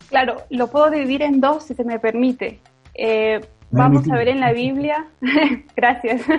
Claro, 0.10 0.38
lo 0.50 0.72
puedo 0.72 0.90
dividir 0.90 1.22
en 1.22 1.40
dos, 1.40 1.66
si 1.66 1.76
se 1.76 1.84
me 1.84 2.00
permite. 2.00 2.62
Eh, 2.96 3.42
vamos 3.70 4.10
a 4.10 4.16
ver 4.16 4.30
en 4.30 4.40
la 4.40 4.52
Biblia, 4.52 5.06
gracias. 5.76 6.22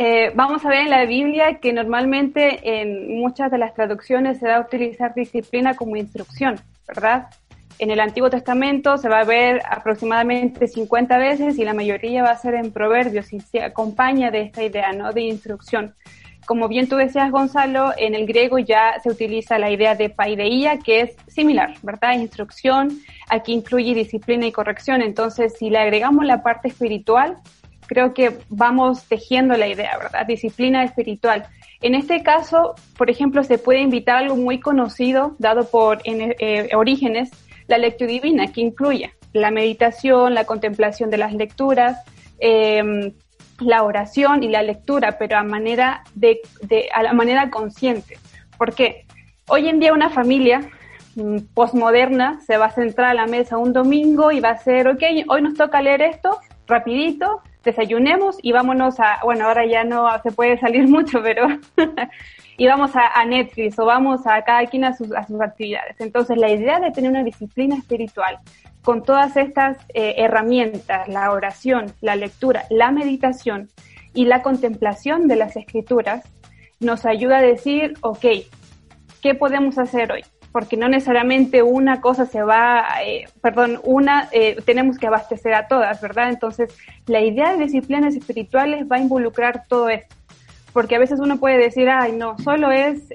Eh, 0.00 0.30
vamos 0.36 0.64
a 0.64 0.68
ver 0.68 0.82
en 0.82 0.90
la 0.90 1.06
Biblia 1.06 1.58
que 1.58 1.72
normalmente 1.72 2.60
en 2.80 3.18
muchas 3.18 3.50
de 3.50 3.58
las 3.58 3.74
traducciones 3.74 4.38
se 4.38 4.46
da 4.46 4.58
a 4.58 4.60
utilizar 4.60 5.12
disciplina 5.12 5.74
como 5.74 5.96
instrucción, 5.96 6.54
¿verdad? 6.86 7.30
En 7.78 7.90
el 7.90 8.00
Antiguo 8.00 8.28
Testamento 8.28 8.98
se 8.98 9.08
va 9.08 9.20
a 9.20 9.24
ver 9.24 9.62
aproximadamente 9.68 10.66
50 10.66 11.16
veces 11.18 11.58
y 11.58 11.64
la 11.64 11.74
mayoría 11.74 12.22
va 12.22 12.30
a 12.30 12.38
ser 12.38 12.54
en 12.54 12.72
Proverbios 12.72 13.32
y 13.32 13.40
se 13.40 13.62
acompaña 13.62 14.30
de 14.30 14.42
esta 14.42 14.64
idea, 14.64 14.92
¿no? 14.92 15.12
De 15.12 15.22
instrucción 15.22 15.94
como 16.48 16.66
bien 16.66 16.88
tú 16.88 16.96
decías, 16.96 17.30
Gonzalo, 17.30 17.92
en 17.98 18.14
el 18.14 18.26
griego 18.26 18.58
ya 18.58 18.98
se 19.02 19.10
utiliza 19.10 19.58
la 19.58 19.70
idea 19.70 19.94
de 19.94 20.08
paideía, 20.08 20.78
que 20.78 21.02
es 21.02 21.16
similar, 21.26 21.74
¿verdad? 21.82 22.14
Instrucción, 22.14 23.00
aquí 23.28 23.52
incluye 23.52 23.92
disciplina 23.92 24.46
y 24.46 24.52
corrección. 24.52 25.02
Entonces, 25.02 25.56
si 25.58 25.68
le 25.68 25.76
agregamos 25.76 26.24
la 26.24 26.42
parte 26.42 26.68
espiritual, 26.68 27.36
creo 27.86 28.14
que 28.14 28.38
vamos 28.48 29.04
tejiendo 29.04 29.58
la 29.58 29.68
idea, 29.68 29.98
¿verdad? 29.98 30.26
Disciplina 30.26 30.84
espiritual. 30.84 31.44
En 31.82 31.94
este 31.94 32.22
caso, 32.22 32.76
por 32.96 33.10
ejemplo, 33.10 33.44
se 33.44 33.58
puede 33.58 33.80
invitar 33.80 34.16
algo 34.16 34.36
muy 34.36 34.58
conocido, 34.58 35.36
dado 35.38 35.68
por 35.68 36.00
eh, 36.04 36.70
Orígenes, 36.74 37.30
la 37.68 37.78
lectura 37.78 38.10
divina, 38.10 38.48
que 38.48 38.60
incluye 38.60 39.12
la 39.32 39.50
meditación, 39.50 40.34
la 40.34 40.44
contemplación 40.44 41.10
de 41.10 41.18
las 41.18 41.32
lecturas, 41.32 41.98
eh, 42.40 43.12
la 43.60 43.82
oración 43.82 44.42
y 44.42 44.48
la 44.48 44.62
lectura, 44.62 45.18
pero 45.18 45.36
a 45.36 45.42
manera 45.42 46.02
de, 46.14 46.40
a 46.92 47.02
la 47.02 47.12
manera 47.12 47.50
consciente. 47.50 48.18
porque 48.56 49.04
Hoy 49.50 49.66
en 49.66 49.80
día 49.80 49.94
una 49.94 50.10
familia 50.10 50.60
mm, 51.16 51.38
postmoderna 51.54 52.38
se 52.40 52.58
va 52.58 52.66
a 52.66 52.70
centrar 52.70 53.10
a 53.10 53.14
la 53.14 53.26
mesa 53.26 53.56
un 53.56 53.72
domingo 53.72 54.30
y 54.30 54.40
va 54.40 54.50
a 54.50 54.58
ser, 54.58 54.88
ok, 54.88 55.02
hoy 55.26 55.40
nos 55.40 55.54
toca 55.54 55.80
leer 55.80 56.02
esto, 56.02 56.38
rapidito, 56.66 57.40
desayunemos 57.64 58.36
y 58.42 58.52
vámonos 58.52 59.00
a, 59.00 59.20
bueno, 59.24 59.46
ahora 59.46 59.64
ya 59.64 59.84
no 59.84 60.06
se 60.22 60.32
puede 60.32 60.58
salir 60.58 60.86
mucho, 60.88 61.22
pero 61.22 61.48
y 62.58 62.66
vamos 62.66 62.90
a, 62.94 63.24
Netflix 63.24 63.78
o 63.78 63.86
vamos 63.86 64.26
a 64.26 64.42
cada 64.42 64.66
quien 64.66 64.84
a 64.84 64.94
sus, 64.94 65.12
actividades. 65.12 65.94
Entonces 66.00 66.36
la 66.36 66.50
idea 66.50 66.80
de 66.80 66.90
tener 66.90 67.08
una 67.08 67.22
disciplina 67.22 67.76
espiritual 67.76 68.40
con 68.82 69.04
todas 69.04 69.36
estas 69.36 69.78
eh, 69.94 70.16
herramientas, 70.18 71.08
la 71.08 71.30
oración, 71.30 71.86
la 72.00 72.16
lectura, 72.16 72.64
la 72.68 72.90
meditación 72.90 73.68
y 74.12 74.24
la 74.24 74.42
contemplación 74.42 75.28
de 75.28 75.36
las 75.36 75.56
escrituras, 75.56 76.24
nos 76.80 77.06
ayuda 77.06 77.38
a 77.38 77.42
decir, 77.42 77.94
ok, 78.00 78.26
¿qué 79.22 79.34
podemos 79.34 79.78
hacer 79.78 80.10
hoy? 80.10 80.24
Porque 80.50 80.76
no 80.76 80.88
necesariamente 80.88 81.62
una 81.62 82.00
cosa 82.00 82.26
se 82.26 82.42
va, 82.42 82.86
eh, 83.04 83.26
perdón, 83.40 83.80
una, 83.84 84.28
eh, 84.32 84.56
tenemos 84.64 84.98
que 84.98 85.06
abastecer 85.06 85.54
a 85.54 85.68
todas, 85.68 86.00
¿verdad? 86.00 86.30
Entonces, 86.30 86.76
la 87.06 87.20
idea 87.20 87.52
de 87.52 87.64
disciplinas 87.64 88.16
espirituales 88.16 88.86
va 88.90 88.96
a 88.96 89.00
involucrar 89.00 89.64
todo 89.68 89.88
esto. 89.88 90.17
Porque 90.78 90.94
a 90.94 91.00
veces 91.00 91.18
uno 91.18 91.38
puede 91.38 91.58
decir, 91.58 91.90
ay, 91.90 92.12
no, 92.12 92.38
solo 92.38 92.70
es 92.70 93.08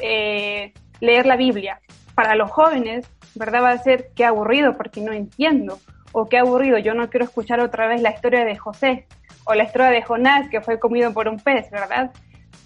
leer 1.00 1.26
la 1.26 1.38
Biblia. 1.38 1.80
Para 2.14 2.36
los 2.36 2.52
jóvenes, 2.52 3.10
¿verdad? 3.36 3.64
Va 3.64 3.70
a 3.70 3.78
ser 3.78 4.10
qué 4.14 4.26
aburrido 4.26 4.76
porque 4.76 5.00
no 5.00 5.14
entiendo, 5.14 5.80
o 6.12 6.28
qué 6.28 6.40
aburrido, 6.40 6.78
yo 6.78 6.94
no 6.94 7.10
quiero 7.10 7.24
escuchar 7.26 7.62
otra 7.62 7.88
vez 7.88 8.02
la 8.02 8.12
historia 8.12 8.44
de 8.44 8.58
José, 8.58 9.08
o 9.46 9.54
la 9.54 9.64
historia 9.64 9.92
de 9.92 10.02
Jonás 10.02 10.50
que 10.50 10.60
fue 10.60 10.78
comido 10.78 11.14
por 11.14 11.30
un 11.30 11.40
pez, 11.40 11.72
¿verdad? 11.72 12.12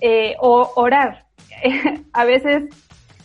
Eh, 0.01 0.35
o 0.39 0.71
orar. 0.75 1.25
a 2.13 2.25
veces, 2.25 2.63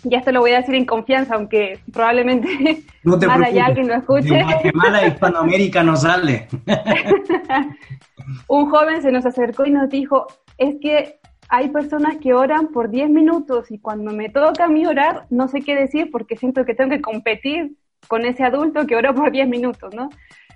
ya 0.03 0.19
esto 0.19 0.31
lo 0.31 0.41
voy 0.41 0.53
a 0.53 0.59
decir 0.59 0.75
en 0.75 0.85
confianza, 0.85 1.37
aunque 1.37 1.81
probablemente 1.91 2.83
no 3.03 3.19
te 3.19 3.29
más 3.29 3.41
allá 3.41 3.65
alguien 3.65 3.89
lo 3.89 3.95
escuche. 3.95 4.35
De 4.35 4.43
Guatemala 4.43 5.07
Hispanoamérica 5.07 5.83
no 5.83 5.97
sale. 5.97 6.49
un 8.49 8.69
joven 8.69 9.01
se 9.01 9.11
nos 9.11 9.25
acercó 9.25 9.65
y 9.65 9.71
nos 9.71 9.89
dijo, 9.89 10.27
es 10.59 10.77
que 10.79 11.22
hay 11.55 11.69
personas 11.69 12.17
que 12.17 12.33
oran 12.33 12.69
por 12.69 12.89
10 12.89 13.11
minutos 13.11 13.71
y 13.71 13.79
cuando 13.79 14.11
me 14.13 14.31
toca 14.31 14.65
a 14.65 14.69
mí 14.69 14.87
orar, 14.87 15.27
no 15.29 15.49
sé 15.49 15.61
qué 15.61 15.77
decir 15.77 16.11
porque 16.11 16.39
siento 16.39 16.65
que 16.65 16.75
tengo 16.75 16.89
que 16.89 17.03
competir 17.03 17.77
con 18.09 18.25
ese 18.25 18.43
adulto 18.43 18.87
que 18.87 18.97
oró 18.97 19.15
por 19.15 19.31
10 19.31 19.49
minutos, 19.51 19.95
¿no? 19.95 20.09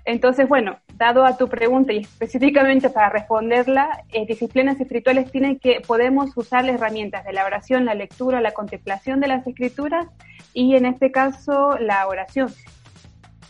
Entonces, 0.05 0.49
bueno, 0.49 0.79
dado 0.95 1.23
a 1.23 1.37
tu 1.37 1.49
pregunta 1.49 1.93
y 1.93 1.99
específicamente 1.99 2.89
para 2.89 3.09
responderla, 3.09 4.05
eh, 4.11 4.25
disciplinas 4.25 4.81
espirituales 4.81 5.31
tienen 5.31 5.59
que, 5.59 5.81
podemos 5.85 6.35
usar 6.35 6.65
las 6.65 6.73
herramientas 6.73 7.23
de 7.25 7.33
la 7.33 7.45
oración, 7.45 7.85
la 7.85 7.93
lectura, 7.93 8.41
la 8.41 8.53
contemplación 8.53 9.19
de 9.19 9.27
las 9.27 9.45
escrituras 9.45 10.07
y 10.51 10.75
en 10.77 10.87
este 10.87 11.11
caso 11.11 11.77
la 11.77 12.07
oración. 12.07 12.51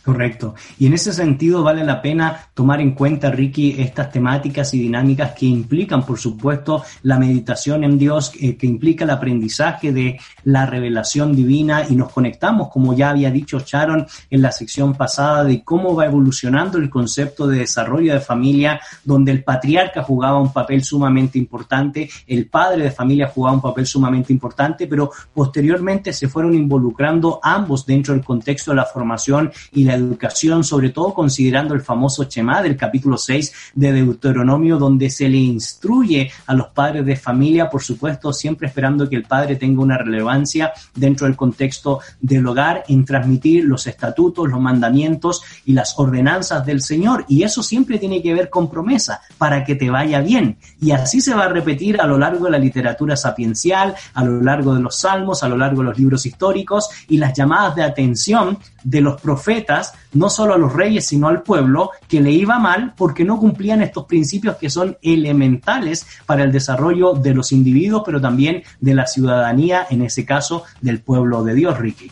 Correcto. 0.04 0.54
Y 0.78 0.86
en 0.86 0.94
ese 0.94 1.12
sentido 1.12 1.62
vale 1.62 1.84
la 1.84 2.00
pena 2.00 2.48
tomar 2.54 2.80
en 2.80 2.92
cuenta, 2.92 3.30
Ricky, 3.30 3.76
estas 3.78 4.10
temáticas 4.10 4.72
y 4.72 4.78
dinámicas 4.78 5.32
que 5.32 5.44
implican, 5.44 6.04
por 6.06 6.18
supuesto, 6.18 6.82
la 7.02 7.18
meditación 7.18 7.84
en 7.84 7.98
Dios, 7.98 8.32
eh, 8.40 8.56
que 8.56 8.66
implica 8.66 9.04
el 9.04 9.10
aprendizaje 9.10 9.92
de 9.92 10.18
la 10.44 10.64
revelación 10.64 11.36
divina 11.36 11.84
y 11.88 11.94
nos 11.94 12.10
conectamos, 12.10 12.68
como 12.68 12.94
ya 12.94 13.10
había 13.10 13.30
dicho 13.30 13.58
Sharon 13.58 14.06
en 14.30 14.40
la 14.40 14.50
sección 14.50 14.94
pasada, 14.94 15.44
de 15.44 15.62
cómo 15.62 15.94
va 15.94 16.06
evolucionando 16.06 16.78
el 16.78 16.88
concepto 16.88 17.46
de 17.46 17.58
desarrollo 17.58 18.14
de 18.14 18.20
familia, 18.20 18.80
donde 19.04 19.32
el 19.32 19.44
patriarca 19.44 20.02
jugaba 20.02 20.40
un 20.40 20.52
papel 20.52 20.82
sumamente 20.82 21.38
importante, 21.38 22.08
el 22.26 22.46
padre 22.46 22.84
de 22.84 22.90
familia 22.90 23.28
jugaba 23.28 23.56
un 23.56 23.62
papel 23.62 23.86
sumamente 23.86 24.32
importante, 24.32 24.86
pero 24.86 25.10
posteriormente 25.34 26.12
se 26.12 26.28
fueron 26.28 26.54
involucrando 26.54 27.40
ambos 27.42 27.84
dentro 27.84 28.14
del 28.14 28.24
contexto 28.24 28.70
de 28.70 28.76
la 28.76 28.86
formación 28.86 29.52
y 29.72 29.84
la 29.88 29.94
educación, 29.94 30.64
sobre 30.64 30.90
todo 30.90 31.14
considerando 31.14 31.74
el 31.74 31.80
famoso 31.80 32.24
Chema 32.24 32.62
del 32.62 32.76
capítulo 32.76 33.16
6 33.16 33.72
de 33.74 33.92
Deuteronomio, 33.92 34.76
donde 34.76 35.08
se 35.08 35.28
le 35.28 35.38
instruye 35.38 36.30
a 36.46 36.54
los 36.54 36.68
padres 36.68 37.06
de 37.06 37.16
familia, 37.16 37.70
por 37.70 37.82
supuesto, 37.82 38.32
siempre 38.32 38.68
esperando 38.68 39.08
que 39.08 39.16
el 39.16 39.22
padre 39.22 39.56
tenga 39.56 39.80
una 39.80 39.96
relevancia 39.96 40.72
dentro 40.94 41.26
del 41.26 41.36
contexto 41.36 42.00
del 42.20 42.46
hogar, 42.46 42.84
en 42.88 43.04
transmitir 43.06 43.64
los 43.64 43.86
estatutos, 43.86 44.48
los 44.48 44.60
mandamientos 44.60 45.42
y 45.64 45.72
las 45.72 45.98
ordenanzas 45.98 46.66
del 46.66 46.82
Señor. 46.82 47.24
Y 47.26 47.42
eso 47.42 47.62
siempre 47.62 47.98
tiene 47.98 48.22
que 48.22 48.34
ver 48.34 48.50
con 48.50 48.70
promesa, 48.70 49.22
para 49.38 49.64
que 49.64 49.74
te 49.74 49.88
vaya 49.88 50.20
bien. 50.20 50.58
Y 50.82 50.90
así 50.90 51.22
se 51.22 51.34
va 51.34 51.44
a 51.44 51.48
repetir 51.48 51.98
a 51.98 52.06
lo 52.06 52.18
largo 52.18 52.44
de 52.44 52.50
la 52.50 52.58
literatura 52.58 53.16
sapiencial, 53.16 53.94
a 54.12 54.22
lo 54.22 54.42
largo 54.42 54.74
de 54.74 54.82
los 54.82 54.98
salmos, 54.98 55.42
a 55.42 55.48
lo 55.48 55.56
largo 55.56 55.80
de 55.80 55.88
los 55.88 55.98
libros 55.98 56.26
históricos 56.26 56.90
y 57.08 57.16
las 57.16 57.32
llamadas 57.32 57.74
de 57.74 57.84
atención 57.84 58.58
de 58.84 59.00
los 59.00 59.20
profetas, 59.20 59.77
no 60.12 60.30
solo 60.30 60.54
a 60.54 60.58
los 60.58 60.72
reyes, 60.72 61.06
sino 61.06 61.28
al 61.28 61.42
pueblo, 61.42 61.90
que 62.08 62.20
le 62.20 62.30
iba 62.30 62.58
mal 62.58 62.94
porque 62.96 63.24
no 63.24 63.38
cumplían 63.38 63.82
estos 63.82 64.06
principios 64.06 64.56
que 64.56 64.70
son 64.70 64.96
elementales 65.02 66.06
para 66.26 66.44
el 66.44 66.52
desarrollo 66.52 67.14
de 67.14 67.34
los 67.34 67.52
individuos, 67.52 68.02
pero 68.04 68.20
también 68.20 68.62
de 68.80 68.94
la 68.94 69.06
ciudadanía, 69.06 69.86
en 69.90 70.02
ese 70.02 70.24
caso 70.24 70.64
del 70.80 71.00
pueblo 71.00 71.42
de 71.42 71.54
Dios, 71.54 71.78
Ricky. 71.78 72.10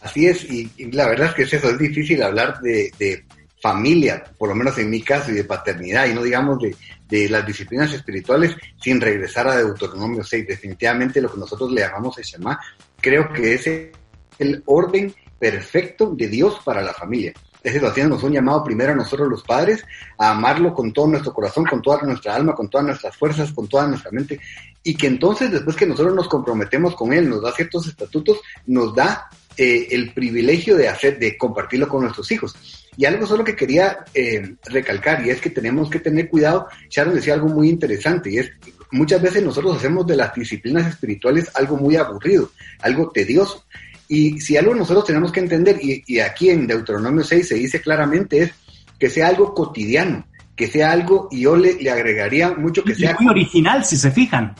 Así 0.00 0.26
es, 0.26 0.44
y, 0.44 0.70
la 0.92 1.06
verdad 1.06 1.28
es 1.28 1.34
que 1.34 1.42
es 1.42 1.52
eso, 1.54 1.70
es 1.70 1.78
difícil 1.78 2.22
hablar 2.22 2.60
de, 2.60 3.24
familia, 3.60 4.24
por 4.36 4.48
lo 4.48 4.56
menos 4.56 4.76
en 4.78 4.90
mi 4.90 5.02
caso, 5.02 5.30
y 5.30 5.34
de 5.34 5.44
paternidad, 5.44 6.08
y 6.08 6.14
no 6.14 6.24
digamos 6.24 6.58
de, 6.58 6.74
de 7.08 7.28
las 7.28 7.46
disciplinas 7.46 7.92
espirituales 7.92 8.56
sin 8.82 9.00
regresar 9.00 9.46
a 9.46 9.56
Deuteronomio 9.56 10.24
6. 10.24 10.48
Definitivamente 10.48 11.20
lo 11.20 11.32
que 11.32 11.38
nosotros 11.38 11.70
le 11.70 11.82
llamamos 11.82 12.18
el 12.18 12.24
Shema, 12.24 12.58
creo 13.00 13.32
que 13.32 13.54
es 13.54 13.66
el 14.38 14.62
orden 14.66 15.14
perfecto 15.42 16.14
de 16.14 16.28
Dios 16.28 16.60
para 16.64 16.80
la 16.82 16.94
familia. 16.94 17.32
Ese 17.64 17.74
situación 17.74 18.10
nos 18.10 18.22
un 18.22 18.32
llamado 18.32 18.62
primero 18.62 18.92
a 18.92 18.94
nosotros 18.94 19.28
los 19.28 19.42
padres 19.42 19.84
a 20.16 20.30
amarlo 20.30 20.72
con 20.72 20.92
todo 20.92 21.08
nuestro 21.08 21.32
corazón, 21.34 21.64
con 21.64 21.82
toda 21.82 22.00
nuestra 22.02 22.36
alma, 22.36 22.54
con 22.54 22.70
todas 22.70 22.86
nuestras 22.86 23.16
fuerzas, 23.16 23.50
con 23.50 23.66
toda 23.66 23.88
nuestra 23.88 24.12
mente, 24.12 24.38
y 24.84 24.94
que 24.94 25.08
entonces 25.08 25.50
después 25.50 25.74
que 25.74 25.84
nosotros 25.84 26.14
nos 26.14 26.28
comprometemos 26.28 26.94
con 26.94 27.12
Él, 27.12 27.28
nos 27.28 27.42
da 27.42 27.50
ciertos 27.50 27.88
estatutos, 27.88 28.38
nos 28.66 28.94
da 28.94 29.28
eh, 29.56 29.88
el 29.90 30.14
privilegio 30.14 30.76
de 30.76 30.86
hacer, 30.86 31.18
de 31.18 31.36
compartirlo 31.36 31.88
con 31.88 32.02
nuestros 32.02 32.30
hijos. 32.30 32.54
Y 32.96 33.04
algo 33.04 33.26
solo 33.26 33.42
que 33.42 33.56
quería 33.56 34.04
eh, 34.14 34.54
recalcar, 34.66 35.26
y 35.26 35.30
es 35.30 35.40
que 35.40 35.50
tenemos 35.50 35.90
que 35.90 35.98
tener 35.98 36.28
cuidado, 36.28 36.68
Sharon 36.88 37.16
decía 37.16 37.34
algo 37.34 37.48
muy 37.48 37.68
interesante, 37.68 38.30
y 38.30 38.38
es 38.38 38.52
muchas 38.92 39.20
veces 39.20 39.42
nosotros 39.42 39.76
hacemos 39.76 40.06
de 40.06 40.14
las 40.14 40.32
disciplinas 40.36 40.86
espirituales 40.86 41.50
algo 41.56 41.76
muy 41.76 41.96
aburrido, 41.96 42.48
algo 42.80 43.10
tedioso. 43.10 43.64
Y 44.14 44.38
si 44.42 44.58
algo 44.58 44.74
nosotros 44.74 45.06
tenemos 45.06 45.32
que 45.32 45.40
entender, 45.40 45.78
y, 45.80 46.04
y 46.06 46.20
aquí 46.20 46.50
en 46.50 46.66
Deuteronomio 46.66 47.24
6 47.24 47.48
se 47.48 47.54
dice 47.54 47.80
claramente, 47.80 48.42
es 48.42 48.50
que 48.98 49.08
sea 49.08 49.28
algo 49.28 49.54
cotidiano, 49.54 50.26
que 50.54 50.66
sea 50.66 50.92
algo, 50.92 51.28
y 51.30 51.40
yo 51.40 51.56
le, 51.56 51.82
le 51.82 51.90
agregaría 51.90 52.52
mucho 52.52 52.84
que 52.84 52.94
sea... 52.94 53.16
Muy 53.18 53.30
original, 53.30 53.86
si 53.86 53.96
se 53.96 54.10
fijan 54.10 54.54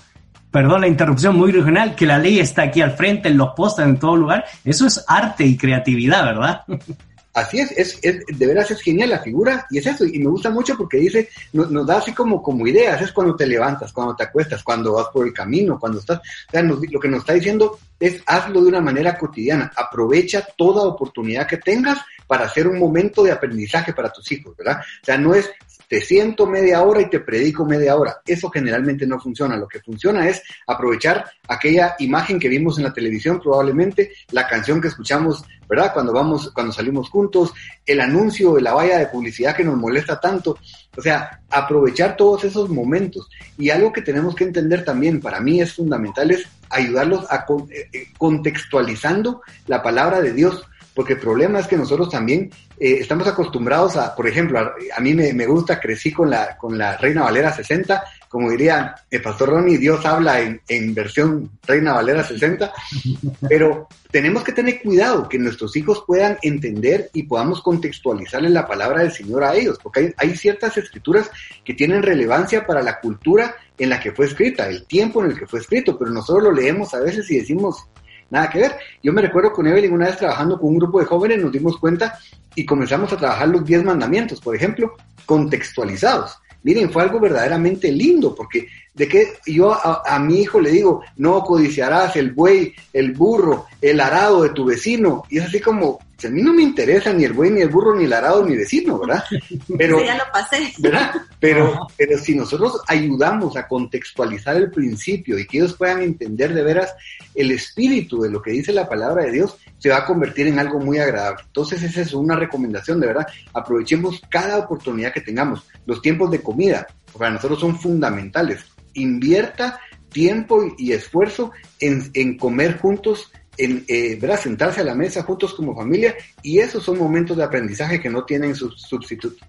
perdón 0.50 0.82
la 0.82 0.86
interrupción, 0.88 1.36
muy 1.36 1.50
original, 1.50 1.94
que 1.94 2.06
la 2.06 2.18
ley 2.18 2.38
está 2.38 2.62
aquí 2.62 2.82
al 2.82 2.92
frente, 2.92 3.28
en 3.28 3.38
los 3.38 3.50
postes, 3.56 3.86
en 3.86 3.98
todo 3.98 4.16
lugar. 4.16 4.44
Eso 4.64 4.86
es 4.86 5.02
arte 5.08 5.44
y 5.44 5.56
creatividad, 5.56 6.24
¿verdad? 6.24 6.62
Así 7.34 7.60
es, 7.60 7.98
es, 8.02 8.26
de 8.26 8.46
veras 8.46 8.70
es 8.70 8.82
genial 8.82 9.10
la 9.10 9.20
figura 9.20 9.66
y 9.70 9.78
es 9.78 9.86
eso, 9.86 10.04
y 10.04 10.18
me 10.18 10.28
gusta 10.28 10.50
mucho 10.50 10.76
porque 10.76 10.98
dice, 10.98 11.30
nos, 11.52 11.86
da 11.86 11.96
así 11.96 12.12
como, 12.12 12.42
como 12.42 12.66
ideas, 12.66 13.00
es 13.00 13.10
cuando 13.10 13.34
te 13.34 13.46
levantas, 13.46 13.92
cuando 13.92 14.14
te 14.14 14.24
acuestas, 14.24 14.62
cuando 14.62 14.92
vas 14.92 15.06
por 15.12 15.26
el 15.26 15.32
camino, 15.32 15.78
cuando 15.80 15.98
estás, 15.98 16.18
o 16.18 16.50
sea, 16.50 16.62
lo 16.62 17.00
que 17.00 17.08
nos 17.08 17.20
está 17.20 17.32
diciendo 17.32 17.78
es 17.98 18.22
hazlo 18.26 18.60
de 18.60 18.68
una 18.68 18.80
manera 18.80 19.16
cotidiana, 19.16 19.72
aprovecha 19.74 20.46
toda 20.56 20.82
oportunidad 20.82 21.46
que 21.46 21.56
tengas 21.56 21.98
para 22.26 22.44
hacer 22.44 22.66
un 22.66 22.78
momento 22.78 23.22
de 23.22 23.32
aprendizaje 23.32 23.92
para 23.92 24.12
tus 24.12 24.30
hijos, 24.32 24.56
¿verdad? 24.56 24.80
O 24.80 25.04
sea, 25.04 25.16
no 25.16 25.34
es 25.34 25.50
te 25.92 26.00
siento 26.00 26.46
media 26.46 26.82
hora 26.84 27.02
y 27.02 27.10
te 27.10 27.20
predico 27.20 27.66
media 27.66 27.96
hora. 27.96 28.22
Eso 28.24 28.48
generalmente 28.48 29.06
no 29.06 29.20
funciona. 29.20 29.58
Lo 29.58 29.68
que 29.68 29.78
funciona 29.80 30.26
es 30.26 30.42
aprovechar 30.66 31.26
aquella 31.46 31.96
imagen 31.98 32.40
que 32.40 32.48
vimos 32.48 32.78
en 32.78 32.84
la 32.84 32.94
televisión, 32.94 33.38
probablemente 33.38 34.10
la 34.30 34.48
canción 34.48 34.80
que 34.80 34.88
escuchamos, 34.88 35.44
¿verdad? 35.68 35.92
Cuando 35.92 36.14
vamos, 36.14 36.50
cuando 36.54 36.72
salimos 36.72 37.10
juntos, 37.10 37.52
el 37.84 38.00
anuncio 38.00 38.54
de 38.54 38.62
la 38.62 38.72
valla 38.72 38.96
de 38.96 39.08
publicidad 39.08 39.54
que 39.54 39.64
nos 39.64 39.76
molesta 39.76 40.18
tanto. 40.18 40.56
O 40.96 41.02
sea, 41.02 41.42
aprovechar 41.50 42.16
todos 42.16 42.44
esos 42.44 42.70
momentos. 42.70 43.28
Y 43.58 43.68
algo 43.68 43.92
que 43.92 44.00
tenemos 44.00 44.34
que 44.34 44.44
entender 44.44 44.86
también, 44.86 45.20
para 45.20 45.40
mí 45.40 45.60
es 45.60 45.74
fundamental, 45.74 46.30
es 46.30 46.46
ayudarlos 46.70 47.30
a 47.30 47.44
eh, 47.68 47.88
eh, 47.92 48.06
contextualizando 48.16 49.42
la 49.66 49.82
palabra 49.82 50.22
de 50.22 50.32
Dios 50.32 50.64
porque 50.94 51.14
el 51.14 51.20
problema 51.20 51.58
es 51.58 51.66
que 51.66 51.76
nosotros 51.76 52.10
también 52.10 52.50
eh, 52.84 52.98
estamos 52.98 53.28
acostumbrados 53.28 53.96
a, 53.96 54.12
por 54.12 54.26
ejemplo, 54.26 54.58
a, 54.58 55.00
mí 55.00 55.14
me, 55.14 55.32
me, 55.32 55.46
gusta, 55.46 55.78
crecí 55.78 56.10
con 56.10 56.28
la, 56.28 56.56
con 56.56 56.76
la 56.76 56.96
Reina 56.96 57.22
Valera 57.22 57.54
60, 57.54 58.02
como 58.28 58.50
diría 58.50 58.96
el 59.08 59.22
pastor 59.22 59.50
Ronnie, 59.50 59.78
Dios 59.78 60.04
habla 60.04 60.40
en, 60.40 60.60
en 60.66 60.92
versión 60.92 61.48
Reina 61.64 61.92
Valera 61.92 62.24
60, 62.24 62.72
pero 63.48 63.86
tenemos 64.10 64.42
que 64.42 64.50
tener 64.50 64.82
cuidado 64.82 65.28
que 65.28 65.38
nuestros 65.38 65.76
hijos 65.76 66.02
puedan 66.04 66.36
entender 66.42 67.08
y 67.12 67.22
podamos 67.22 67.62
contextualizarle 67.62 68.50
la 68.50 68.66
palabra 68.66 69.02
del 69.02 69.12
Señor 69.12 69.44
a 69.44 69.54
ellos, 69.54 69.78
porque 69.80 70.00
hay, 70.00 70.14
hay 70.16 70.36
ciertas 70.36 70.76
escrituras 70.76 71.30
que 71.64 71.74
tienen 71.74 72.02
relevancia 72.02 72.66
para 72.66 72.82
la 72.82 72.98
cultura 72.98 73.54
en 73.78 73.90
la 73.90 74.00
que 74.00 74.10
fue 74.10 74.26
escrita, 74.26 74.66
el 74.66 74.86
tiempo 74.86 75.22
en 75.22 75.30
el 75.30 75.38
que 75.38 75.46
fue 75.46 75.60
escrito, 75.60 75.96
pero 75.96 76.10
nosotros 76.10 76.42
lo 76.42 76.50
leemos 76.50 76.92
a 76.94 76.98
veces 76.98 77.30
y 77.30 77.38
decimos, 77.38 77.86
nada 78.32 78.50
que 78.50 78.58
ver. 78.58 78.76
Yo 79.02 79.12
me 79.12 79.22
recuerdo 79.22 79.52
con 79.52 79.68
Evelyn 79.68 79.92
una 79.92 80.06
vez 80.06 80.16
trabajando 80.16 80.58
con 80.58 80.70
un 80.70 80.78
grupo 80.78 80.98
de 80.98 81.06
jóvenes, 81.06 81.40
nos 81.40 81.52
dimos 81.52 81.78
cuenta 81.78 82.18
y 82.54 82.64
comenzamos 82.64 83.12
a 83.12 83.16
trabajar 83.16 83.48
los 83.48 83.64
10 83.64 83.84
mandamientos, 83.84 84.40
por 84.40 84.54
ejemplo, 84.54 84.94
contextualizados. 85.26 86.38
Miren, 86.62 86.90
fue 86.92 87.02
algo 87.02 87.18
verdaderamente 87.18 87.90
lindo, 87.90 88.34
porque 88.34 88.68
de 88.94 89.08
que 89.08 89.34
yo 89.46 89.72
a, 89.72 90.02
a, 90.04 90.18
mi 90.18 90.40
hijo 90.40 90.60
le 90.60 90.70
digo, 90.70 91.02
no 91.16 91.42
codiciarás 91.42 92.16
el 92.16 92.32
buey, 92.32 92.74
el 92.92 93.12
burro, 93.12 93.66
el 93.80 94.00
arado 94.00 94.42
de 94.42 94.50
tu 94.50 94.64
vecino, 94.66 95.24
y 95.30 95.38
es 95.38 95.46
así 95.46 95.60
como, 95.60 95.98
a 96.26 96.30
mí 96.30 96.42
no 96.42 96.52
me 96.52 96.62
interesa 96.62 97.12
ni 97.12 97.24
el 97.24 97.32
buey, 97.32 97.50
ni 97.50 97.62
el 97.62 97.68
burro, 97.68 97.94
ni 97.94 98.04
el 98.04 98.12
arado, 98.12 98.44
ni 98.44 98.52
el 98.52 98.58
vecino, 98.58 98.98
¿verdad? 98.98 99.24
Pero, 99.78 100.04
ya 100.04 100.16
lo 100.16 100.24
pasé. 100.32 100.72
¿verdad? 100.78 101.12
Pero, 101.40 101.88
pero 101.96 102.18
si 102.18 102.34
nosotros 102.34 102.80
ayudamos 102.86 103.56
a 103.56 103.66
contextualizar 103.66 104.56
el 104.56 104.70
principio 104.70 105.38
y 105.38 105.46
que 105.46 105.58
ellos 105.58 105.74
puedan 105.74 106.02
entender 106.02 106.54
de 106.54 106.62
veras 106.62 106.94
el 107.34 107.50
espíritu 107.50 108.20
de 108.20 108.30
lo 108.30 108.40
que 108.40 108.52
dice 108.52 108.72
la 108.72 108.88
palabra 108.88 109.24
de 109.24 109.32
Dios, 109.32 109.56
se 109.78 109.88
va 109.88 109.98
a 109.98 110.06
convertir 110.06 110.46
en 110.46 110.58
algo 110.58 110.78
muy 110.78 110.98
agradable. 110.98 111.42
Entonces 111.46 111.82
esa 111.82 112.02
es 112.02 112.14
una 112.14 112.36
recomendación, 112.36 113.00
de 113.00 113.08
verdad. 113.08 113.26
Aprovechemos 113.52 114.22
cada 114.28 114.58
oportunidad 114.58 115.12
que 115.12 115.20
tengamos. 115.20 115.66
Los 115.86 116.00
tiempos 116.00 116.30
de 116.30 116.42
comida 116.42 116.86
para 117.18 117.30
nosotros 117.30 117.60
son 117.60 117.78
fundamentales. 117.78 118.64
Invierta 118.94 119.80
tiempo 120.10 120.74
y 120.78 120.92
esfuerzo 120.92 121.52
en, 121.80 122.10
en 122.14 122.36
comer 122.36 122.78
juntos 122.78 123.30
en 123.58 123.84
eh, 123.86 124.18
sentarse 124.38 124.80
a 124.80 124.84
la 124.84 124.94
mesa 124.94 125.22
juntos 125.22 125.54
como 125.54 125.76
familia 125.76 126.14
y 126.42 126.58
esos 126.58 126.82
son 126.82 126.98
momentos 126.98 127.36
de 127.36 127.44
aprendizaje 127.44 128.00
que 128.00 128.08
no 128.08 128.24
tienen 128.24 128.54
sustituto. 128.54 129.44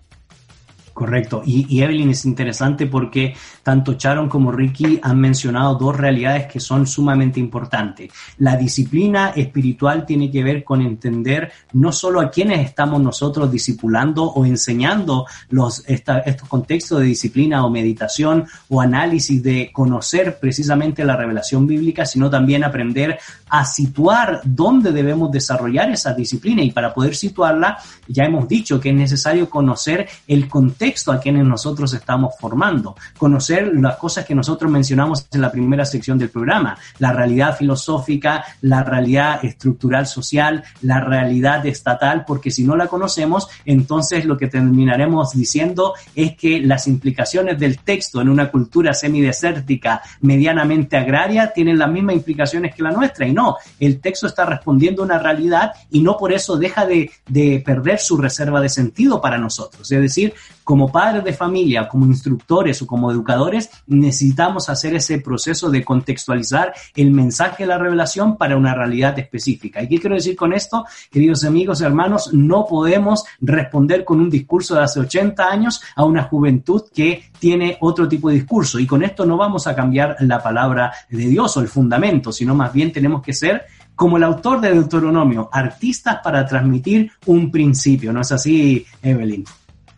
Correcto. 0.94 1.42
Y, 1.44 1.82
Evelyn 1.82 2.12
es 2.12 2.24
interesante 2.24 2.86
porque 2.86 3.36
tanto 3.64 3.94
Sharon 3.94 4.30
como 4.30 4.52
Ricky 4.52 5.00
han 5.02 5.20
mencionado 5.20 5.74
dos 5.74 5.98
realidades 5.98 6.46
que 6.46 6.60
son 6.60 6.86
sumamente 6.86 7.40
importantes. 7.40 8.12
La 8.38 8.56
disciplina 8.56 9.30
espiritual 9.30 10.06
tiene 10.06 10.30
que 10.30 10.44
ver 10.44 10.64
con 10.64 10.82
entender 10.82 11.52
no 11.74 11.92
solo 11.92 12.22
a 12.22 12.30
quienes 12.30 12.60
estamos 12.68 13.02
nosotros 13.02 13.52
discipulando 13.52 14.24
o 14.24 14.46
enseñando 14.46 15.26
los, 15.50 15.84
estos 15.88 16.48
contextos 16.48 17.00
de 17.00 17.08
disciplina 17.08 17.66
o 17.66 17.72
meditación 17.72 18.46
o 18.70 18.80
análisis 18.80 19.42
de 19.42 19.72
conocer 19.74 20.38
precisamente 20.40 21.04
la 21.04 21.16
revelación 21.16 21.66
bíblica, 21.66 22.06
sino 22.06 22.30
también 22.30 22.64
aprender 22.64 23.18
a 23.50 23.66
situar 23.66 24.42
dónde 24.44 24.92
debemos 24.92 25.32
desarrollar 25.32 25.90
esa 25.90 26.14
disciplina. 26.14 26.62
Y 26.62 26.72
para 26.72 26.94
poder 26.94 27.16
situarla, 27.16 27.80
ya 28.08 28.26
hemos 28.26 28.48
dicho 28.48 28.80
que 28.80 28.90
es 28.90 28.96
necesario 28.96 29.50
conocer 29.50 30.08
el 30.28 30.48
contexto 30.48 30.83
a 30.84 31.20
quienes 31.20 31.46
nosotros 31.46 31.94
estamos 31.94 32.34
formando, 32.38 32.96
conocer 33.18 33.72
las 33.76 33.96
cosas 33.96 34.26
que 34.26 34.36
nosotros 34.36 34.70
mencionamos 34.70 35.26
en 35.32 35.40
la 35.40 35.50
primera 35.50 35.86
sección 35.86 36.18
del 36.18 36.30
programa, 36.30 36.78
la 37.00 37.14
realidad 37.14 37.56
filosófica, 37.56 38.44
la 38.62 38.84
realidad 38.84 39.44
estructural 39.46 40.08
social, 40.08 40.62
la 40.82 41.00
realidad 41.00 41.66
estatal, 41.66 42.26
porque 42.28 42.52
si 42.52 42.66
no 42.66 42.76
la 42.76 42.88
conocemos, 42.88 43.48
entonces 43.64 44.26
lo 44.26 44.38
que 44.38 44.48
terminaremos 44.48 45.32
diciendo 45.32 45.94
es 46.16 46.36
que 46.36 46.60
las 46.60 46.86
implicaciones 46.88 47.58
del 47.58 47.80
texto 47.80 48.20
en 48.20 48.28
una 48.28 48.52
cultura 48.52 48.94
semidesértica 48.94 50.02
medianamente 50.20 50.98
agraria 50.98 51.54
tienen 51.54 51.80
las 51.80 51.90
mismas 51.90 52.16
implicaciones 52.16 52.76
que 52.76 52.84
la 52.84 52.92
nuestra. 52.92 53.26
Y 53.26 53.32
no, 53.32 53.56
el 53.80 54.02
texto 54.02 54.28
está 54.28 54.46
respondiendo 54.46 55.02
a 55.02 55.06
una 55.06 55.20
realidad 55.20 55.72
y 55.92 56.02
no 56.02 56.18
por 56.18 56.34
eso 56.34 56.58
deja 56.58 56.86
de, 56.86 57.10
de 57.28 57.64
perder 57.66 58.00
su 58.00 58.18
reserva 58.18 58.60
de 58.60 58.68
sentido 58.68 59.22
para 59.22 59.38
nosotros. 59.38 59.90
Es 59.90 60.02
decir, 60.02 60.34
como 60.64 60.92
padres 60.92 61.24
de 61.24 61.34
familia, 61.34 61.88
como 61.88 62.06
instructores 62.06 62.82
o 62.82 62.88
como 62.88 63.12
educadores, 63.12 63.70
necesitamos 63.88 64.70
hacer 64.70 64.96
ese 64.96 65.20
proceso 65.20 65.70
de 65.70 65.84
contextualizar 65.84 66.74
el 66.96 67.12
mensaje 67.12 67.64
de 67.64 67.68
la 67.68 67.78
revelación 67.78 68.38
para 68.38 68.58
una 68.58 68.74
realidad 68.74 69.18
específica. 69.20 69.82
¿Y 69.84 69.88
qué 69.88 70.00
quiero 70.00 70.16
decir 70.16 70.36
con 70.36 70.54
esto? 70.54 70.86
Queridos 71.12 71.44
amigos 71.44 71.82
y 71.82 71.86
hermanos, 71.86 72.34
no 72.34 72.66
podemos 72.66 73.26
responder 73.42 74.04
con 74.04 74.20
un 74.20 74.30
discurso 74.30 74.76
de 74.76 74.84
hace 74.84 75.00
80 75.00 75.46
años 75.46 75.82
a 75.96 76.04
una 76.06 76.24
juventud 76.24 76.84
que 76.94 77.32
tiene 77.40 77.78
otro 77.82 78.08
tipo 78.08 78.30
de 78.30 78.36
discurso. 78.36 78.80
Y 78.80 78.88
con 78.88 79.04
esto 79.04 79.26
no 79.26 79.38
vamos 79.38 79.68
a 79.68 79.76
cambiar 79.76 80.18
la 80.22 80.42
palabra 80.42 80.94
de 81.10 81.28
Dios 81.28 81.56
o 81.58 81.62
el 81.62 81.68
fundamento, 81.68 82.32
sino 82.32 82.56
más 82.56 82.72
bien 82.74 82.92
tenemos 82.92 83.22
que 83.22 83.34
ser 83.34 83.66
como 83.96 84.18
el 84.18 84.24
autor 84.24 84.60
de 84.60 84.74
Deuteronomio, 84.74 85.50
artistas 85.52 86.20
para 86.24 86.46
transmitir 86.46 87.12
un 87.28 87.52
principio. 87.52 88.12
¿No 88.12 88.22
es 88.22 88.32
así, 88.32 88.86
Evelyn? 89.02 89.46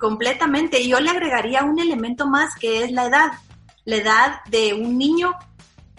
Completamente. 0.06 0.80
Y 0.82 0.90
yo 0.90 1.00
le 1.00 1.10
agregaría 1.10 1.64
un 1.64 1.80
elemento 1.80 2.28
más 2.28 2.54
que 2.54 2.84
es 2.84 2.92
la 2.92 3.08
edad. 3.08 3.32
La 3.86 3.96
edad 3.96 4.36
de 4.52 4.76
un 4.76 5.00
niño, 5.00 5.34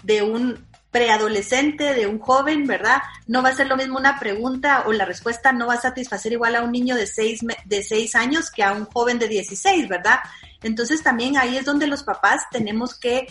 de 0.04 0.22
un 0.22 0.64
preadolescente, 0.92 1.92
de 1.92 2.06
un 2.06 2.20
joven, 2.20 2.68
¿verdad? 2.68 3.02
No 3.26 3.42
va 3.42 3.48
a 3.48 3.56
ser 3.56 3.66
lo 3.66 3.76
mismo 3.76 3.98
una 3.98 4.20
pregunta 4.20 4.84
o 4.86 4.92
la 4.92 5.06
respuesta 5.06 5.50
no 5.50 5.66
va 5.66 5.74
a 5.74 5.80
satisfacer 5.80 6.30
igual 6.30 6.54
a 6.54 6.62
un 6.62 6.70
niño 6.70 6.94
de 6.94 7.08
seis, 7.08 7.40
de 7.64 7.82
seis 7.82 8.14
años 8.14 8.52
que 8.52 8.62
a 8.62 8.74
un 8.74 8.84
joven 8.84 9.18
de 9.18 9.26
16, 9.26 9.88
¿verdad? 9.88 10.20
Entonces 10.62 11.02
también 11.02 11.36
ahí 11.36 11.56
es 11.56 11.64
donde 11.64 11.88
los 11.88 12.04
papás 12.04 12.42
tenemos 12.52 12.96
que 12.96 13.26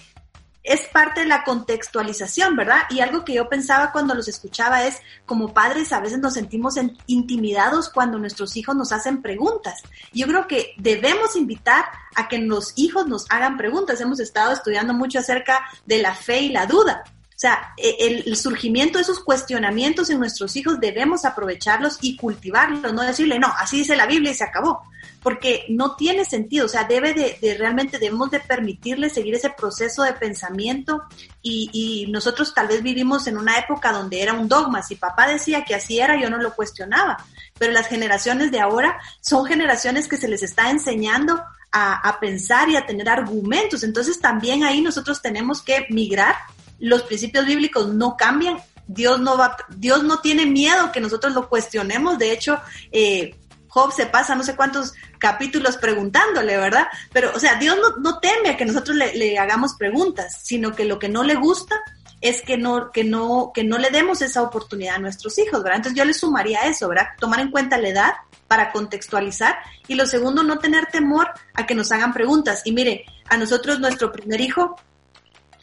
es 0.65 0.81
parte 0.87 1.21
de 1.21 1.27
la 1.27 1.43
contextualización, 1.43 2.55
¿verdad? 2.55 2.83
Y 2.89 2.99
algo 2.99 3.23
que 3.23 3.33
yo 3.33 3.47
pensaba 3.47 3.91
cuando 3.91 4.15
los 4.15 4.27
escuchaba 4.27 4.85
es, 4.85 4.97
como 5.25 5.53
padres 5.53 5.93
a 5.93 5.99
veces 5.99 6.19
nos 6.19 6.33
sentimos 6.33 6.75
intimidados 7.07 7.89
cuando 7.89 8.17
nuestros 8.17 8.57
hijos 8.57 8.75
nos 8.75 8.91
hacen 8.91 9.21
preguntas. 9.21 9.83
Yo 10.11 10.27
creo 10.27 10.47
que 10.47 10.73
debemos 10.77 11.35
invitar 11.35 11.85
a 12.15 12.27
que 12.27 12.39
los 12.39 12.73
hijos 12.75 13.07
nos 13.07 13.25
hagan 13.29 13.57
preguntas. 13.57 14.01
Hemos 14.01 14.19
estado 14.19 14.53
estudiando 14.53 14.93
mucho 14.93 15.19
acerca 15.19 15.59
de 15.85 15.99
la 16.01 16.15
fe 16.15 16.41
y 16.41 16.49
la 16.49 16.65
duda. 16.65 17.03
O 17.35 17.37
sea, 17.37 17.73
e, 17.75 18.23
el, 18.25 18.37
surgimiento 18.37 18.97
de 18.97 19.01
esos 19.01 19.19
cuestionamientos 19.19 20.09
en 20.09 20.19
nuestros 20.19 20.55
hijos 20.55 20.79
debemos 20.79 21.25
aprovecharlos 21.25 21.97
y 21.99 22.15
cultivarlos, 22.15 22.93
no 22.93 23.01
decirle, 23.01 23.39
no, 23.39 23.53
así 23.59 23.79
dice 23.79 23.97
la 23.97 24.05
Biblia 24.05 24.31
y 24.31 24.35
se 24.35 24.45
acabó, 24.45 24.83
porque 25.21 25.65
no 25.67 25.97
tiene 25.97 26.23
sentido, 26.23 26.67
o 26.67 26.69
sea, 26.69 26.85
debe 26.85 27.13
de, 27.13 27.57
realmente 27.59 27.99
debemos 27.99 28.31
de 28.31 28.39
permitirle 28.39 29.09
seguir 29.09 29.35
ese 29.35 29.49
proceso 29.49 30.03
de 30.03 30.13
pensamiento 30.13 31.03
y, 31.41 32.07
nosotros 32.09 32.53
tal 32.53 32.67
vez 32.67 32.81
vivimos 32.81 33.27
en 33.27 33.37
una 33.37 33.57
época 33.57 33.91
donde 33.91 34.21
era 34.21 34.31
un 34.31 34.47
dogma, 34.47 34.81
si 34.81 34.95
papá 34.95 35.27
decía 35.27 35.65
que 35.65 35.75
así 35.75 35.99
era, 35.99 36.17
yo 36.17 36.29
no 36.29 36.37
lo 36.37 36.55
cuestionaba, 36.55 37.17
pero 37.59 37.73
las 37.73 37.87
generaciones 37.87 38.49
de 38.51 38.61
ahora 38.61 38.97
son 39.19 39.45
generaciones 39.45 40.07
que 40.07 40.15
se 40.15 40.29
les 40.29 40.41
está 40.41 40.69
enseñando 40.69 41.41
a 41.77 42.17
pensar 42.21 42.69
y 42.69 42.77
a 42.77 42.85
tener 42.85 43.09
argumentos, 43.09 43.83
entonces 43.83 44.21
también 44.21 44.63
ahí 44.63 44.79
nosotros 44.79 45.21
tenemos 45.21 45.61
que 45.61 45.85
migrar 45.89 46.33
los 46.79 47.03
principios 47.03 47.45
bíblicos 47.45 47.87
no 47.87 48.17
cambian, 48.17 48.57
Dios 48.87 49.19
no 49.19 49.37
va, 49.37 49.57
Dios 49.69 50.03
no 50.03 50.19
tiene 50.19 50.45
miedo 50.45 50.91
que 50.91 51.01
nosotros 51.01 51.33
lo 51.33 51.49
cuestionemos, 51.49 52.17
de 52.19 52.31
hecho, 52.31 52.59
eh, 52.91 53.35
Job 53.67 53.91
se 53.91 54.05
pasa 54.05 54.35
no 54.35 54.43
sé 54.43 54.55
cuántos 54.55 54.93
capítulos 55.19 55.75
preguntándole, 55.75 56.55
¿verdad? 56.55 56.87
Pero, 57.11 57.31
o 57.35 57.39
sea, 57.39 57.55
Dios 57.55 57.77
no, 57.99 58.19
teme 58.19 58.51
a 58.51 58.57
que 58.57 58.63
nosotros 58.63 58.95
le, 58.95 59.37
hagamos 59.37 59.73
preguntas, 59.73 60.39
sino 60.43 60.73
que 60.73 60.85
lo 60.85 60.97
que 60.97 61.09
no 61.09 61.23
le 61.23 61.35
gusta 61.35 61.75
es 62.21 62.41
que 62.41 62.57
no, 62.57 62.91
que 62.93 63.03
no, 63.03 63.51
que 63.53 63.65
no 63.65 63.77
le 63.77 63.89
demos 63.89 64.21
esa 64.21 64.43
oportunidad 64.43 64.95
a 64.95 64.99
nuestros 64.99 65.37
hijos, 65.39 65.61
¿verdad? 65.61 65.77
Entonces 65.77 65.97
yo 65.97 66.05
le 66.05 66.13
sumaría 66.13 66.61
eso, 66.61 66.87
¿verdad? 66.87 67.07
Tomar 67.19 67.41
en 67.41 67.51
cuenta 67.51 67.77
la 67.77 67.89
edad 67.89 68.13
para 68.47 68.71
contextualizar 68.71 69.57
y 69.89 69.95
lo 69.95 70.05
segundo, 70.05 70.41
no 70.41 70.59
tener 70.59 70.85
temor 70.85 71.27
a 71.53 71.65
que 71.65 71.75
nos 71.75 71.91
hagan 71.91 72.13
preguntas. 72.13 72.61
Y 72.63 72.71
mire, 72.71 73.05
a 73.27 73.35
nosotros 73.35 73.81
nuestro 73.81 74.09
primer 74.11 74.39
hijo 74.39 74.77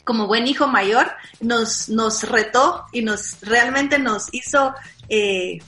como 0.05 0.27
buen 0.27 0.47
hijo 0.47 0.67
mayor, 0.67 1.13
nos, 1.41 1.89
nos 1.89 2.23
retó 2.25 2.85
y 2.93 3.03
nos 3.03 3.41
realmente 3.41 3.99
nos 3.99 4.33
hizo 4.33 4.75
eh, 5.09 5.59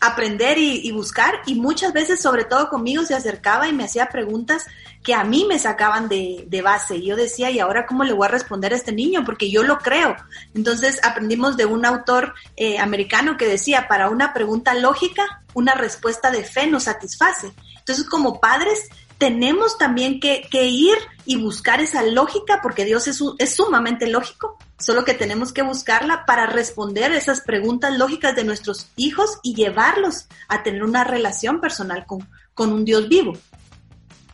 aprender 0.00 0.58
y, 0.58 0.90
buscar 0.92 1.40
y 1.46 1.54
muchas 1.54 1.92
veces, 1.92 2.20
sobre 2.20 2.44
todo 2.44 2.68
conmigo, 2.68 3.04
se 3.04 3.14
acercaba 3.14 3.68
y 3.68 3.72
me 3.72 3.84
hacía 3.84 4.06
preguntas 4.06 4.64
que 5.02 5.14
a 5.14 5.24
mí 5.24 5.46
me 5.48 5.58
sacaban 5.58 6.08
de, 6.08 6.44
de 6.46 6.62
base. 6.62 7.02
Yo 7.02 7.16
decía, 7.16 7.50
¿y 7.50 7.58
ahora 7.58 7.86
cómo 7.86 8.04
le 8.04 8.12
voy 8.12 8.26
a 8.26 8.30
responder 8.30 8.72
a 8.72 8.76
este 8.76 8.92
niño? 8.92 9.24
Porque 9.24 9.50
yo 9.50 9.62
lo 9.62 9.78
creo. 9.78 10.16
Entonces 10.54 11.00
aprendimos 11.02 11.56
de 11.56 11.66
un 11.66 11.84
autor 11.84 12.34
eh, 12.56 12.78
americano 12.78 13.36
que 13.36 13.46
decía, 13.46 13.88
para 13.88 14.08
una 14.08 14.32
pregunta 14.32 14.74
lógica, 14.74 15.42
una 15.54 15.74
respuesta 15.74 16.30
de 16.30 16.44
fe 16.44 16.66
nos 16.66 16.84
satisface. 16.84 17.52
Entonces, 17.78 18.04
como 18.04 18.40
padres, 18.40 18.88
tenemos 19.18 19.78
también 19.78 20.20
que, 20.20 20.46
ir 20.52 20.96
y 21.26 21.36
buscar 21.36 21.80
esa 21.80 22.02
lógica, 22.04 22.60
porque 22.62 22.84
Dios 22.84 23.08
es, 23.08 23.54
sumamente 23.54 24.06
lógico, 24.06 24.56
solo 24.78 25.04
que 25.04 25.12
tenemos 25.12 25.52
que 25.52 25.62
buscarla 25.62 26.24
para 26.24 26.46
responder 26.46 27.12
esas 27.12 27.40
preguntas 27.40 27.98
lógicas 27.98 28.36
de 28.36 28.44
nuestros 28.44 28.88
hijos 28.96 29.38
y 29.42 29.54
llevarlos 29.54 30.28
a 30.48 30.62
tener 30.62 30.84
una 30.84 31.04
relación 31.04 31.60
personal 31.60 32.06
con, 32.06 32.72
un 32.72 32.84
Dios 32.84 33.08
vivo. 33.08 33.34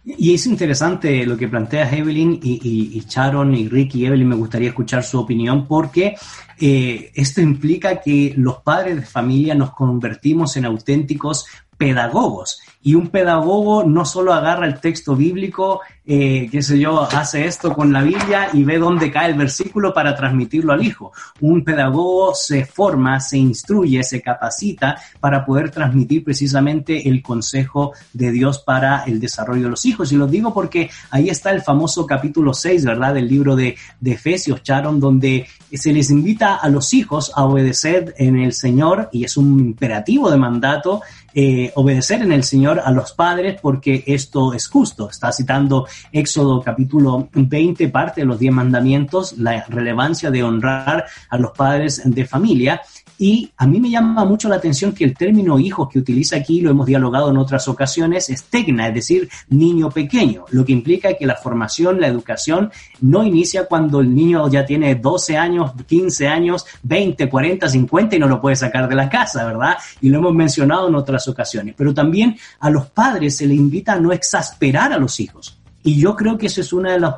Y 0.04 0.34
es 0.34 0.44
interesante 0.44 1.24
lo 1.24 1.34
que 1.36 1.48
plantea 1.48 1.90
Evelyn 1.90 2.38
y, 2.42 3.02
Sharon 3.08 3.54
y 3.54 3.68
Rick 3.68 3.94
y 3.94 4.04
Evelyn, 4.04 4.28
me 4.28 4.36
gustaría 4.36 4.68
escuchar 4.68 5.02
su 5.02 5.18
opinión 5.18 5.66
porque 5.66 6.14
eh, 6.60 7.10
esto 7.14 7.40
implica 7.40 8.02
que 8.02 8.34
los 8.36 8.58
padres 8.58 8.96
de 8.96 9.02
familia 9.02 9.54
nos 9.54 9.72
convertimos 9.72 10.58
en 10.58 10.66
auténticos 10.66 11.46
pedagogos. 11.76 12.60
Y 12.82 12.94
un 12.94 13.08
pedagogo 13.08 13.84
no 13.84 14.04
solo 14.04 14.34
agarra 14.34 14.66
el 14.66 14.78
texto 14.78 15.16
bíblico, 15.16 15.80
eh, 16.06 16.48
qué 16.52 16.60
sé 16.60 16.78
yo, 16.78 17.02
hace 17.02 17.46
esto 17.46 17.72
con 17.72 17.94
la 17.94 18.02
Biblia 18.02 18.50
y 18.52 18.62
ve 18.62 18.78
dónde 18.78 19.10
cae 19.10 19.30
el 19.30 19.38
versículo 19.38 19.94
para 19.94 20.14
transmitirlo 20.14 20.74
al 20.74 20.84
hijo. 20.84 21.12
Un 21.40 21.64
pedagogo 21.64 22.34
se 22.34 22.66
forma, 22.66 23.20
se 23.20 23.38
instruye, 23.38 24.02
se 24.02 24.20
capacita 24.20 24.98
para 25.18 25.46
poder 25.46 25.70
transmitir 25.70 26.22
precisamente 26.22 27.08
el 27.08 27.22
consejo 27.22 27.94
de 28.12 28.30
Dios 28.30 28.58
para 28.58 29.04
el 29.04 29.18
desarrollo 29.18 29.62
de 29.62 29.70
los 29.70 29.86
hijos. 29.86 30.12
Y 30.12 30.16
lo 30.16 30.26
digo 30.26 30.52
porque 30.52 30.90
ahí 31.10 31.30
está 31.30 31.52
el 31.52 31.62
famoso 31.62 32.06
capítulo 32.06 32.52
6, 32.52 32.84
¿verdad? 32.84 33.14
Del 33.14 33.28
libro 33.28 33.56
de, 33.56 33.76
de 33.98 34.12
Efesios, 34.12 34.62
Charon, 34.62 35.00
donde 35.00 35.46
se 35.72 35.92
les 35.94 36.10
invita 36.10 36.56
a 36.56 36.68
los 36.68 36.92
hijos 36.92 37.32
a 37.34 37.44
obedecer 37.44 38.14
en 38.18 38.38
el 38.38 38.52
Señor 38.52 39.08
y 39.10 39.24
es 39.24 39.38
un 39.38 39.58
imperativo 39.58 40.30
de 40.30 40.36
mandato 40.36 41.00
eh, 41.34 41.72
obedecer 41.74 42.22
en 42.22 42.32
el 42.32 42.44
Señor 42.44 42.80
a 42.84 42.90
los 42.90 43.12
padres 43.12 43.58
porque 43.60 44.04
esto 44.06 44.52
es 44.52 44.68
justo. 44.68 45.10
Está 45.10 45.32
citando 45.32 45.86
Éxodo 46.12 46.62
capítulo 46.62 47.28
20, 47.32 47.88
parte 47.88 48.20
de 48.20 48.26
los 48.26 48.38
diez 48.38 48.52
mandamientos, 48.52 49.36
la 49.38 49.64
relevancia 49.64 50.30
de 50.30 50.42
honrar 50.42 51.06
a 51.28 51.38
los 51.38 51.50
padres 51.52 52.02
de 52.04 52.24
familia. 52.24 52.80
Y 53.26 53.50
a 53.56 53.66
mí 53.66 53.80
me 53.80 53.88
llama 53.88 54.22
mucho 54.26 54.50
la 54.50 54.56
atención 54.56 54.92
que 54.92 55.02
el 55.02 55.16
término 55.16 55.58
hijo 55.58 55.88
que 55.88 55.98
utiliza 55.98 56.36
aquí, 56.36 56.60
lo 56.60 56.70
hemos 56.70 56.84
dialogado 56.84 57.30
en 57.30 57.38
otras 57.38 57.66
ocasiones, 57.68 58.28
es 58.28 58.44
tecna, 58.50 58.88
es 58.88 58.94
decir, 58.96 59.30
niño 59.48 59.88
pequeño, 59.88 60.44
lo 60.50 60.62
que 60.62 60.72
implica 60.72 61.14
que 61.14 61.24
la 61.24 61.34
formación, 61.34 62.02
la 62.02 62.08
educación 62.08 62.70
no 63.00 63.24
inicia 63.24 63.64
cuando 63.64 64.00
el 64.00 64.14
niño 64.14 64.46
ya 64.50 64.66
tiene 64.66 64.96
12 64.96 65.38
años, 65.38 65.72
15 65.86 66.28
años, 66.28 66.66
20, 66.82 67.30
40, 67.30 67.66
50 67.66 68.14
y 68.14 68.18
no 68.18 68.28
lo 68.28 68.42
puede 68.42 68.56
sacar 68.56 68.90
de 68.90 68.94
la 68.94 69.08
casa, 69.08 69.42
¿verdad? 69.46 69.78
Y 70.02 70.10
lo 70.10 70.18
hemos 70.18 70.34
mencionado 70.34 70.88
en 70.88 70.94
otras 70.94 71.26
ocasiones. 71.26 71.74
Pero 71.78 71.94
también 71.94 72.36
a 72.60 72.68
los 72.68 72.90
padres 72.90 73.38
se 73.38 73.46
les 73.46 73.56
invita 73.56 73.94
a 73.94 74.00
no 74.00 74.12
exasperar 74.12 74.92
a 74.92 74.98
los 74.98 75.18
hijos. 75.18 75.58
Y 75.82 75.98
yo 75.98 76.14
creo 76.14 76.36
que 76.36 76.48
eso 76.48 76.60
es 76.60 76.74
uno 76.74 76.90
de 76.90 77.00
los 77.00 77.14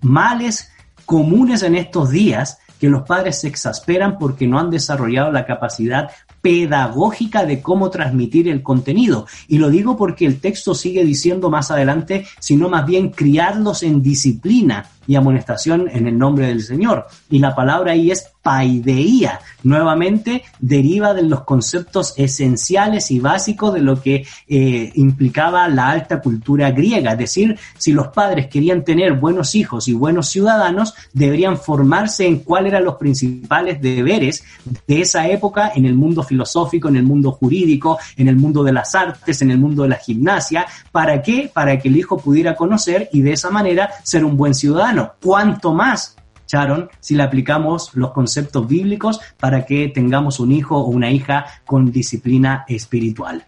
males 0.00 0.72
comunes 1.04 1.62
en 1.62 1.74
estos 1.74 2.08
días, 2.08 2.56
que 2.82 2.88
los 2.88 3.02
padres 3.02 3.38
se 3.38 3.46
exasperan 3.46 4.18
porque 4.18 4.48
no 4.48 4.58
han 4.58 4.68
desarrollado 4.68 5.30
la 5.30 5.46
capacidad 5.46 6.10
pedagógica 6.40 7.46
de 7.46 7.62
cómo 7.62 7.90
transmitir 7.90 8.48
el 8.48 8.60
contenido. 8.60 9.24
Y 9.46 9.58
lo 9.58 9.70
digo 9.70 9.96
porque 9.96 10.26
el 10.26 10.40
texto 10.40 10.74
sigue 10.74 11.04
diciendo 11.04 11.48
más 11.48 11.70
adelante, 11.70 12.26
sino 12.40 12.68
más 12.68 12.84
bien 12.84 13.10
criarlos 13.10 13.84
en 13.84 14.02
disciplina 14.02 14.90
y 15.06 15.14
amonestación 15.14 15.88
en 15.92 16.08
el 16.08 16.18
nombre 16.18 16.48
del 16.48 16.60
Señor. 16.60 17.06
Y 17.30 17.38
la 17.38 17.54
palabra 17.54 17.92
ahí 17.92 18.10
es 18.10 18.31
paideía. 18.42 19.40
Nuevamente 19.62 20.42
deriva 20.58 21.14
de 21.14 21.22
los 21.22 21.42
conceptos 21.44 22.14
esenciales 22.16 23.10
y 23.10 23.20
básicos 23.20 23.72
de 23.72 23.80
lo 23.80 24.00
que 24.00 24.26
eh, 24.48 24.92
implicaba 24.96 25.68
la 25.68 25.90
alta 25.90 26.20
cultura 26.20 26.72
griega. 26.72 27.12
Es 27.12 27.18
decir, 27.18 27.58
si 27.78 27.92
los 27.92 28.08
padres 28.08 28.48
querían 28.48 28.84
tener 28.84 29.14
buenos 29.14 29.54
hijos 29.54 29.86
y 29.86 29.94
buenos 29.94 30.28
ciudadanos, 30.28 30.94
deberían 31.12 31.56
formarse 31.56 32.26
en 32.26 32.40
cuáles 32.40 32.72
eran 32.72 32.84
los 32.84 32.96
principales 32.96 33.80
deberes 33.80 34.42
de 34.86 35.00
esa 35.00 35.28
época 35.28 35.72
en 35.74 35.86
el 35.86 35.94
mundo 35.94 36.22
filosófico, 36.24 36.88
en 36.88 36.96
el 36.96 37.04
mundo 37.04 37.32
jurídico, 37.32 37.98
en 38.16 38.28
el 38.28 38.36
mundo 38.36 38.64
de 38.64 38.72
las 38.72 38.94
artes, 38.94 39.40
en 39.42 39.52
el 39.52 39.58
mundo 39.58 39.84
de 39.84 39.90
la 39.90 39.96
gimnasia. 39.96 40.66
¿Para 40.90 41.22
qué? 41.22 41.50
Para 41.52 41.78
que 41.78 41.88
el 41.88 41.96
hijo 41.96 42.18
pudiera 42.18 42.56
conocer 42.56 43.08
y 43.12 43.22
de 43.22 43.32
esa 43.32 43.50
manera 43.50 43.90
ser 44.02 44.24
un 44.24 44.36
buen 44.36 44.54
ciudadano. 44.54 45.12
¿Cuánto 45.20 45.72
más 45.72 46.16
Sharon, 46.52 46.90
si 47.00 47.14
le 47.14 47.22
aplicamos 47.22 47.96
los 47.96 48.12
conceptos 48.12 48.68
bíblicos 48.68 49.20
para 49.40 49.64
que 49.64 49.88
tengamos 49.88 50.38
un 50.38 50.52
hijo 50.52 50.76
o 50.76 50.88
una 50.88 51.10
hija 51.10 51.46
con 51.64 51.90
disciplina 51.90 52.66
espiritual. 52.68 53.46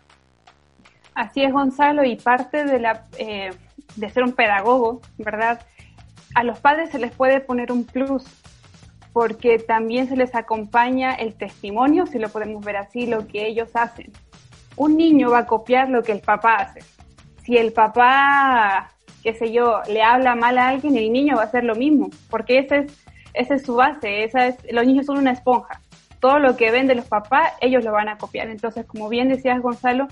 Así 1.14 1.42
es, 1.42 1.52
Gonzalo, 1.52 2.02
y 2.02 2.16
parte 2.16 2.64
de, 2.64 2.80
la, 2.80 3.06
eh, 3.18 3.50
de 3.96 4.08
ser 4.08 4.24
un 4.24 4.32
pedagogo, 4.32 5.02
¿verdad? 5.18 5.60
A 6.34 6.44
los 6.44 6.58
padres 6.60 6.90
se 6.90 6.98
les 6.98 7.12
puede 7.14 7.40
poner 7.40 7.70
un 7.70 7.84
plus, 7.84 8.24
porque 9.12 9.58
también 9.58 10.08
se 10.08 10.16
les 10.16 10.34
acompaña 10.34 11.12
el 11.14 11.34
testimonio, 11.34 12.06
si 12.06 12.18
lo 12.18 12.30
podemos 12.30 12.64
ver 12.64 12.78
así, 12.78 13.06
lo 13.06 13.26
que 13.26 13.46
ellos 13.46 13.68
hacen. 13.74 14.12
Un 14.76 14.96
niño 14.96 15.30
va 15.30 15.40
a 15.40 15.46
copiar 15.46 15.90
lo 15.90 16.02
que 16.02 16.12
el 16.12 16.20
papá 16.20 16.54
hace. 16.54 16.80
Si 17.44 17.58
el 17.58 17.74
papá 17.74 18.93
qué 19.24 19.34
sé 19.34 19.50
yo, 19.50 19.80
le 19.88 20.02
habla 20.02 20.36
mal 20.36 20.58
a 20.58 20.68
alguien, 20.68 20.96
el 20.96 21.10
niño 21.10 21.36
va 21.36 21.42
a 21.42 21.46
hacer 21.46 21.64
lo 21.64 21.74
mismo, 21.74 22.10
porque 22.30 22.58
ese 22.58 22.80
es, 22.80 23.04
esa 23.32 23.54
es 23.54 23.62
su 23.62 23.74
base, 23.74 24.22
esa 24.22 24.46
es, 24.46 24.56
los 24.70 24.86
niños 24.86 25.06
son 25.06 25.18
una 25.18 25.32
esponja. 25.32 25.80
Todo 26.20 26.38
lo 26.38 26.56
que 26.56 26.70
ven 26.70 26.86
de 26.86 26.94
los 26.94 27.06
papás, 27.06 27.54
ellos 27.60 27.82
lo 27.84 27.92
van 27.92 28.08
a 28.08 28.18
copiar. 28.18 28.48
Entonces, 28.48 28.86
como 28.86 29.08
bien 29.08 29.28
decías, 29.28 29.60
Gonzalo, 29.60 30.08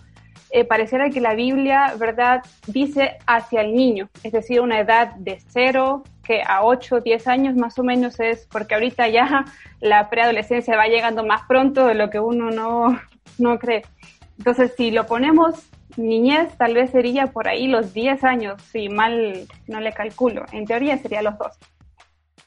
eh, 0.51 0.65
pareciera 0.65 1.11
que 1.11 1.21
la 1.21 1.35
Biblia, 1.35 1.95
¿verdad?, 1.99 2.43
dice 2.67 3.19
hacia 3.27 3.61
el 3.61 3.75
niño, 3.75 4.09
es 4.23 4.33
decir, 4.33 4.61
una 4.61 4.81
edad 4.81 5.15
de 5.17 5.39
cero, 5.49 6.03
que 6.25 6.43
a 6.47 6.65
8, 6.65 7.01
10 7.01 7.27
años 7.29 7.55
más 7.55 7.79
o 7.79 7.85
menos 7.85 8.19
es, 8.19 8.47
porque 8.51 8.75
ahorita 8.75 9.09
ya 9.09 9.45
la 9.81 10.09
preadolescencia 10.09 10.77
va 10.77 10.87
llegando 10.87 11.25
más 11.25 11.43
pronto 11.47 11.87
de 11.87 11.95
lo 11.95 12.09
que 12.11 12.21
uno 12.21 12.51
no, 12.51 12.99
no 13.39 13.59
cree. 13.59 13.83
Entonces, 14.39 14.73
si 14.77 14.91
lo 14.91 15.07
ponemos 15.07 15.69
niñez 15.97 16.57
tal 16.57 16.75
vez 16.75 16.91
sería 16.91 17.29
por 17.29 17.49
ahí 17.49 17.67
los 17.67 17.93
10 17.93 18.25
años, 18.25 18.63
si 18.63 18.89
mal 18.89 19.47
no 19.67 19.81
le 19.81 19.93
calculo. 19.93 20.45
En 20.53 20.67
teoría 20.67 20.99
sería 20.99 21.23
los 21.23 21.37
12. 21.39 21.59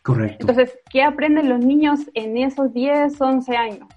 Correcto. 0.01 0.37
Entonces, 0.41 0.77
¿qué 0.89 1.01
aprenden 1.03 1.49
los 1.49 1.59
niños 1.59 1.99
en 2.13 2.37
esos 2.37 2.73
10, 2.73 3.19
11 3.19 3.57
años? 3.57 3.87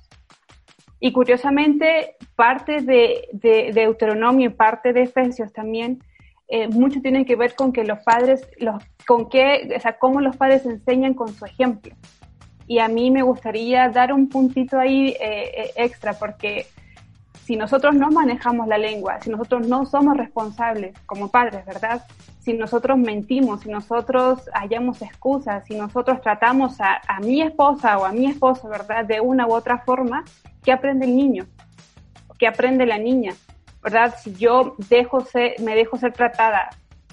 Y 1.00 1.12
curiosamente, 1.12 2.16
parte 2.34 2.80
de, 2.80 3.28
de, 3.32 3.72
Deuteronomio 3.72 4.48
y 4.48 4.52
parte 4.52 4.92
de 4.92 5.02
Efesios 5.02 5.52
también, 5.52 6.02
eh, 6.48 6.66
mucho 6.68 7.00
tiene 7.02 7.26
que 7.26 7.36
ver 7.36 7.54
con 7.54 7.72
que 7.72 7.84
los 7.84 7.98
padres, 8.00 8.48
los, 8.58 8.82
con 9.06 9.28
qué, 9.28 9.70
o 9.76 9.80
sea, 9.80 9.98
cómo 9.98 10.20
los 10.20 10.36
padres 10.36 10.64
enseñan 10.64 11.14
con 11.14 11.28
su 11.28 11.44
ejemplo. 11.44 11.94
Y 12.66 12.80
a 12.80 12.88
mí 12.88 13.10
me 13.10 13.22
gustaría 13.22 13.88
dar 13.88 14.12
un 14.12 14.28
puntito 14.28 14.78
ahí 14.78 15.14
eh, 15.20 15.72
extra 15.76 16.14
porque 16.14 16.66
si 17.48 17.56
nosotros 17.56 17.94
no 17.94 18.10
manejamos 18.10 18.68
la 18.68 18.76
lengua, 18.76 19.22
si 19.22 19.30
nosotros 19.30 19.66
no 19.66 19.86
somos 19.86 20.18
responsables 20.18 20.94
como 21.06 21.30
padres, 21.30 21.64
¿verdad? 21.64 22.04
Si 22.40 22.52
nosotros 22.52 22.98
mentimos, 22.98 23.62
si 23.62 23.70
nosotros 23.70 24.50
hallamos 24.52 25.00
excusas, 25.00 25.64
si 25.66 25.74
nosotros 25.74 26.20
tratamos 26.20 26.78
a, 26.78 27.00
mi 27.20 27.40
esposa 27.40 27.96
o 27.96 28.04
a 28.04 28.12
mi 28.12 28.26
esposo, 28.26 28.68
¿verdad? 28.68 29.06
De 29.06 29.22
una 29.22 29.46
u 29.46 29.54
otra 29.54 29.78
forma, 29.78 30.26
¿qué 30.62 30.72
aprende 30.72 31.06
el 31.06 31.16
niño? 31.16 31.46
¿Qué 32.38 32.46
aprende 32.46 32.84
la 32.84 32.98
niña? 32.98 33.32
¿Verdad? 33.82 34.14
Si 34.22 34.34
yo 34.34 34.76
dejo 34.90 35.24
me 35.60 35.74
dejo 35.74 35.96
ser 35.96 36.12
tratada 36.12 36.68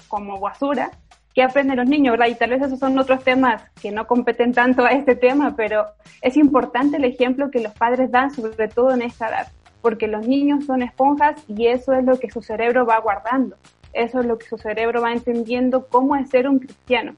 como 0.06 0.38
basura, 0.38 0.90
¿qué 1.34 1.44
aprenden 1.44 1.78
los 1.78 1.88
niños? 1.88 2.12
¿verdad? 2.12 2.26
Y 2.26 2.34
tal 2.34 2.50
vez 2.50 2.60
esos 2.60 2.78
son 2.78 2.98
otros 2.98 3.24
temas 3.24 3.62
que 3.80 3.90
no 3.90 4.06
competen 4.06 4.52
tanto 4.52 4.84
a 4.84 4.90
este 4.90 5.16
tema, 5.16 5.56
pero 5.56 5.86
es 6.20 6.36
importante 6.36 6.98
el 6.98 7.06
ejemplo 7.06 7.50
que 7.50 7.62
los 7.62 7.72
padres 7.72 8.10
dan, 8.10 8.30
sobre 8.30 8.68
todo 8.68 8.92
en 8.92 9.00
esta 9.00 9.30
edad 9.30 9.46
porque 9.86 10.08
los 10.08 10.26
niños 10.26 10.64
son 10.64 10.82
esponjas 10.82 11.40
y 11.46 11.68
eso 11.68 11.92
es 11.92 12.04
lo 12.04 12.18
que 12.18 12.28
su 12.28 12.42
cerebro 12.42 12.84
va 12.84 12.98
guardando, 12.98 13.54
eso 13.92 14.18
es 14.18 14.26
lo 14.26 14.36
que 14.36 14.44
su 14.46 14.58
cerebro 14.58 15.00
va 15.00 15.12
entendiendo 15.12 15.86
cómo 15.86 16.16
es 16.16 16.28
ser 16.28 16.48
un 16.48 16.58
cristiano. 16.58 17.14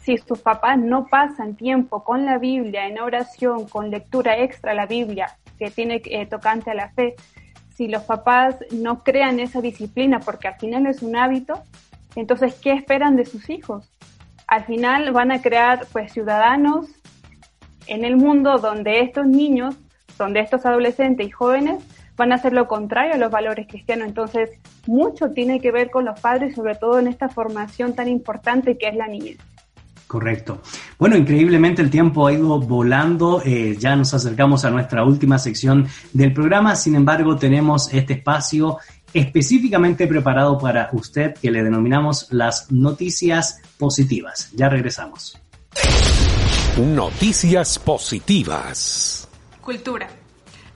Si 0.00 0.16
sus 0.16 0.38
papás 0.38 0.78
no 0.78 1.04
pasan 1.08 1.56
tiempo 1.56 2.02
con 2.02 2.24
la 2.24 2.38
Biblia, 2.38 2.86
en 2.86 2.98
oración, 2.98 3.68
con 3.68 3.90
lectura 3.90 4.38
extra 4.38 4.72
a 4.72 4.74
la 4.74 4.86
Biblia, 4.86 5.36
que 5.58 5.70
tiene 5.70 6.00
eh, 6.06 6.24
tocante 6.24 6.70
a 6.70 6.74
la 6.74 6.88
fe, 6.88 7.16
si 7.74 7.86
los 7.86 8.04
papás 8.04 8.56
no 8.72 9.04
crean 9.04 9.38
esa 9.38 9.60
disciplina, 9.60 10.20
porque 10.20 10.48
al 10.48 10.58
final 10.58 10.86
es 10.86 11.02
un 11.02 11.16
hábito, 11.16 11.62
entonces, 12.16 12.54
¿qué 12.62 12.72
esperan 12.72 13.14
de 13.14 13.26
sus 13.26 13.50
hijos? 13.50 13.90
Al 14.46 14.64
final 14.64 15.12
van 15.12 15.32
a 15.32 15.42
crear 15.42 15.86
pues 15.92 16.14
ciudadanos 16.14 16.86
en 17.86 18.06
el 18.06 18.16
mundo 18.16 18.56
donde 18.56 19.00
estos 19.00 19.26
niños 19.26 19.76
donde 20.20 20.40
estos 20.40 20.66
adolescentes 20.66 21.26
y 21.26 21.30
jóvenes 21.30 21.82
van 22.20 22.32
a 22.32 22.34
hacer 22.34 22.52
lo 22.52 22.68
contrario 22.68 23.14
a 23.14 23.16
los 23.16 23.30
valores 23.30 23.66
cristianos. 23.66 24.06
Entonces, 24.06 24.50
mucho 24.86 25.30
tiene 25.30 25.58
que 25.58 25.72
ver 25.72 25.90
con 25.90 26.04
los 26.04 26.20
padres, 26.20 26.54
sobre 26.54 26.74
todo 26.74 26.98
en 26.98 27.06
esta 27.06 27.30
formación 27.30 27.94
tan 27.94 28.08
importante 28.08 28.76
que 28.76 28.88
es 28.88 28.94
la 28.94 29.08
niñez. 29.08 29.38
Correcto. 30.06 30.60
Bueno, 30.98 31.16
increíblemente 31.16 31.80
el 31.80 31.88
tiempo 31.88 32.26
ha 32.26 32.32
ido 32.34 32.60
volando, 32.60 33.40
eh, 33.42 33.74
ya 33.78 33.96
nos 33.96 34.12
acercamos 34.12 34.66
a 34.66 34.70
nuestra 34.70 35.02
última 35.02 35.38
sección 35.38 35.86
del 36.12 36.34
programa, 36.34 36.76
sin 36.76 36.94
embargo 36.94 37.36
tenemos 37.36 37.90
este 37.94 38.14
espacio 38.14 38.76
específicamente 39.14 40.06
preparado 40.06 40.58
para 40.58 40.90
usted 40.92 41.34
que 41.40 41.50
le 41.50 41.62
denominamos 41.62 42.26
las 42.32 42.70
noticias 42.70 43.62
positivas. 43.78 44.50
Ya 44.54 44.68
regresamos. 44.68 45.40
Noticias 46.76 47.78
positivas. 47.78 49.26
Cultura. 49.62 50.19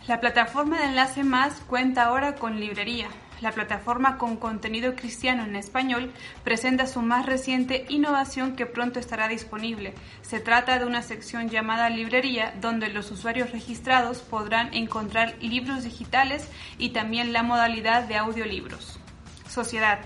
La 0.07 0.21
plataforma 0.21 0.81
de 0.81 0.85
Enlace 0.89 1.25
Más 1.25 1.61
cuenta 1.67 2.05
ahora 2.05 2.35
con 2.35 2.61
librería. 2.61 3.09
La 3.41 3.53
plataforma 3.53 4.19
con 4.19 4.37
contenido 4.37 4.95
cristiano 4.95 5.45
en 5.45 5.57
español 5.57 6.13
presenta 6.45 6.87
su 6.87 7.01
más 7.01 7.25
reciente 7.25 7.87
innovación 7.89 8.55
que 8.55 8.67
pronto 8.67 9.01
estará 9.01 9.29
disponible. 9.29 9.95
Se 10.21 10.41
trata 10.41 10.79
de 10.79 10.85
una 10.85 11.01
sección 11.01 11.49
llamada 11.49 11.89
Librería, 11.89 12.53
donde 12.61 12.91
los 12.91 13.11
usuarios 13.11 13.51
registrados 13.53 14.19
podrán 14.19 14.75
encontrar 14.75 15.37
libros 15.41 15.85
digitales 15.85 16.51
y 16.77 16.91
también 16.91 17.33
la 17.33 17.43
modalidad 17.43 18.03
de 18.03 18.17
audiolibros. 18.17 19.01
Sociedad. 19.49 20.01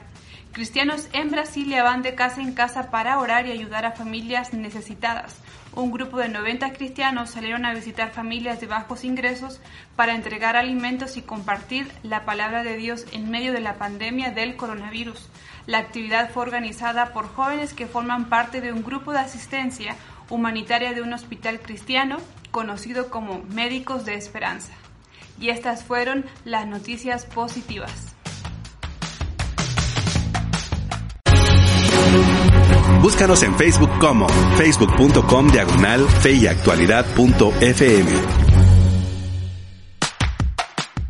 Cristianos 0.53 1.09
en 1.13 1.33
Brasilia 1.33 1.83
van 1.83 2.03
de 2.03 2.15
casa 2.15 2.41
en 2.41 2.53
casa 2.53 2.93
para 2.93 3.19
orar 3.19 3.47
y 3.47 3.53
ayudar 3.53 3.85
a 3.85 3.93
familias 3.93 4.53
necesitadas 4.53 5.43
un 5.79 5.93
grupo 5.93 6.19
de 6.19 6.29
90 6.29 6.73
cristianos 6.73 7.31
salieron 7.31 7.65
a 7.65 7.73
visitar 7.73 8.11
familias 8.11 8.61
de 8.61 8.67
bajos 8.67 9.05
ingresos 9.05 9.61
para 9.95 10.17
entregar 10.17 10.57
alimentos 10.57 11.17
y 11.17 11.23
compartir 11.23 11.89
la 12.03 12.25
palabra 12.25 12.65
de 12.65 12.77
Dios 12.77 13.07
en 13.13 13.31
medio 13.31 13.53
de 13.53 13.61
la 13.61 13.79
pandemia 13.79 14.33
del 14.33 14.57
coronavirus. 14.57 15.29
La 15.67 15.79
actividad 15.79 16.31
fue 16.31 16.43
organizada 16.43 17.13
por 17.13 17.29
jóvenes 17.29 17.75
que 17.75 17.87
forman 17.87 18.29
parte 18.29 18.61
de 18.61 18.73
un 18.73 18.83
grupo 18.83 19.13
de 19.13 19.21
asistencia 19.21 19.95
humanitaria 20.29 20.95
de 20.95 21.03
un 21.03 21.13
hospital 21.13 21.61
cristiano 21.61 22.17
conocido 22.51 23.09
como 23.09 23.45
Médicos 23.45 24.05
de 24.05 24.15
Esperanza. 24.15 24.73
Y 25.41 25.51
estas 25.51 25.85
fueron 25.85 26.25
las 26.45 26.67
noticias 26.67 27.25
positivas. 27.25 28.18
Búscanos 33.01 33.45
en 33.45 33.55
Facebook 33.55 33.91
como 34.01 34.29
facebook.com 34.57 35.49
diagonal 35.53 36.05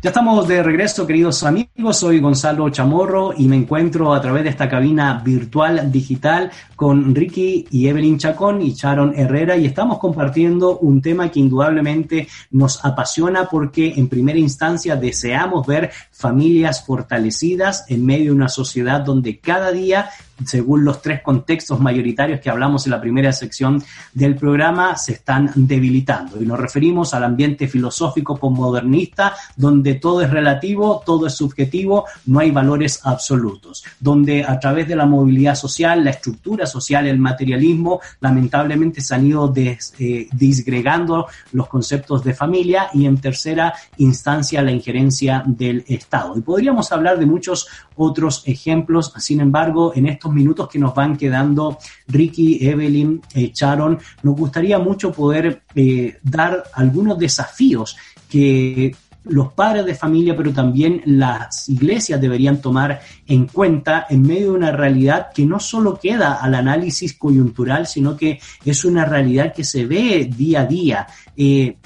Ya 0.01 0.11
estamos 0.11 0.47
de 0.47 0.63
regreso, 0.63 1.05
queridos 1.07 1.43
amigos. 1.43 1.97
Soy 1.97 2.19
Gonzalo 2.19 2.69
Chamorro 2.69 3.33
y 3.35 3.47
me 3.47 3.55
encuentro 3.55 4.13
a 4.13 4.21
través 4.21 4.43
de 4.43 4.49
esta 4.49 4.69
cabina 4.69 5.19
virtual 5.25 5.91
digital 5.91 6.51
con 6.75 7.13
Ricky 7.13 7.65
y 7.71 7.87
Evelyn 7.87 8.19
Chacón 8.19 8.61
y 8.61 8.73
Sharon 8.73 9.13
Herrera 9.17 9.57
y 9.57 9.65
estamos 9.65 9.97
compartiendo 9.97 10.77
un 10.77 11.01
tema 11.01 11.29
que 11.29 11.39
indudablemente 11.39 12.27
nos 12.51 12.85
apasiona 12.85 13.49
porque 13.49 13.93
en 13.97 14.07
primera 14.07 14.37
instancia 14.37 14.95
deseamos 14.95 15.65
ver 15.65 15.89
familias 16.11 16.85
fortalecidas 16.85 17.83
en 17.89 18.05
medio 18.05 18.25
de 18.25 18.37
una 18.37 18.47
sociedad 18.47 19.01
donde 19.01 19.39
cada 19.39 19.71
día 19.71 20.09
según 20.45 20.83
los 20.83 21.01
tres 21.01 21.21
contextos 21.21 21.79
mayoritarios 21.79 22.39
que 22.39 22.49
hablamos 22.49 22.85
en 22.85 22.91
la 22.91 23.01
primera 23.01 23.31
sección 23.31 23.83
del 24.13 24.35
programa, 24.35 24.95
se 24.95 25.13
están 25.13 25.51
debilitando. 25.55 26.41
Y 26.41 26.45
nos 26.45 26.59
referimos 26.59 27.13
al 27.13 27.23
ambiente 27.23 27.67
filosófico 27.67 28.37
postmodernista, 28.37 29.33
donde 29.55 29.95
todo 29.95 30.21
es 30.21 30.29
relativo, 30.29 31.01
todo 31.05 31.27
es 31.27 31.35
subjetivo, 31.35 32.05
no 32.25 32.39
hay 32.39 32.51
valores 32.51 33.01
absolutos, 33.03 33.83
donde 33.99 34.43
a 34.43 34.59
través 34.59 34.87
de 34.87 34.95
la 34.95 35.05
movilidad 35.05 35.55
social, 35.55 36.03
la 36.03 36.11
estructura 36.11 36.65
social, 36.65 37.07
el 37.07 37.19
materialismo, 37.19 37.99
lamentablemente 38.19 39.01
se 39.01 39.15
han 39.15 39.27
ido 39.27 39.53
eh, 39.55 40.27
disgregando 40.31 41.27
los 41.51 41.67
conceptos 41.67 42.23
de 42.23 42.33
familia 42.33 42.89
y 42.93 43.05
en 43.05 43.17
tercera 43.17 43.73
instancia 43.97 44.61
la 44.61 44.71
injerencia 44.71 45.43
del 45.45 45.83
Estado. 45.87 46.37
Y 46.37 46.41
podríamos 46.41 46.91
hablar 46.91 47.19
de 47.19 47.25
muchos 47.25 47.67
otros 47.95 48.43
ejemplos, 48.45 49.13
sin 49.17 49.41
embargo, 49.41 49.91
en 49.95 50.07
estos 50.07 50.28
minutos 50.33 50.67
que 50.69 50.79
nos 50.79 50.93
van 50.93 51.17
quedando, 51.17 51.77
Ricky, 52.07 52.59
Evelyn, 52.67 53.21
eh, 53.33 53.51
Sharon, 53.53 53.99
nos 54.23 54.35
gustaría 54.35 54.79
mucho 54.79 55.11
poder 55.11 55.63
eh, 55.75 56.17
dar 56.23 56.63
algunos 56.73 57.17
desafíos 57.17 57.97
que 58.29 58.95
los 59.25 59.53
padres 59.53 59.85
de 59.85 59.95
familia, 59.95 60.35
pero 60.35 60.51
también 60.51 61.01
las 61.05 61.69
iglesias 61.69 62.19
deberían 62.19 62.61
tomar 62.61 63.01
en 63.27 63.47
cuenta 63.47 64.07
en 64.09 64.21
medio 64.21 64.51
de 64.51 64.57
una 64.57 64.71
realidad 64.71 65.27
que 65.33 65.45
no 65.45 65.59
solo 65.59 65.99
queda 65.99 66.35
al 66.35 66.55
análisis 66.55 67.13
coyuntural, 67.17 67.85
sino 67.85 68.15
que 68.15 68.39
es 68.65 68.85
una 68.85 69.05
realidad 69.05 69.53
que 69.53 69.63
se 69.63 69.85
ve 69.85 70.29
día 70.35 70.61
a 70.61 70.65
día. 70.65 71.07
Eh, 71.35 71.77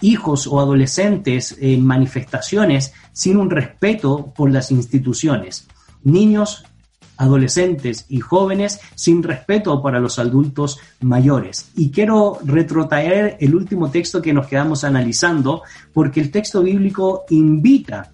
hijos 0.00 0.46
o 0.46 0.60
adolescentes 0.60 1.56
en 1.60 1.84
manifestaciones 1.84 2.92
sin 3.12 3.36
un 3.36 3.50
respeto 3.50 4.32
por 4.34 4.50
las 4.50 4.70
instituciones. 4.70 5.66
Niños 6.04 6.64
adolescentes 7.18 8.06
y 8.08 8.20
jóvenes 8.20 8.80
sin 8.94 9.22
respeto 9.22 9.82
para 9.82 10.00
los 10.00 10.18
adultos 10.18 10.78
mayores. 11.00 11.70
Y 11.76 11.90
quiero 11.90 12.38
retrotraer 12.44 13.36
el 13.40 13.54
último 13.54 13.90
texto 13.90 14.22
que 14.22 14.32
nos 14.32 14.46
quedamos 14.46 14.84
analizando, 14.84 15.62
porque 15.92 16.20
el 16.20 16.30
texto 16.30 16.62
bíblico 16.62 17.24
invita 17.28 18.12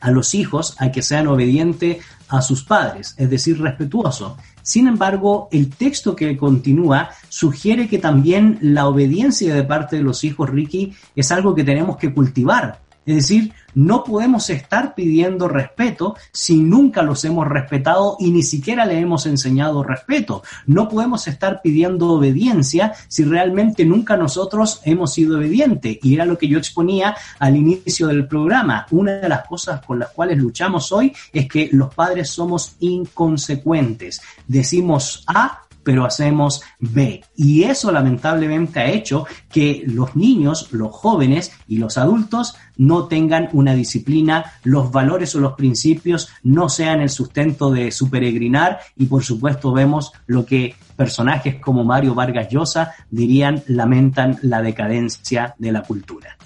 a 0.00 0.10
los 0.10 0.34
hijos 0.34 0.74
a 0.78 0.90
que 0.90 1.02
sean 1.02 1.28
obedientes 1.28 1.98
a 2.28 2.42
sus 2.42 2.64
padres, 2.64 3.14
es 3.18 3.28
decir, 3.28 3.60
respetuoso. 3.60 4.36
Sin 4.62 4.86
embargo, 4.86 5.48
el 5.52 5.68
texto 5.68 6.14
que 6.16 6.36
continúa 6.36 7.10
sugiere 7.28 7.88
que 7.88 7.98
también 7.98 8.58
la 8.62 8.86
obediencia 8.86 9.54
de 9.54 9.64
parte 9.64 9.96
de 9.96 10.02
los 10.02 10.24
hijos, 10.24 10.48
Ricky, 10.48 10.94
es 11.14 11.30
algo 11.32 11.54
que 11.54 11.64
tenemos 11.64 11.96
que 11.96 12.12
cultivar. 12.12 12.80
Es 13.06 13.14
decir, 13.16 13.52
no 13.74 14.04
podemos 14.04 14.50
estar 14.50 14.94
pidiendo 14.94 15.48
respeto 15.48 16.16
si 16.32 16.56
nunca 16.56 17.02
los 17.02 17.24
hemos 17.24 17.48
respetado 17.48 18.16
y 18.18 18.30
ni 18.30 18.42
siquiera 18.42 18.84
le 18.84 18.98
hemos 18.98 19.26
enseñado 19.26 19.82
respeto. 19.82 20.42
No 20.66 20.88
podemos 20.88 21.26
estar 21.26 21.60
pidiendo 21.62 22.08
obediencia 22.08 22.92
si 23.08 23.24
realmente 23.24 23.84
nunca 23.84 24.16
nosotros 24.16 24.80
hemos 24.84 25.14
sido 25.14 25.38
obedientes. 25.38 25.98
Y 26.02 26.14
era 26.14 26.24
lo 26.24 26.36
que 26.36 26.48
yo 26.48 26.58
exponía 26.58 27.16
al 27.38 27.56
inicio 27.56 28.08
del 28.08 28.26
programa. 28.26 28.86
Una 28.90 29.12
de 29.12 29.28
las 29.28 29.46
cosas 29.46 29.84
con 29.84 29.98
las 29.98 30.10
cuales 30.10 30.38
luchamos 30.38 30.92
hoy 30.92 31.12
es 31.32 31.48
que 31.48 31.70
los 31.72 31.94
padres 31.94 32.28
somos 32.28 32.76
inconsecuentes. 32.80 34.20
Decimos 34.46 35.24
A 35.26 35.62
pero 35.82 36.04
hacemos 36.04 36.62
B. 36.78 37.22
Y 37.36 37.64
eso 37.64 37.90
lamentablemente 37.92 38.80
ha 38.80 38.90
hecho 38.90 39.26
que 39.50 39.82
los 39.86 40.16
niños, 40.16 40.68
los 40.72 40.92
jóvenes 40.92 41.52
y 41.68 41.78
los 41.78 41.98
adultos 41.98 42.54
no 42.76 43.06
tengan 43.06 43.48
una 43.52 43.74
disciplina, 43.74 44.52
los 44.64 44.90
valores 44.90 45.34
o 45.34 45.40
los 45.40 45.54
principios 45.54 46.28
no 46.42 46.68
sean 46.68 47.00
el 47.00 47.10
sustento 47.10 47.70
de 47.70 47.90
su 47.90 48.08
peregrinar 48.08 48.80
y 48.96 49.06
por 49.06 49.22
supuesto 49.22 49.72
vemos 49.72 50.12
lo 50.26 50.46
que 50.46 50.74
personajes 50.96 51.56
como 51.60 51.84
Mario 51.84 52.14
Vargas 52.14 52.48
Llosa 52.50 52.92
dirían 53.10 53.62
lamentan 53.66 54.38
la 54.42 54.62
decadencia 54.62 55.54
de 55.58 55.72
la 55.72 55.82
cultura. 55.82 56.39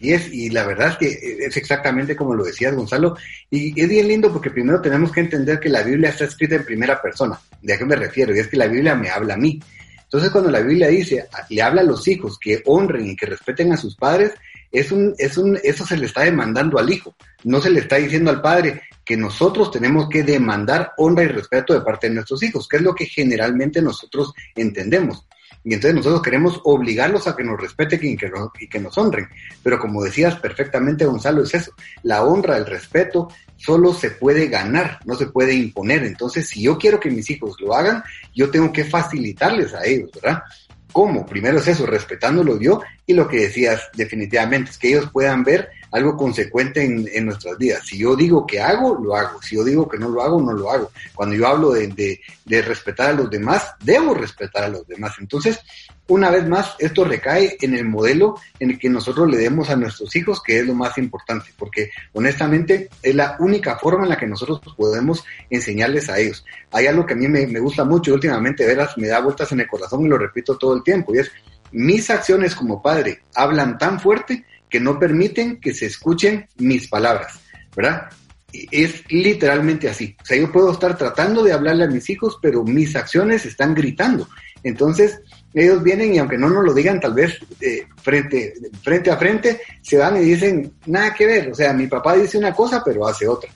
Y 0.00 0.12
es, 0.12 0.32
y 0.32 0.50
la 0.50 0.66
verdad 0.66 0.90
es 0.90 0.96
que 0.96 1.44
es 1.46 1.56
exactamente 1.56 2.14
como 2.14 2.34
lo 2.34 2.44
decías, 2.44 2.74
Gonzalo, 2.74 3.16
y 3.50 3.80
es 3.80 3.88
bien 3.88 4.08
lindo 4.08 4.32
porque 4.32 4.50
primero 4.50 4.80
tenemos 4.80 5.10
que 5.12 5.20
entender 5.20 5.58
que 5.58 5.68
la 5.68 5.82
Biblia 5.82 6.10
está 6.10 6.24
escrita 6.24 6.54
en 6.54 6.64
primera 6.64 7.00
persona. 7.02 7.38
¿De 7.60 7.74
a 7.74 7.78
qué 7.78 7.84
me 7.84 7.96
refiero? 7.96 8.34
Y 8.34 8.38
es 8.38 8.48
que 8.48 8.56
la 8.56 8.66
Biblia 8.66 8.94
me 8.94 9.10
habla 9.10 9.34
a 9.34 9.38
mí. 9.38 9.60
Entonces, 10.04 10.30
cuando 10.30 10.50
la 10.50 10.60
Biblia 10.60 10.88
dice, 10.88 11.26
le 11.50 11.62
habla 11.62 11.82
a 11.82 11.84
los 11.84 12.08
hijos 12.08 12.38
que 12.38 12.62
honren 12.64 13.10
y 13.10 13.16
que 13.16 13.26
respeten 13.26 13.72
a 13.72 13.76
sus 13.76 13.94
padres, 13.94 14.32
es 14.72 14.90
un, 14.90 15.14
es 15.18 15.36
un, 15.36 15.58
eso 15.62 15.84
se 15.84 15.96
le 15.96 16.06
está 16.06 16.22
demandando 16.22 16.78
al 16.78 16.90
hijo. 16.90 17.14
No 17.44 17.60
se 17.60 17.70
le 17.70 17.80
está 17.80 17.96
diciendo 17.96 18.30
al 18.30 18.40
padre 18.40 18.82
que 19.04 19.16
nosotros 19.16 19.70
tenemos 19.70 20.08
que 20.08 20.22
demandar 20.22 20.92
honra 20.96 21.24
y 21.24 21.28
respeto 21.28 21.74
de 21.74 21.82
parte 21.82 22.08
de 22.08 22.14
nuestros 22.14 22.42
hijos, 22.42 22.68
que 22.68 22.78
es 22.78 22.82
lo 22.82 22.94
que 22.94 23.06
generalmente 23.06 23.82
nosotros 23.82 24.32
entendemos. 24.54 25.26
Y 25.68 25.74
entonces 25.74 25.96
nosotros 25.96 26.22
queremos 26.22 26.62
obligarlos 26.64 27.28
a 27.28 27.36
que 27.36 27.44
nos 27.44 27.60
respeten 27.60 28.00
y 28.02 28.16
que, 28.16 28.30
nos, 28.30 28.48
y 28.58 28.66
que 28.68 28.80
nos 28.80 28.96
honren. 28.96 29.28
Pero 29.62 29.78
como 29.78 30.02
decías 30.02 30.36
perfectamente, 30.36 31.04
Gonzalo, 31.04 31.42
es 31.42 31.52
eso. 31.52 31.72
La 32.04 32.24
honra, 32.24 32.56
el 32.56 32.64
respeto, 32.64 33.28
solo 33.58 33.92
se 33.92 34.12
puede 34.12 34.48
ganar, 34.48 34.98
no 35.04 35.14
se 35.14 35.26
puede 35.26 35.52
imponer. 35.52 36.04
Entonces, 36.04 36.48
si 36.48 36.62
yo 36.62 36.78
quiero 36.78 36.98
que 36.98 37.10
mis 37.10 37.28
hijos 37.28 37.60
lo 37.60 37.74
hagan, 37.74 38.02
yo 38.34 38.50
tengo 38.50 38.72
que 38.72 38.84
facilitarles 38.84 39.74
a 39.74 39.84
ellos, 39.84 40.10
¿verdad? 40.14 40.42
¿Cómo? 40.90 41.26
Primero 41.26 41.58
es 41.58 41.68
eso, 41.68 41.84
respetándolo 41.84 42.58
yo 42.58 42.80
y 43.04 43.12
lo 43.12 43.28
que 43.28 43.40
decías 43.40 43.90
definitivamente, 43.94 44.70
es 44.70 44.78
que 44.78 44.88
ellos 44.88 45.10
puedan 45.12 45.44
ver 45.44 45.68
algo 45.90 46.16
consecuente 46.16 46.84
en, 46.84 47.26
nuestras 47.26 47.56
vidas. 47.58 47.86
Si 47.86 47.98
yo 47.98 48.14
digo 48.14 48.46
que 48.46 48.60
hago, 48.60 48.98
lo 49.02 49.16
hago. 49.16 49.40
Si 49.42 49.56
yo 49.56 49.64
digo 49.64 49.88
que 49.88 49.98
no 49.98 50.08
lo 50.08 50.22
hago, 50.22 50.40
no 50.40 50.52
lo 50.52 50.70
hago. 50.70 50.90
Cuando 51.14 51.34
yo 51.34 51.46
hablo 51.46 51.70
de, 51.70 52.20
de, 52.44 52.62
respetar 52.62 53.10
a 53.10 53.12
los 53.12 53.30
demás, 53.30 53.74
debo 53.80 54.14
respetar 54.14 54.64
a 54.64 54.68
los 54.68 54.86
demás. 54.86 55.14
Entonces, 55.18 55.60
una 56.08 56.30
vez 56.30 56.46
más, 56.46 56.74
esto 56.78 57.04
recae 57.04 57.56
en 57.60 57.74
el 57.74 57.84
modelo 57.84 58.36
en 58.58 58.70
el 58.70 58.78
que 58.78 58.88
nosotros 58.88 59.28
le 59.30 59.36
demos 59.36 59.68
a 59.70 59.76
nuestros 59.76 60.14
hijos, 60.16 60.42
que 60.42 60.60
es 60.60 60.66
lo 60.66 60.74
más 60.74 60.96
importante, 60.98 61.50
porque 61.58 61.90
honestamente 62.12 62.88
es 63.02 63.14
la 63.14 63.36
única 63.38 63.78
forma 63.78 64.04
en 64.04 64.10
la 64.10 64.16
que 64.16 64.26
nosotros 64.26 64.60
podemos 64.76 65.24
enseñarles 65.50 66.08
a 66.08 66.18
ellos. 66.18 66.44
Hay 66.72 66.86
algo 66.86 67.04
que 67.04 67.14
a 67.14 67.16
mí 67.16 67.28
me, 67.28 67.46
me 67.46 67.60
gusta 67.60 67.84
mucho 67.84 68.10
y 68.10 68.14
últimamente, 68.14 68.66
veras, 68.66 68.96
me 68.96 69.08
da 69.08 69.20
vueltas 69.20 69.52
en 69.52 69.60
el 69.60 69.68
corazón 69.68 70.04
y 70.04 70.08
lo 70.08 70.18
repito 70.18 70.56
todo 70.56 70.74
el 70.74 70.82
tiempo, 70.82 71.14
y 71.14 71.18
es, 71.18 71.30
mis 71.72 72.08
acciones 72.08 72.54
como 72.54 72.80
padre 72.80 73.20
hablan 73.34 73.76
tan 73.76 74.00
fuerte 74.00 74.44
que 74.68 74.80
no 74.80 74.98
permiten 74.98 75.60
que 75.60 75.74
se 75.74 75.86
escuchen 75.86 76.46
mis 76.58 76.88
palabras, 76.88 77.40
¿verdad? 77.76 78.08
Es 78.52 79.04
literalmente 79.10 79.88
así. 79.88 80.16
O 80.20 80.24
sea, 80.24 80.38
yo 80.38 80.50
puedo 80.50 80.72
estar 80.72 80.96
tratando 80.96 81.42
de 81.42 81.52
hablarle 81.52 81.84
a 81.84 81.88
mis 81.88 82.08
hijos, 82.08 82.38
pero 82.40 82.64
mis 82.64 82.96
acciones 82.96 83.44
están 83.44 83.74
gritando. 83.74 84.28
Entonces, 84.62 85.20
ellos 85.54 85.82
vienen 85.82 86.14
y 86.14 86.18
aunque 86.18 86.38
no 86.38 86.48
nos 86.48 86.64
lo 86.64 86.74
digan 86.74 86.98
tal 86.98 87.14
vez 87.14 87.38
eh, 87.60 87.86
frente, 88.02 88.54
frente 88.82 89.10
a 89.10 89.16
frente, 89.16 89.60
se 89.82 89.98
van 89.98 90.16
y 90.16 90.20
dicen, 90.20 90.72
nada 90.86 91.14
que 91.14 91.26
ver. 91.26 91.50
O 91.50 91.54
sea, 91.54 91.72
mi 91.72 91.86
papá 91.86 92.16
dice 92.16 92.38
una 92.38 92.54
cosa, 92.54 92.82
pero 92.84 93.06
hace 93.06 93.28
otra. 93.28 93.50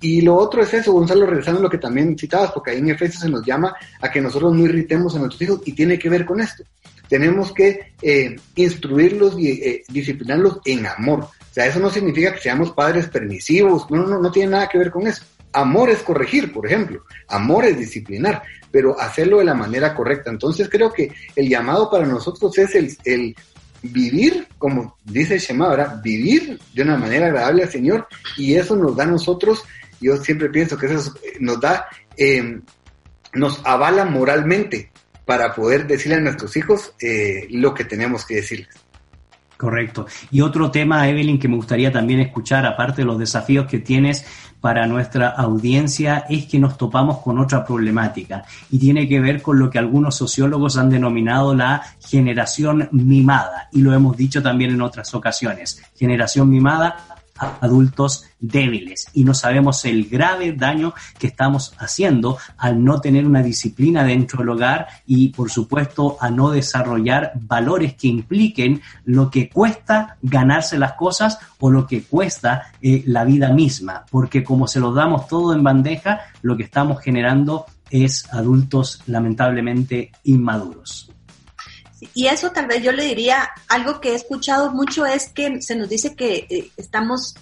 Y 0.00 0.20
lo 0.20 0.36
otro 0.36 0.62
es 0.62 0.72
eso, 0.74 0.92
Gonzalo, 0.92 1.26
regresando 1.26 1.60
a 1.60 1.64
lo 1.64 1.70
que 1.70 1.78
también 1.78 2.16
citabas, 2.18 2.52
porque 2.52 2.72
ahí 2.72 2.78
en 2.78 2.90
Efesios 2.90 3.22
se 3.22 3.30
nos 3.30 3.44
llama 3.44 3.74
a 4.00 4.10
que 4.10 4.20
nosotros 4.20 4.54
no 4.54 4.64
irritemos 4.64 5.14
a 5.14 5.18
nuestros 5.18 5.42
hijos 5.42 5.60
y 5.64 5.72
tiene 5.72 5.98
que 5.98 6.08
ver 6.08 6.24
con 6.24 6.40
esto 6.40 6.64
tenemos 7.08 7.52
que 7.52 7.94
eh, 8.02 8.36
instruirlos 8.54 9.38
y 9.38 9.50
eh, 9.50 9.84
disciplinarlos 9.88 10.60
en 10.64 10.86
amor. 10.86 11.20
O 11.20 11.54
sea, 11.54 11.66
eso 11.66 11.78
no 11.78 11.90
significa 11.90 12.32
que 12.32 12.40
seamos 12.40 12.72
padres 12.72 13.08
permisivos, 13.08 13.90
no, 13.90 14.06
no, 14.06 14.18
no 14.18 14.30
tiene 14.30 14.52
nada 14.52 14.68
que 14.68 14.78
ver 14.78 14.90
con 14.90 15.06
eso. 15.06 15.24
Amor 15.52 15.90
es 15.90 16.02
corregir, 16.02 16.52
por 16.52 16.66
ejemplo, 16.66 17.04
amor 17.28 17.64
es 17.64 17.78
disciplinar, 17.78 18.42
pero 18.72 19.00
hacerlo 19.00 19.38
de 19.38 19.44
la 19.44 19.54
manera 19.54 19.94
correcta. 19.94 20.30
Entonces 20.30 20.68
creo 20.68 20.92
que 20.92 21.12
el 21.36 21.48
llamado 21.48 21.88
para 21.88 22.06
nosotros 22.06 22.58
es 22.58 22.74
el, 22.74 22.96
el 23.04 23.36
vivir, 23.82 24.48
como 24.58 24.96
dice 25.04 25.38
Shema, 25.38 25.68
¿verdad? 25.68 26.00
vivir 26.02 26.58
de 26.72 26.82
una 26.82 26.96
manera 26.96 27.26
agradable 27.26 27.62
al 27.62 27.70
Señor 27.70 28.08
y 28.36 28.54
eso 28.54 28.74
nos 28.74 28.96
da 28.96 29.04
a 29.04 29.08
nosotros, 29.08 29.62
yo 30.00 30.16
siempre 30.16 30.48
pienso 30.48 30.76
que 30.76 30.86
eso 30.86 31.14
nos 31.38 31.60
da, 31.60 31.86
eh, 32.16 32.60
nos 33.34 33.60
avala 33.64 34.04
moralmente 34.06 34.90
para 35.24 35.54
poder 35.54 35.86
decirle 35.86 36.16
a 36.16 36.20
nuestros 36.20 36.56
hijos 36.56 36.94
eh, 37.00 37.46
lo 37.50 37.72
que 37.74 37.84
tenemos 37.84 38.24
que 38.24 38.36
decirles. 38.36 38.84
Correcto. 39.56 40.06
Y 40.30 40.40
otro 40.40 40.70
tema, 40.70 41.08
Evelyn, 41.08 41.38
que 41.38 41.48
me 41.48 41.56
gustaría 41.56 41.92
también 41.92 42.20
escuchar, 42.20 42.66
aparte 42.66 43.02
de 43.02 43.06
los 43.06 43.18
desafíos 43.18 43.66
que 43.66 43.78
tienes 43.78 44.26
para 44.60 44.86
nuestra 44.86 45.28
audiencia, 45.28 46.24
es 46.28 46.46
que 46.46 46.58
nos 46.58 46.76
topamos 46.76 47.18
con 47.18 47.38
otra 47.38 47.64
problemática 47.64 48.44
y 48.70 48.78
tiene 48.78 49.08
que 49.08 49.20
ver 49.20 49.40
con 49.40 49.58
lo 49.58 49.70
que 49.70 49.78
algunos 49.78 50.16
sociólogos 50.16 50.76
han 50.76 50.90
denominado 50.90 51.54
la 51.54 51.82
generación 52.00 52.88
mimada. 52.92 53.68
Y 53.72 53.80
lo 53.80 53.94
hemos 53.94 54.16
dicho 54.16 54.42
también 54.42 54.72
en 54.72 54.82
otras 54.82 55.14
ocasiones. 55.14 55.82
Generación 55.94 56.50
mimada 56.50 57.13
adultos 57.38 58.24
débiles 58.38 59.06
y 59.12 59.24
no 59.24 59.34
sabemos 59.34 59.84
el 59.84 60.06
grave 60.08 60.52
daño 60.52 60.94
que 61.18 61.26
estamos 61.26 61.74
haciendo 61.78 62.38
al 62.56 62.84
no 62.84 63.00
tener 63.00 63.26
una 63.26 63.42
disciplina 63.42 64.04
dentro 64.04 64.40
del 64.40 64.50
hogar 64.50 64.86
y 65.06 65.28
por 65.28 65.50
supuesto 65.50 66.16
a 66.20 66.30
no 66.30 66.50
desarrollar 66.50 67.32
valores 67.34 67.94
que 67.94 68.08
impliquen 68.08 68.82
lo 69.04 69.30
que 69.30 69.48
cuesta 69.48 70.16
ganarse 70.22 70.78
las 70.78 70.92
cosas 70.92 71.38
o 71.58 71.70
lo 71.70 71.86
que 71.86 72.02
cuesta 72.02 72.72
eh, 72.82 73.02
la 73.06 73.24
vida 73.24 73.50
misma, 73.50 74.04
porque 74.10 74.44
como 74.44 74.66
se 74.66 74.80
lo 74.80 74.92
damos 74.92 75.26
todo 75.28 75.54
en 75.54 75.62
bandeja, 75.62 76.20
lo 76.42 76.56
que 76.56 76.64
estamos 76.64 77.00
generando 77.00 77.66
es 77.90 78.32
adultos 78.32 79.02
lamentablemente 79.06 80.10
inmaduros. 80.24 81.13
Y 82.14 82.28
eso 82.28 82.50
tal 82.52 82.66
vez 82.66 82.82
yo 82.82 82.92
le 82.92 83.04
diría, 83.04 83.50
algo 83.68 84.00
que 84.00 84.12
he 84.12 84.14
escuchado 84.14 84.70
mucho 84.70 85.04
es 85.04 85.28
que 85.28 85.60
se 85.60 85.74
nos 85.74 85.88
dice 85.88 86.14
que 86.14 86.46
eh, 86.48 86.70
estamos 86.76 87.34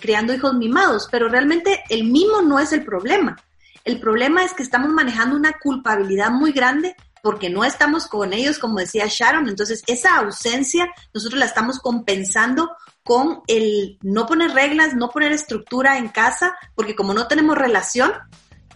creando 0.00 0.34
hijos 0.34 0.54
mimados, 0.54 1.08
pero 1.10 1.28
realmente 1.28 1.82
el 1.88 2.04
mimo 2.04 2.42
no 2.42 2.58
es 2.58 2.72
el 2.72 2.84
problema. 2.84 3.36
El 3.84 3.98
problema 3.98 4.44
es 4.44 4.52
que 4.52 4.62
estamos 4.62 4.90
manejando 4.90 5.34
una 5.34 5.52
culpabilidad 5.52 6.30
muy 6.30 6.52
grande 6.52 6.94
porque 7.22 7.50
no 7.50 7.64
estamos 7.64 8.06
con 8.06 8.32
ellos, 8.32 8.58
como 8.58 8.78
decía 8.78 9.06
Sharon. 9.08 9.48
Entonces, 9.48 9.82
esa 9.86 10.18
ausencia 10.18 10.88
nosotros 11.12 11.38
la 11.38 11.46
estamos 11.46 11.80
compensando 11.80 12.70
con 13.02 13.40
el 13.46 13.98
no 14.02 14.26
poner 14.26 14.52
reglas, 14.52 14.94
no 14.94 15.08
poner 15.08 15.32
estructura 15.32 15.98
en 15.98 16.08
casa, 16.08 16.54
porque 16.74 16.94
como 16.94 17.14
no 17.14 17.26
tenemos 17.26 17.56
relación, 17.56 18.12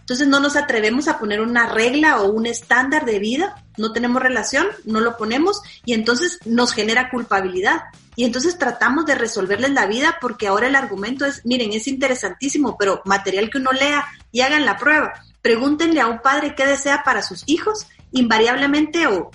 entonces 0.03 0.27
no 0.27 0.41
nos 0.41 0.57
atrevemos 0.57 1.07
a 1.07 1.17
poner 1.17 1.39
una 1.39 1.65
regla 1.65 2.19
o 2.19 2.29
un 2.29 2.45
estándar 2.45 3.05
de 3.05 3.19
vida, 3.19 3.55
no 3.77 3.93
tenemos 3.93 4.21
relación, 4.21 4.67
no 4.83 4.99
lo 4.99 5.15
ponemos 5.15 5.61
y 5.85 5.93
entonces 5.93 6.39
nos 6.43 6.73
genera 6.73 7.09
culpabilidad. 7.09 7.83
Y 8.17 8.25
entonces 8.25 8.59
tratamos 8.59 9.05
de 9.05 9.15
resolverles 9.15 9.71
la 9.71 9.85
vida 9.85 10.17
porque 10.19 10.47
ahora 10.47 10.67
el 10.67 10.75
argumento 10.75 11.25
es, 11.25 11.45
miren, 11.45 11.71
es 11.71 11.87
interesantísimo, 11.87 12.75
pero 12.77 13.01
material 13.05 13.49
que 13.49 13.59
uno 13.59 13.71
lea 13.71 14.05
y 14.33 14.41
hagan 14.41 14.65
la 14.65 14.75
prueba. 14.75 15.13
Pregúntenle 15.41 16.01
a 16.01 16.07
un 16.07 16.21
padre 16.21 16.53
qué 16.53 16.65
desea 16.65 17.03
para 17.05 17.21
sus 17.21 17.43
hijos, 17.45 17.87
invariablemente 18.11 19.07
o 19.07 19.31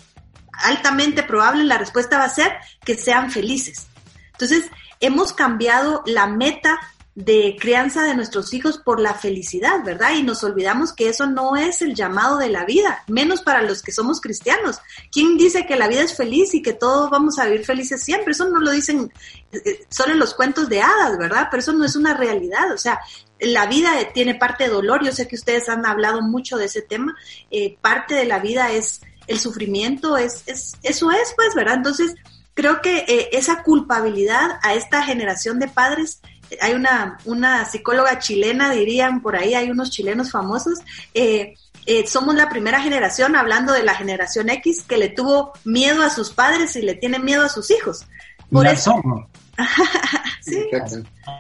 altamente 0.53 1.23
probable 1.23 1.65
la 1.65 1.79
respuesta 1.79 2.19
va 2.19 2.25
a 2.25 2.29
ser 2.29 2.53
que 2.85 2.95
sean 2.95 3.31
felices. 3.31 3.87
Entonces, 4.33 4.67
hemos 5.01 5.33
cambiado 5.33 6.03
la 6.05 6.27
meta 6.27 6.79
de 7.19 7.57
crianza 7.59 8.05
de 8.05 8.15
nuestros 8.15 8.55
hijos 8.55 8.79
por 8.79 9.01
la 9.01 9.13
felicidad, 9.13 9.83
¿verdad? 9.85 10.13
Y 10.15 10.23
nos 10.23 10.45
olvidamos 10.45 10.93
que 10.93 11.09
eso 11.09 11.27
no 11.27 11.57
es 11.57 11.83
el 11.83 11.97
llamado 11.97 12.39
de 12.39 12.49
la 12.49 12.65
vida, 12.65 13.03
menos 13.09 13.43
para 13.43 13.61
los 13.63 13.83
que 13.83 13.91
somos 13.91 14.21
cristianos. 14.21 14.79
¿Quién 15.11 15.37
dice 15.37 15.67
que 15.67 15.75
la 15.75 15.89
vida 15.89 16.03
es 16.03 16.17
feliz 16.17 16.55
y 16.55 16.63
que 16.63 16.75
todos 16.75 17.11
vamos 17.11 17.41
a 17.41 17.47
vivir 17.47 17.65
felices 17.65 18.05
siempre? 18.05 18.31
Eso 18.31 18.49
no 18.49 18.61
lo 18.61 18.71
dicen 18.71 19.13
eh, 19.51 19.85
solo 19.89 20.13
en 20.13 20.21
los 20.21 20.33
cuentos 20.33 20.69
de 20.69 20.81
hadas, 20.81 21.19
¿verdad? 21.19 21.49
Pero 21.51 21.61
eso 21.61 21.73
no 21.73 21.85
es 21.85 21.97
una 21.97 22.15
realidad, 22.15 22.71
o 22.73 22.79
sea, 22.79 23.01
la 23.41 23.67
vida 23.67 23.91
tiene 24.15 24.37
parte 24.37 24.65
de 24.65 24.71
dolor, 24.71 25.05
yo 25.05 25.11
sé 25.11 25.27
que 25.27 25.35
ustedes 25.35 25.69
han 25.69 25.87
hablado 25.87 26.23
mucho 26.23 26.57
de 26.57 26.67
ese 26.67 26.83
tema, 26.83 27.17
eh, 27.51 27.77
parte 27.81 28.15
de 28.15 28.27
la 28.27 28.39
vida 28.39 28.71
es 28.71 29.01
el 29.27 29.41
sufrimiento, 29.41 30.17
es, 30.17 30.45
es, 30.47 30.77
eso 30.85 31.11
es, 31.11 31.33
pues, 31.35 31.53
¿verdad? 31.57 31.75
Entonces, 31.75 32.15
creo 32.55 32.81
que 32.81 33.05
eh, 33.09 33.29
esa 33.33 33.63
culpabilidad 33.63 34.59
a 34.63 34.75
esta 34.75 35.03
generación 35.03 35.59
de 35.59 35.69
padres 35.69 36.21
hay 36.61 36.73
una, 36.75 37.19
una 37.25 37.65
psicóloga 37.65 38.19
chilena, 38.19 38.71
dirían 38.71 39.21
por 39.23 39.37
ahí, 39.37 39.55
hay 39.55 39.71
unos 39.71 39.91
chilenos 39.91 40.31
famosos. 40.31 40.79
Eh, 41.15 41.55
eh, 41.87 42.07
somos 42.07 42.35
la 42.35 42.49
primera 42.49 42.81
generación, 42.81 43.37
hablando 43.37 43.73
de 43.73 43.83
la 43.83 43.95
generación 43.95 44.51
X, 44.51 44.83
que 44.87 44.99
le 44.99 45.09
tuvo 45.09 45.53
miedo 45.65 46.03
a 46.03 46.11
sus 46.11 46.31
padres 46.31 46.77
y 46.77 46.83
le 46.83 46.95
tiene 46.95 47.19
miedo 47.19 47.45
a 47.45 47.49
sus 47.49 47.71
hijos. 47.71 48.07
Por 48.51 48.67
eso, 48.67 48.95
sí. 50.41 50.69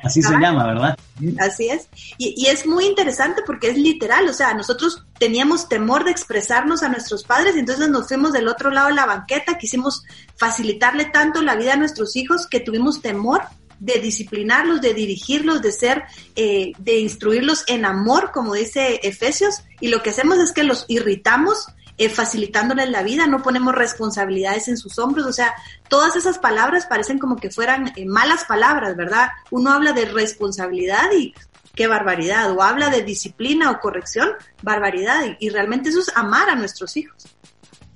Así 0.02 0.22
se 0.22 0.32
llama, 0.38 0.66
¿verdad? 0.66 0.98
Así 1.38 1.68
es. 1.68 1.88
Y, 2.18 2.34
y, 2.36 2.46
es 2.46 2.66
muy 2.66 2.86
interesante 2.86 3.42
porque 3.46 3.70
es 3.70 3.78
literal, 3.78 4.28
o 4.28 4.32
sea, 4.32 4.54
nosotros 4.54 5.04
teníamos 5.18 5.68
temor 5.68 6.04
de 6.04 6.10
expresarnos 6.10 6.82
a 6.82 6.88
nuestros 6.88 7.24
padres, 7.24 7.56
entonces 7.56 7.88
nos 7.88 8.08
fuimos 8.08 8.32
del 8.32 8.48
otro 8.48 8.70
lado 8.70 8.88
de 8.88 8.94
la 8.94 9.06
banqueta, 9.06 9.58
quisimos 9.58 10.04
facilitarle 10.36 11.06
tanto 11.06 11.42
la 11.42 11.56
vida 11.56 11.74
a 11.74 11.76
nuestros 11.76 12.16
hijos 12.16 12.46
que 12.46 12.60
tuvimos 12.60 13.00
temor 13.00 13.42
de 13.80 14.00
disciplinarlos, 14.00 14.80
de 14.80 14.94
dirigirlos, 14.94 15.62
de 15.62 15.72
ser, 15.72 16.04
eh, 16.36 16.72
de 16.78 16.98
instruirlos 16.98 17.64
en 17.66 17.84
amor, 17.84 18.30
como 18.32 18.54
dice 18.54 19.00
Efesios, 19.02 19.62
y 19.80 19.88
lo 19.88 20.02
que 20.02 20.10
hacemos 20.10 20.38
es 20.38 20.52
que 20.52 20.64
los 20.64 20.84
irritamos 20.88 21.68
eh, 21.96 22.08
facilitándoles 22.08 22.90
la 22.90 23.02
vida, 23.02 23.26
no 23.26 23.42
ponemos 23.42 23.74
responsabilidades 23.74 24.68
en 24.68 24.76
sus 24.76 24.98
hombros, 25.00 25.26
o 25.26 25.32
sea, 25.32 25.52
todas 25.88 26.14
esas 26.14 26.38
palabras 26.38 26.86
parecen 26.86 27.18
como 27.18 27.36
que 27.36 27.50
fueran 27.50 27.92
eh, 27.96 28.06
malas 28.06 28.44
palabras, 28.44 28.96
¿verdad? 28.96 29.30
Uno 29.50 29.72
habla 29.72 29.92
de 29.92 30.04
responsabilidad 30.04 31.10
y 31.16 31.34
qué 31.74 31.88
barbaridad, 31.88 32.52
o 32.52 32.62
habla 32.62 32.88
de 32.90 33.02
disciplina 33.02 33.70
o 33.70 33.80
corrección, 33.80 34.30
barbaridad, 34.62 35.36
y 35.40 35.48
realmente 35.50 35.88
eso 35.88 36.00
es 36.00 36.16
amar 36.16 36.48
a 36.50 36.54
nuestros 36.54 36.96
hijos. 36.96 37.26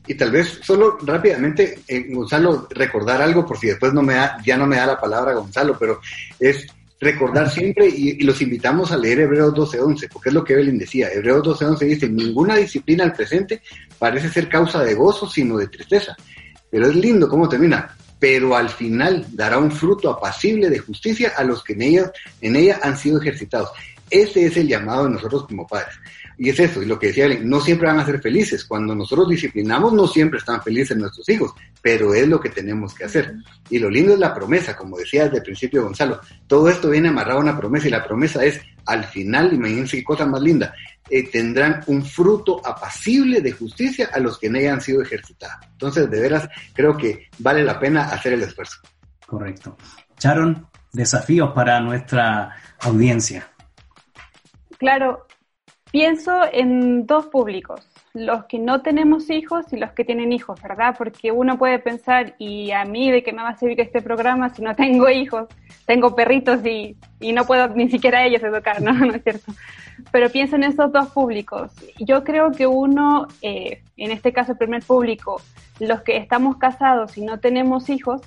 Y 0.07 0.14
tal 0.14 0.32
vez 0.32 0.61
solo 0.62 0.98
rápidamente, 1.03 1.80
eh, 1.86 2.07
Gonzalo, 2.09 2.66
recordar 2.70 3.22
algo, 3.22 3.46
por 3.46 3.59
si 3.59 3.68
después 3.68 3.92
no 3.92 4.03
me 4.03 4.14
da, 4.14 4.36
ya 4.44 4.57
no 4.57 4.66
me 4.66 4.76
da 4.76 4.86
la 4.86 5.00
palabra 5.00 5.34
Gonzalo, 5.34 5.76
pero 5.78 6.00
es 6.40 6.66
recordar 7.03 7.50
siempre 7.50 7.88
y, 7.88 8.22
los 8.22 8.40
invitamos 8.40 8.92
a 8.92 8.96
leer 8.96 9.20
Hebreos 9.20 9.53
12.11, 9.55 10.09
porque 10.11 10.28
es 10.28 10.34
lo 10.34 10.44
que 10.44 10.53
Evelyn 10.53 10.78
decía. 10.78 11.12
Hebreos 11.12 11.61
12.11 11.61 11.78
dice, 11.80 12.09
ninguna 12.09 12.57
disciplina 12.57 13.03
al 13.03 13.12
presente 13.12 13.61
parece 13.98 14.28
ser 14.28 14.48
causa 14.48 14.82
de 14.84 14.94
gozo, 14.94 15.28
sino 15.28 15.59
de 15.59 15.66
tristeza. 15.66 16.16
Pero 16.70 16.88
es 16.88 16.94
lindo 16.94 17.28
cómo 17.28 17.48
termina. 17.48 17.96
Pero 18.20 18.57
al 18.57 18.68
final 18.68 19.26
dará 19.32 19.59
un 19.59 19.72
fruto 19.72 20.11
apacible 20.11 20.70
de 20.70 20.78
justicia 20.78 21.32
a 21.36 21.42
los 21.42 21.64
que 21.64 21.72
en 21.72 21.82
ella, 21.82 22.12
en 22.40 22.55
ella 22.55 22.78
han 22.80 22.96
sido 22.96 23.20
ejercitados. 23.20 23.70
Ese 24.12 24.44
es 24.44 24.56
el 24.58 24.68
llamado 24.68 25.04
de 25.04 25.12
nosotros 25.12 25.46
como 25.46 25.66
padres. 25.66 25.94
Y 26.36 26.50
es 26.50 26.60
eso, 26.60 26.82
y 26.82 26.86
lo 26.86 26.98
que 26.98 27.06
decía 27.08 27.28
no 27.42 27.60
siempre 27.60 27.88
van 27.88 27.98
a 27.98 28.04
ser 28.04 28.20
felices. 28.20 28.64
Cuando 28.64 28.94
nosotros 28.94 29.28
disciplinamos, 29.28 29.92
no 29.94 30.06
siempre 30.06 30.38
están 30.38 30.62
felices 30.62 30.96
nuestros 30.96 31.26
hijos, 31.30 31.52
pero 31.80 32.12
es 32.12 32.28
lo 32.28 32.38
que 32.38 32.50
tenemos 32.50 32.94
que 32.94 33.04
hacer. 33.04 33.34
Y 33.70 33.78
lo 33.78 33.88
lindo 33.88 34.12
es 34.12 34.18
la 34.18 34.34
promesa, 34.34 34.76
como 34.76 34.98
decía 34.98 35.24
desde 35.24 35.38
el 35.38 35.42
principio 35.44 35.84
Gonzalo. 35.84 36.20
Todo 36.46 36.68
esto 36.68 36.90
viene 36.90 37.08
amarrado 37.08 37.38
a 37.38 37.42
una 37.42 37.58
promesa, 37.58 37.88
y 37.88 37.90
la 37.90 38.04
promesa 38.04 38.44
es, 38.44 38.60
al 38.84 39.04
final, 39.04 39.52
imagínense 39.52 39.96
qué 39.96 40.04
cosa 40.04 40.26
más 40.26 40.42
linda, 40.42 40.74
eh, 41.08 41.30
tendrán 41.30 41.82
un 41.86 42.04
fruto 42.04 42.60
apacible 42.66 43.40
de 43.40 43.52
justicia 43.52 44.10
a 44.12 44.18
los 44.18 44.38
que 44.38 44.48
en 44.48 44.56
ella 44.56 44.74
han 44.74 44.80
sido 44.82 45.00
ejercitados. 45.00 45.64
Entonces, 45.72 46.10
de 46.10 46.20
veras, 46.20 46.48
creo 46.74 46.96
que 46.96 47.28
vale 47.38 47.64
la 47.64 47.78
pena 47.80 48.04
hacer 48.10 48.34
el 48.34 48.42
esfuerzo. 48.42 48.78
Correcto. 49.26 49.76
Sharon, 50.18 50.66
desafíos 50.92 51.52
para 51.54 51.80
nuestra 51.80 52.56
audiencia. 52.80 53.48
Claro, 54.83 55.26
Pienso 55.93 56.41
en 56.51 57.07
dos 57.07 57.26
públicos, 57.26 57.87
los 58.14 58.47
que 58.47 58.59
no 58.59 58.80
tenemos 58.80 59.28
hijos 59.28 59.70
y 59.74 59.76
los 59.76 59.93
que 59.93 60.07
tienen 60.07 60.33
hijos, 60.33 60.59
¿verdad? 60.62 60.95
Porque 60.97 61.30
uno 61.30 61.59
puede 61.59 61.78
pensar, 61.80 62.35
¿y 62.39 62.70
a 62.70 62.87
mí 62.87 63.11
de 63.11 63.22
qué 63.22 63.35
me 63.35 63.43
va 63.43 63.51
a 63.51 63.59
servir 63.59 63.78
este 63.78 64.01
programa 64.01 64.49
si 64.55 64.62
no 64.62 64.74
tengo 64.85 65.11
hijos? 65.11 65.49
Tengo 65.85 66.16
perritos 66.16 66.64
y, 66.64 66.97
y 67.20 67.33
no 67.35 67.45
puedo 67.45 67.68
ni 67.68 67.91
siquiera 67.91 68.20
a 68.20 68.24
ellos 68.24 68.43
educar, 68.43 68.80
¿no? 68.80 68.95
¿no 69.07 69.12
es 69.12 69.22
cierto? 69.22 69.53
Pero 70.11 70.30
pienso 70.30 70.57
en 70.57 70.64
esos 70.64 70.91
dos 70.91 71.09
públicos. 71.11 71.72
Yo 71.99 72.24
creo 72.24 72.53
que 72.53 72.66
uno, 72.66 73.28
eh, 73.43 73.83
en 73.99 74.12
este 74.12 74.33
caso 74.33 74.53
el 74.53 74.59
primer 74.59 74.83
público, 74.83 75.43
los 75.78 76.01
que 76.01 76.16
estamos 76.16 76.57
casados 76.57 77.18
y 77.18 77.20
no 77.20 77.39
tenemos 77.39 77.91
hijos, 77.91 78.22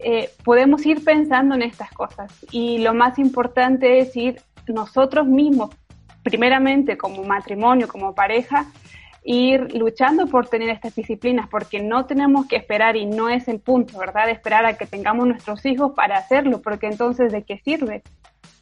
eh, 0.00 0.28
podemos 0.44 0.84
ir 0.84 1.02
pensando 1.02 1.54
en 1.54 1.62
estas 1.62 1.90
cosas. 1.92 2.30
Y 2.50 2.78
lo 2.78 2.92
más 2.92 3.18
importante 3.18 4.00
es 4.00 4.14
ir 4.14 4.42
nosotros 4.68 5.26
mismos 5.26 5.70
primeramente 6.22 6.96
como 6.96 7.22
matrimonio, 7.22 7.86
como 7.86 8.14
pareja, 8.14 8.66
ir 9.22 9.74
luchando 9.74 10.26
por 10.26 10.48
tener 10.48 10.70
estas 10.70 10.94
disciplinas, 10.94 11.48
porque 11.48 11.80
no 11.80 12.06
tenemos 12.06 12.46
que 12.46 12.56
esperar, 12.56 12.96
y 12.96 13.06
no 13.06 13.28
es 13.28 13.48
el 13.48 13.60
punto, 13.60 13.98
¿verdad?, 13.98 14.26
de 14.26 14.32
esperar 14.32 14.64
a 14.66 14.76
que 14.76 14.86
tengamos 14.86 15.26
nuestros 15.26 15.64
hijos 15.66 15.92
para 15.94 16.16
hacerlo, 16.16 16.62
porque 16.62 16.86
entonces, 16.86 17.32
¿de 17.32 17.42
qué 17.42 17.58
sirve? 17.58 18.02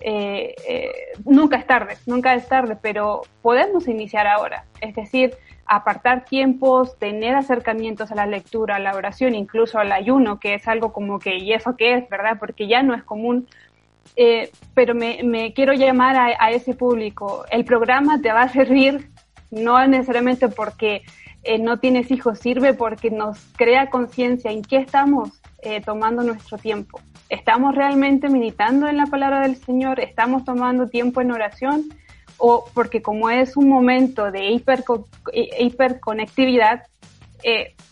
Eh, 0.01 0.55
eh, 0.67 0.93
nunca 1.25 1.57
es 1.57 1.67
tarde, 1.67 1.97
nunca 2.07 2.35
es 2.35 2.49
tarde, 2.49 2.77
pero 2.81 3.23
podemos 3.43 3.89
iniciar 3.89 4.27
ahora, 4.27 4.65
es 4.81 4.95
decir, 4.95 5.35
apartar 5.67 6.25
tiempos, 6.25 6.99
tener 6.99 7.35
acercamientos 7.35 8.11
a 8.11 8.15
la 8.15 8.27
lectura, 8.27 8.77
a 8.77 8.79
la 8.79 8.95
oración, 8.95 9.35
incluso 9.35 9.79
al 9.79 9.93
ayuno, 9.93 10.41
que 10.41 10.55
es 10.55 10.67
algo 10.69 10.93
como 10.93 11.19
que, 11.19 11.37
¿y 11.37 11.53
eso 11.53 11.77
qué 11.77 11.95
es, 11.95 12.09
verdad? 12.09 12.39
Porque 12.39 12.67
ya 12.67 12.83
no 12.83 12.95
es 12.95 13.03
común 13.03 13.47
eh, 14.17 14.51
pero 14.75 14.95
me, 14.95 15.53
quiero 15.55 15.73
llamar 15.73 16.17
a, 16.17 16.51
ese 16.51 16.75
público. 16.75 17.45
El 17.51 17.65
programa 17.65 18.21
te 18.21 18.33
va 18.33 18.43
a 18.43 18.49
servir 18.49 19.09
no 19.51 19.87
necesariamente 19.87 20.49
porque 20.49 21.03
eh, 21.43 21.59
no 21.59 21.79
tienes 21.79 22.11
hijos, 22.11 22.39
sirve 22.39 22.75
porque 22.75 23.11
nos 23.11 23.39
crea 23.57 23.91
conciencia 23.91 24.51
en 24.51 24.63
qué 24.63 24.79
estamos 24.79 25.31
eh, 25.63 25.81
tomando 25.81 26.23
nuestro 26.23 26.59
tiempo. 26.59 27.01
¿Estamos 27.29 27.75
realmente 27.75 28.29
meditando 28.29 28.87
en 28.87 28.97
la 28.97 29.07
palabra 29.07 29.41
del 29.41 29.57
Señor? 29.57 29.99
¿Estamos 30.01 30.45
tomando 30.45 30.89
tiempo 30.89 31.21
en 31.21 31.33
oración? 31.33 31.85
O 32.37 32.65
porque 32.75 33.03
como 33.03 33.31
es 33.31 33.57
un 33.57 33.69
momento 33.69 34.31
de 34.31 34.51
hiperconectividad, 35.59 36.83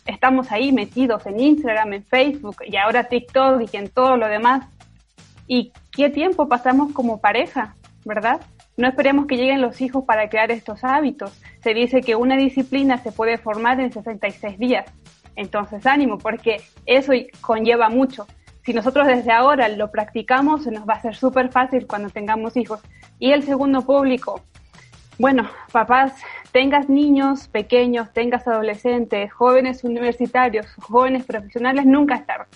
estamos 0.07 0.51
ahí 0.51 0.73
metidos 0.73 1.27
en 1.27 1.39
Instagram, 1.39 1.93
en 1.93 2.05
Facebook 2.05 2.57
y 2.67 2.77
ahora 2.77 3.05
TikTok 3.05 3.63
y 3.73 3.77
en 3.77 3.89
todo 3.89 4.17
lo 4.17 4.27
demás 4.27 4.67
y 5.47 5.73
qué 5.91 6.11
tiempo 6.11 6.49
pasamos 6.49 6.93
como 6.93 7.21
pareja, 7.21 7.77
¿verdad? 8.05 8.41
No 8.77 8.89
esperemos 8.89 9.27
que 9.27 9.37
lleguen 9.37 9.61
los 9.61 9.81
hijos 9.81 10.05
para 10.05 10.29
crear 10.29 10.51
estos 10.51 10.83
hábitos. 10.85 11.39
Se 11.63 11.75
dice 11.75 12.01
que 12.01 12.17
una 12.17 12.37
disciplina 12.37 12.99
se 12.99 13.13
puede 13.13 13.39
formar 13.39 13.81
en 13.81 13.93
66 13.93 14.59
días. 14.59 14.87
Entonces, 15.37 15.87
ánimo, 15.87 16.19
porque 16.19 16.63
eso 16.87 17.13
conlleva 17.41 17.89
mucho. 17.89 18.27
Si 18.65 18.73
nosotros 18.73 19.07
desde 19.07 19.33
ahora 19.33 19.69
lo 19.69 19.91
practicamos, 19.91 20.65
se 20.65 20.71
nos 20.71 20.89
va 20.89 20.95
a 20.95 21.03
ser 21.03 21.17
súper 21.17 21.51
fácil 21.51 21.87
cuando 21.87 22.11
tengamos 22.11 22.57
hijos. 22.57 22.81
Y 23.19 23.33
el 23.33 23.43
segundo 23.43 23.83
público, 23.83 24.41
bueno, 25.19 25.51
papás, 25.73 26.15
tengas 26.53 26.89
niños 26.89 27.49
pequeños, 27.49 28.13
tengas 28.13 28.47
adolescentes, 28.47 29.33
jóvenes 29.33 29.85
universitarios, 29.85 30.67
jóvenes 30.81 31.25
profesionales, 31.25 31.85
nunca 31.87 32.17
es 32.17 32.27
tarde 32.27 32.47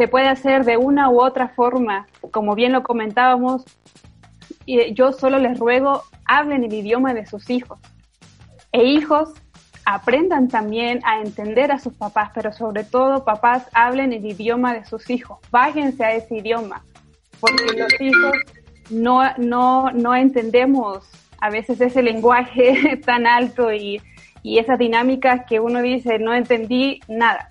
se 0.00 0.08
puede 0.08 0.28
hacer 0.28 0.64
de 0.64 0.78
una 0.78 1.10
u 1.10 1.20
otra 1.20 1.48
forma, 1.48 2.06
como 2.30 2.54
bien 2.54 2.72
lo 2.72 2.82
comentábamos. 2.82 3.66
Y 4.64 4.94
yo 4.94 5.12
solo 5.12 5.38
les 5.38 5.58
ruego, 5.58 6.04
hablen 6.24 6.64
el 6.64 6.72
idioma 6.72 7.12
de 7.12 7.26
sus 7.26 7.50
hijos. 7.50 7.78
E 8.72 8.82
hijos, 8.82 9.34
aprendan 9.84 10.48
también 10.48 11.00
a 11.04 11.20
entender 11.20 11.70
a 11.70 11.78
sus 11.78 11.92
papás, 11.92 12.30
pero 12.34 12.50
sobre 12.50 12.82
todo 12.82 13.26
papás, 13.26 13.68
hablen 13.74 14.14
el 14.14 14.24
idioma 14.24 14.72
de 14.72 14.86
sus 14.86 15.10
hijos. 15.10 15.38
Bájense 15.50 16.02
a 16.02 16.14
ese 16.14 16.38
idioma, 16.38 16.82
porque 17.38 17.76
los 17.76 18.00
hijos 18.00 18.36
no, 18.88 19.20
no, 19.36 19.90
no 19.90 20.14
entendemos 20.14 21.06
a 21.42 21.50
veces 21.50 21.78
ese 21.78 22.02
lenguaje 22.02 22.96
tan 23.04 23.26
alto 23.26 23.70
y, 23.70 24.00
y 24.42 24.60
esas 24.60 24.78
dinámicas 24.78 25.42
que 25.46 25.60
uno 25.60 25.82
dice, 25.82 26.18
no 26.18 26.32
entendí 26.32 27.00
nada 27.06 27.50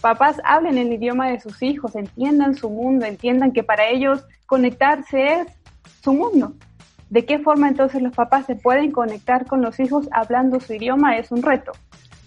papás 0.00 0.40
hablen 0.44 0.78
el 0.78 0.92
idioma 0.92 1.28
de 1.28 1.40
sus 1.40 1.62
hijos, 1.62 1.94
entiendan 1.94 2.54
su 2.54 2.70
mundo, 2.70 3.06
entiendan 3.06 3.52
que 3.52 3.62
para 3.62 3.86
ellos 3.88 4.24
conectarse 4.46 5.40
es 5.40 5.48
su 6.02 6.12
mundo. 6.12 6.54
¿De 7.08 7.24
qué 7.24 7.38
forma 7.38 7.68
entonces 7.68 8.02
los 8.02 8.14
papás 8.14 8.46
se 8.46 8.56
pueden 8.56 8.92
conectar 8.92 9.46
con 9.46 9.62
los 9.62 9.80
hijos 9.80 10.08
hablando 10.12 10.60
su 10.60 10.74
idioma? 10.74 11.16
Es 11.16 11.32
un 11.32 11.42
reto, 11.42 11.72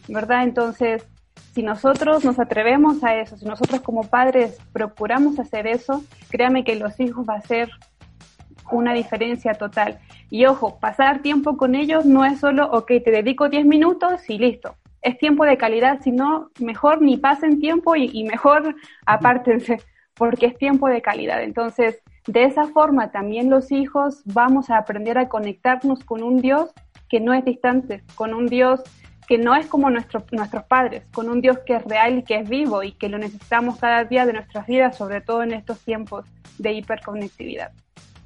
¿verdad? 0.08 0.44
Entonces, 0.44 1.06
si 1.54 1.64
nosotros 1.64 2.26
nos 2.26 2.40
atrevemos 2.40 3.04
a 3.04 3.16
eso, 3.16 3.38
si 3.38 3.46
nosotros 3.46 3.82
como 3.82 4.04
padres 4.04 4.58
procuramos 4.74 5.40
hacer 5.40 5.68
eso, 5.68 6.04
créame 6.30 6.64
que 6.64 6.76
los 6.76 7.00
hijos 7.00 7.26
va 7.28 7.36
a 7.36 7.42
ser 7.42 7.70
una 8.72 8.94
diferencia 8.94 9.54
total. 9.54 10.00
Y 10.30 10.46
ojo, 10.46 10.80
pasar 10.80 11.22
tiempo 11.22 11.58
con 11.58 11.76
ellos 11.76 12.06
no 12.06 12.26
es 12.26 12.40
solo, 12.40 12.70
ok, 12.72 12.88
te 13.04 13.12
dedico 13.12 13.50
10 13.50 13.66
minutos 13.66 14.30
y 14.30 14.38
listo 14.38 14.76
es 15.04 15.18
tiempo 15.18 15.46
de 15.46 15.58
calidad, 15.58 16.00
sino 16.02 16.50
mejor 16.60 17.02
ni 17.02 17.18
pasen 17.18 17.60
tiempo 17.60 17.96
y, 17.96 18.24
mejor 18.24 18.76
apártense, 19.06 19.80
porque 20.16 20.48
es 20.48 20.58
tiempo 20.58 20.88
de 20.88 21.02
calidad. 21.02 21.44
Entonces, 21.44 22.02
de 22.26 22.46
esa 22.46 22.68
forma 22.68 23.12
también 23.12 23.50
los 23.50 23.72
hijos 23.72 24.22
vamos 24.26 24.70
a 24.70 24.78
aprender 24.78 25.18
a 25.18 25.28
conectarnos 25.28 26.04
con 26.04 26.24
un 26.24 26.42
Dios 26.42 26.72
que 27.10 27.20
no 27.20 27.34
es 27.34 27.44
distante, 27.44 28.04
con 28.16 28.34
un 28.34 28.48
Dios 28.48 28.82
que 29.28 29.38
no 29.38 29.56
es 29.56 29.68
como 29.68 29.90
nuestros 29.90 30.24
padres, 30.68 31.04
con 31.14 31.30
un 31.30 31.42
Dios 31.42 31.60
que 31.66 31.76
es 31.76 31.84
real 31.84 32.20
y 32.20 32.24
que 32.24 32.40
es 32.40 32.50
vivo 32.50 32.84
y 32.84 32.94
que 32.94 33.10
lo 33.10 33.18
necesitamos 33.18 33.78
cada 33.78 34.04
día 34.06 34.26
de 34.26 34.34
nuestras 34.34 34.68
vidas, 34.68 34.98
sobre 34.98 35.22
todo 35.22 35.44
en 35.44 35.54
estos 35.54 35.80
tiempos 35.80 36.26
de 36.58 36.74
hiperconectividad. 36.74 37.72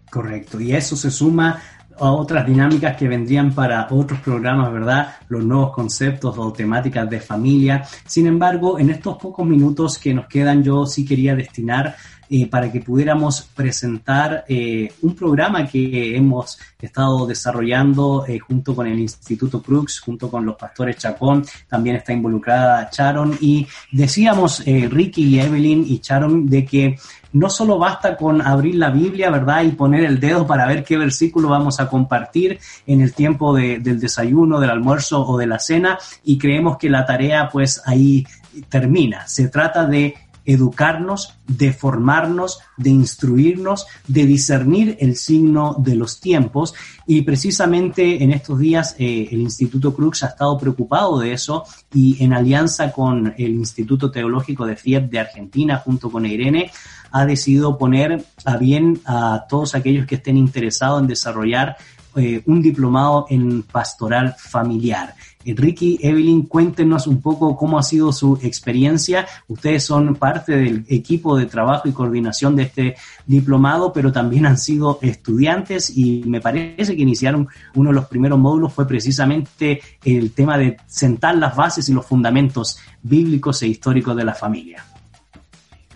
Correcto, 0.09 0.59
y 0.59 0.73
eso 0.73 0.95
se 0.95 1.11
suma 1.11 1.61
otras 1.99 2.45
dinámicas 2.45 2.95
que 2.95 3.07
vendrían 3.07 3.53
para 3.53 3.87
otros 3.91 4.19
programas, 4.19 4.71
¿verdad? 4.71 5.15
Los 5.29 5.43
nuevos 5.43 5.71
conceptos 5.71 6.37
o 6.37 6.51
temáticas 6.51 7.09
de 7.09 7.19
familia. 7.19 7.83
Sin 8.05 8.27
embargo, 8.27 8.79
en 8.79 8.89
estos 8.89 9.17
pocos 9.17 9.45
minutos 9.45 9.97
que 9.97 10.13
nos 10.13 10.27
quedan, 10.27 10.63
yo 10.63 10.85
sí 10.85 11.05
quería 11.05 11.35
destinar 11.35 11.95
eh, 12.29 12.47
para 12.47 12.71
que 12.71 12.81
pudiéramos 12.81 13.41
presentar 13.55 14.45
eh, 14.47 14.91
un 15.01 15.15
programa 15.15 15.65
que 15.65 16.15
hemos 16.15 16.59
estado 16.79 17.25
desarrollando 17.25 18.25
eh, 18.27 18.39
junto 18.39 18.75
con 18.75 18.87
el 18.87 18.99
Instituto 18.99 19.61
Crux, 19.61 19.99
junto 19.99 20.29
con 20.29 20.45
los 20.45 20.55
pastores 20.55 20.97
Chacón, 20.97 21.45
también 21.67 21.95
está 21.95 22.13
involucrada 22.13 22.89
Sharon 22.91 23.37
y 23.39 23.65
decíamos 23.91 24.63
Ricky 24.65 25.23
y 25.23 25.39
Evelyn 25.39 25.85
y 25.87 25.99
Sharon 26.03 26.49
de 26.49 26.65
que 26.65 26.97
no 27.33 27.49
solo 27.49 27.77
basta 27.77 28.17
con 28.17 28.41
abrir 28.41 28.75
la 28.75 28.89
Biblia, 28.89 29.29
¿verdad? 29.29 29.63
Y 29.63 29.71
poner 29.71 30.03
el 30.05 30.19
dedo 30.19 30.45
para 30.47 30.65
ver 30.65 30.83
qué 30.83 30.97
versículo 30.97 31.49
vamos 31.49 31.79
a 31.79 31.87
compartir 31.87 32.59
en 32.85 33.01
el 33.01 33.13
tiempo 33.13 33.53
del 33.53 33.99
desayuno, 33.99 34.59
del 34.59 34.69
almuerzo 34.69 35.25
o 35.25 35.37
de 35.37 35.47
la 35.47 35.59
cena 35.59 35.97
y 36.23 36.37
creemos 36.37 36.77
que 36.77 36.89
la 36.89 37.05
tarea 37.05 37.49
pues 37.49 37.81
ahí 37.85 38.25
termina. 38.69 39.27
Se 39.27 39.49
trata 39.49 39.85
de 39.85 40.15
educarnos, 40.47 41.35
de 41.45 41.73
formarnos, 41.73 42.59
de 42.77 42.89
instruirnos, 42.89 43.85
de 44.07 44.25
discernir 44.25 44.97
el 45.01 45.17
signo 45.17 45.75
de 45.77 45.95
los 45.95 46.19
tiempos. 46.19 46.73
Y 47.05 47.21
precisamente 47.21 48.23
en 48.23 48.31
estos 48.31 48.57
días 48.57 48.95
eh, 48.97 49.27
el 49.29 49.41
Instituto 49.41 49.93
Crux 49.93 50.23
ha 50.23 50.27
estado 50.27 50.57
preocupado 50.57 51.19
de 51.19 51.33
eso 51.33 51.65
y 51.93 52.23
en 52.23 52.33
alianza 52.33 52.91
con 52.93 53.33
el 53.37 53.51
Instituto 53.51 54.09
Teológico 54.09 54.65
de 54.65 54.77
FIEP 54.77 55.11
de 55.11 55.19
Argentina, 55.19 55.77
junto 55.83 56.09
con 56.09 56.25
Irene, 56.25 56.71
ha 57.11 57.25
decidido 57.25 57.77
poner 57.77 58.25
a 58.45 58.57
bien 58.57 59.01
a 59.05 59.45
todos 59.49 59.75
aquellos 59.75 60.07
que 60.07 60.15
estén 60.15 60.37
interesados 60.37 61.01
en 61.01 61.07
desarrollar 61.07 61.77
eh, 62.15 62.41
un 62.45 62.61
diplomado 62.61 63.27
en 63.29 63.63
pastoral 63.63 64.35
familiar. 64.39 65.13
Ricky, 65.55 65.99
Evelyn, 66.01 66.43
cuéntenos 66.43 67.07
un 67.07 67.21
poco 67.21 67.55
cómo 67.55 67.79
ha 67.79 67.83
sido 67.83 68.11
su 68.11 68.39
experiencia. 68.41 69.27
Ustedes 69.47 69.83
son 69.83 70.15
parte 70.15 70.57
del 70.57 70.85
equipo 70.87 71.37
de 71.37 71.45
trabajo 71.45 71.87
y 71.87 71.91
coordinación 71.91 72.55
de 72.55 72.63
este 72.63 72.95
diplomado, 73.25 73.93
pero 73.93 74.11
también 74.11 74.45
han 74.45 74.57
sido 74.57 74.99
estudiantes 75.01 75.95
y 75.95 76.23
me 76.25 76.41
parece 76.41 76.95
que 76.95 77.01
iniciaron 77.01 77.47
uno 77.75 77.89
de 77.89 77.95
los 77.95 78.07
primeros 78.07 78.39
módulos 78.39 78.73
fue 78.73 78.87
precisamente 78.87 79.81
el 80.03 80.31
tema 80.31 80.57
de 80.57 80.77
sentar 80.87 81.35
las 81.35 81.55
bases 81.55 81.87
y 81.89 81.93
los 81.93 82.05
fundamentos 82.05 82.79
bíblicos 83.01 83.61
e 83.63 83.67
históricos 83.67 84.15
de 84.15 84.25
la 84.25 84.33
familia. 84.33 84.85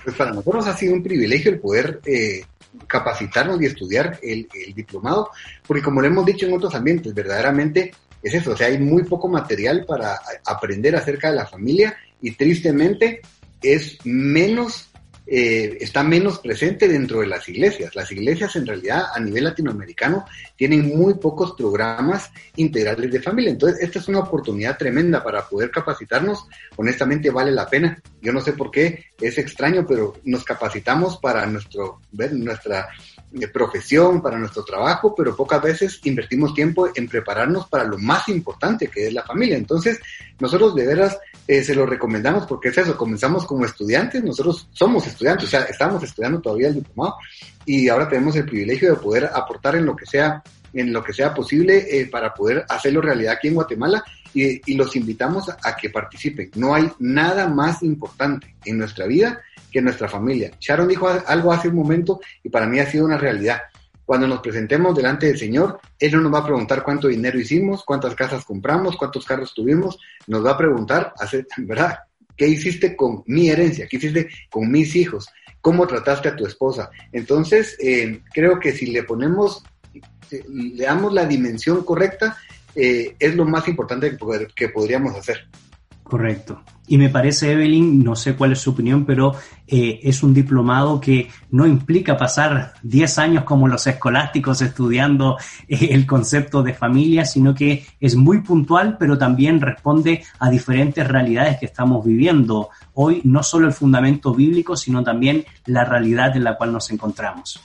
Pues 0.03 0.15
para 0.15 0.31
nosotros 0.31 0.67
ha 0.67 0.75
sido 0.75 0.93
un 0.93 1.03
privilegio 1.03 1.51
el 1.51 1.59
poder 1.59 2.01
eh, 2.05 2.43
capacitarnos 2.87 3.61
y 3.61 3.65
estudiar 3.65 4.19
el, 4.21 4.47
diplomado, 4.75 5.29
porque 5.67 5.83
como 5.83 6.01
lo 6.01 6.07
hemos 6.07 6.25
dicho 6.25 6.45
en 6.45 6.53
otros 6.53 6.73
ambientes, 6.75 7.13
verdaderamente 7.13 7.91
es 8.21 8.33
eso, 8.33 8.51
o 8.51 8.57
sea, 8.57 8.67
hay 8.67 8.77
muy 8.77 9.03
poco 9.03 9.27
material 9.27 9.85
para 9.85 10.19
aprender 10.45 10.95
acerca 10.95 11.29
de 11.29 11.37
la 11.37 11.47
familia 11.47 11.95
y 12.21 12.31
tristemente 12.31 13.21
es 13.61 13.97
menos 14.03 14.90
eh, 15.27 15.77
está 15.79 16.03
menos 16.03 16.39
presente 16.39 16.87
dentro 16.87 17.21
de 17.21 17.27
las 17.27 17.47
iglesias. 17.47 17.95
Las 17.95 18.11
iglesias 18.11 18.55
en 18.55 18.65
realidad 18.65 19.05
a 19.13 19.19
nivel 19.19 19.43
latinoamericano 19.45 20.25
tienen 20.55 20.97
muy 20.97 21.13
pocos 21.13 21.53
programas 21.53 22.31
integrales 22.55 23.11
de 23.11 23.21
familia. 23.21 23.51
Entonces, 23.51 23.81
esta 23.81 23.99
es 23.99 24.07
una 24.07 24.19
oportunidad 24.19 24.77
tremenda 24.77 25.23
para 25.23 25.47
poder 25.47 25.71
capacitarnos. 25.71 26.47
Honestamente, 26.75 27.29
vale 27.29 27.51
la 27.51 27.67
pena. 27.67 28.01
Yo 28.21 28.33
no 28.33 28.41
sé 28.41 28.53
por 28.53 28.71
qué 28.71 29.05
es 29.19 29.37
extraño, 29.37 29.85
pero 29.87 30.13
nos 30.25 30.43
capacitamos 30.43 31.17
para 31.17 31.45
nuestro, 31.45 32.01
nuestra 32.11 32.89
de 33.31 33.47
profesión, 33.47 34.21
para 34.21 34.37
nuestro 34.37 34.63
trabajo, 34.63 35.15
pero 35.15 35.35
pocas 35.35 35.61
veces 35.61 36.01
invertimos 36.03 36.53
tiempo 36.53 36.89
en 36.93 37.07
prepararnos 37.07 37.67
para 37.69 37.85
lo 37.85 37.97
más 37.97 38.27
importante 38.27 38.87
que 38.87 39.07
es 39.07 39.13
la 39.13 39.23
familia. 39.23 39.55
Entonces, 39.57 39.99
nosotros 40.39 40.75
de 40.75 40.85
veras 40.85 41.17
eh, 41.51 41.65
se 41.65 41.75
lo 41.75 41.85
recomendamos 41.85 42.45
porque 42.47 42.69
es 42.69 42.77
eso, 42.77 42.95
comenzamos 42.95 43.45
como 43.45 43.65
estudiantes, 43.65 44.23
nosotros 44.23 44.69
somos 44.71 45.05
estudiantes, 45.05 45.47
o 45.47 45.49
sea, 45.49 45.63
estamos 45.63 46.01
estudiando 46.01 46.39
todavía 46.39 46.69
el 46.69 46.75
diplomado 46.75 47.17
y 47.65 47.89
ahora 47.89 48.07
tenemos 48.07 48.37
el 48.37 48.45
privilegio 48.45 48.91
de 48.91 48.95
poder 48.95 49.25
aportar 49.25 49.75
en 49.75 49.85
lo 49.85 49.93
que 49.93 50.05
sea 50.05 50.41
en 50.71 50.93
lo 50.93 51.03
que 51.03 51.11
sea 51.11 51.33
posible 51.33 51.85
eh, 51.89 52.05
para 52.05 52.33
poder 52.33 52.63
hacerlo 52.69 53.01
realidad 53.01 53.33
aquí 53.33 53.49
en 53.49 53.55
Guatemala 53.55 54.01
y, 54.33 54.71
y 54.71 54.75
los 54.75 54.95
invitamos 54.95 55.49
a 55.49 55.75
que 55.75 55.89
participen. 55.89 56.51
No 56.55 56.73
hay 56.73 56.89
nada 56.99 57.49
más 57.49 57.83
importante 57.83 58.55
en 58.63 58.77
nuestra 58.77 59.05
vida 59.05 59.41
que 59.69 59.81
nuestra 59.81 60.07
familia. 60.07 60.51
Sharon 60.57 60.87
dijo 60.87 61.09
algo 61.09 61.51
hace 61.51 61.67
un 61.67 61.75
momento 61.75 62.21
y 62.41 62.47
para 62.47 62.65
mí 62.65 62.79
ha 62.79 62.89
sido 62.89 63.03
una 63.03 63.17
realidad. 63.17 63.61
Cuando 64.11 64.27
nos 64.27 64.41
presentemos 64.41 64.93
delante 64.93 65.27
del 65.27 65.39
Señor, 65.39 65.79
Él 65.97 66.11
no 66.11 66.19
nos 66.19 66.33
va 66.33 66.39
a 66.39 66.45
preguntar 66.45 66.83
cuánto 66.83 67.07
dinero 67.07 67.39
hicimos, 67.39 67.85
cuántas 67.85 68.13
casas 68.13 68.43
compramos, 68.43 68.97
cuántos 68.97 69.23
carros 69.23 69.53
tuvimos, 69.53 69.99
nos 70.27 70.45
va 70.45 70.51
a 70.51 70.57
preguntar, 70.57 71.13
¿verdad? 71.59 71.99
¿Qué 72.35 72.45
hiciste 72.45 72.97
con 72.97 73.23
mi 73.27 73.49
herencia? 73.49 73.87
¿Qué 73.87 73.95
hiciste 73.95 74.27
con 74.49 74.69
mis 74.69 74.97
hijos? 74.97 75.29
¿Cómo 75.61 75.87
trataste 75.87 76.27
a 76.27 76.35
tu 76.35 76.45
esposa? 76.45 76.91
Entonces, 77.13 77.77
eh, 77.79 78.21
creo 78.33 78.59
que 78.59 78.73
si 78.73 78.87
le 78.87 79.03
ponemos, 79.03 79.63
le 80.29 80.83
damos 80.83 81.13
la 81.13 81.25
dimensión 81.25 81.85
correcta, 81.85 82.35
eh, 82.75 83.15
es 83.17 83.33
lo 83.33 83.45
más 83.45 83.65
importante 83.69 84.17
que 84.53 84.67
podríamos 84.67 85.15
hacer. 85.15 85.47
Correcto. 86.03 86.61
Y 86.91 86.97
me 86.97 87.07
parece, 87.07 87.53
Evelyn, 87.53 88.03
no 88.03 88.17
sé 88.17 88.35
cuál 88.35 88.51
es 88.51 88.59
su 88.59 88.71
opinión, 88.71 89.05
pero 89.05 89.33
eh, 89.65 90.01
es 90.03 90.23
un 90.23 90.33
diplomado 90.33 90.99
que 90.99 91.29
no 91.49 91.65
implica 91.65 92.17
pasar 92.17 92.73
10 92.83 93.17
años 93.17 93.43
como 93.45 93.69
los 93.69 93.87
escolásticos 93.87 94.61
estudiando 94.61 95.37
eh, 95.69 95.87
el 95.91 96.05
concepto 96.05 96.61
de 96.61 96.73
familia, 96.73 97.23
sino 97.23 97.55
que 97.55 97.85
es 97.97 98.17
muy 98.17 98.41
puntual, 98.41 98.97
pero 98.99 99.17
también 99.17 99.61
responde 99.61 100.25
a 100.37 100.49
diferentes 100.49 101.07
realidades 101.07 101.59
que 101.59 101.67
estamos 101.67 102.03
viviendo 102.03 102.67
hoy, 102.95 103.21
no 103.23 103.41
solo 103.41 103.67
el 103.67 103.73
fundamento 103.73 104.33
bíblico, 104.33 104.75
sino 104.75 105.01
también 105.01 105.45
la 105.67 105.85
realidad 105.85 106.35
en 106.35 106.43
la 106.43 106.57
cual 106.57 106.73
nos 106.73 106.91
encontramos. 106.91 107.61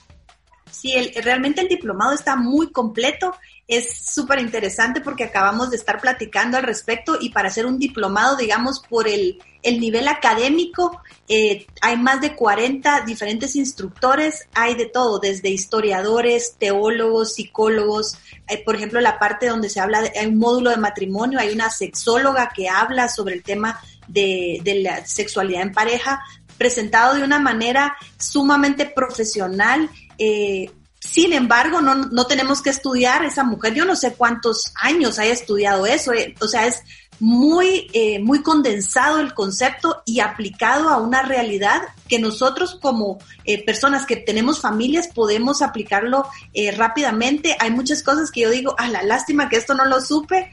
Sí, 0.70 0.94
realmente 1.24 1.62
el 1.62 1.68
diplomado 1.68 2.12
está 2.12 2.36
muy 2.36 2.70
completo 2.70 3.34
es 3.68 4.14
súper 4.14 4.38
interesante 4.38 5.00
porque 5.00 5.24
acabamos 5.24 5.70
de 5.70 5.76
estar 5.76 6.00
platicando 6.00 6.56
al 6.56 6.62
respecto 6.62 7.16
y 7.20 7.30
para 7.30 7.48
hacer 7.48 7.66
un 7.66 7.78
diplomado, 7.80 8.36
digamos, 8.36 8.80
por 8.80 9.08
el, 9.08 9.42
el 9.62 9.80
nivel 9.80 10.06
académico, 10.06 11.00
eh, 11.28 11.66
hay 11.80 11.96
más 11.96 12.20
de 12.20 12.36
40 12.36 13.00
diferentes 13.00 13.56
instructores, 13.56 14.46
hay 14.54 14.76
de 14.76 14.86
todo, 14.86 15.18
desde 15.18 15.48
historiadores, 15.48 16.54
teólogos, 16.58 17.34
psicólogos, 17.34 18.16
por 18.64 18.76
ejemplo, 18.76 19.00
la 19.00 19.18
parte 19.18 19.48
donde 19.48 19.68
se 19.68 19.80
habla, 19.80 20.02
de, 20.02 20.12
hay 20.16 20.26
un 20.26 20.38
módulo 20.38 20.70
de 20.70 20.76
matrimonio, 20.76 21.40
hay 21.40 21.52
una 21.52 21.68
sexóloga 21.68 22.52
que 22.54 22.68
habla 22.68 23.08
sobre 23.08 23.34
el 23.34 23.42
tema 23.42 23.80
de, 24.06 24.60
de 24.62 24.82
la 24.82 25.04
sexualidad 25.04 25.62
en 25.62 25.72
pareja, 25.72 26.22
presentado 26.56 27.16
de 27.16 27.24
una 27.24 27.40
manera 27.40 27.96
sumamente 28.16 28.86
profesional, 28.86 29.90
eh, 30.18 30.70
sin 31.06 31.32
embargo, 31.32 31.80
no, 31.80 31.94
no 31.94 32.26
tenemos 32.26 32.60
que 32.60 32.70
estudiar 32.70 33.24
esa 33.24 33.44
mujer. 33.44 33.74
Yo 33.74 33.84
no 33.84 33.94
sé 33.94 34.14
cuántos 34.14 34.72
años 34.74 35.18
haya 35.18 35.32
estudiado 35.32 35.86
eso. 35.86 36.12
Eh, 36.12 36.34
o 36.40 36.48
sea, 36.48 36.66
es 36.66 36.82
muy, 37.20 37.88
eh, 37.92 38.18
muy 38.18 38.42
condensado 38.42 39.20
el 39.20 39.32
concepto 39.32 40.02
y 40.04 40.18
aplicado 40.20 40.88
a 40.90 40.98
una 40.98 41.22
realidad 41.22 41.80
que 42.08 42.18
nosotros 42.18 42.78
como 42.82 43.18
eh, 43.44 43.64
personas 43.64 44.04
que 44.04 44.16
tenemos 44.16 44.60
familias 44.60 45.08
podemos 45.08 45.62
aplicarlo 45.62 46.28
rápidamente. 46.76 47.56
Hay 47.60 47.70
muchas 47.70 48.02
cosas 48.02 48.30
que 48.30 48.40
yo 48.40 48.50
digo, 48.50 48.74
ah, 48.76 48.88
la 48.88 49.02
lástima 49.02 49.48
que 49.48 49.56
esto 49.56 49.74
no 49.74 49.84
lo 49.84 50.00
supe 50.00 50.50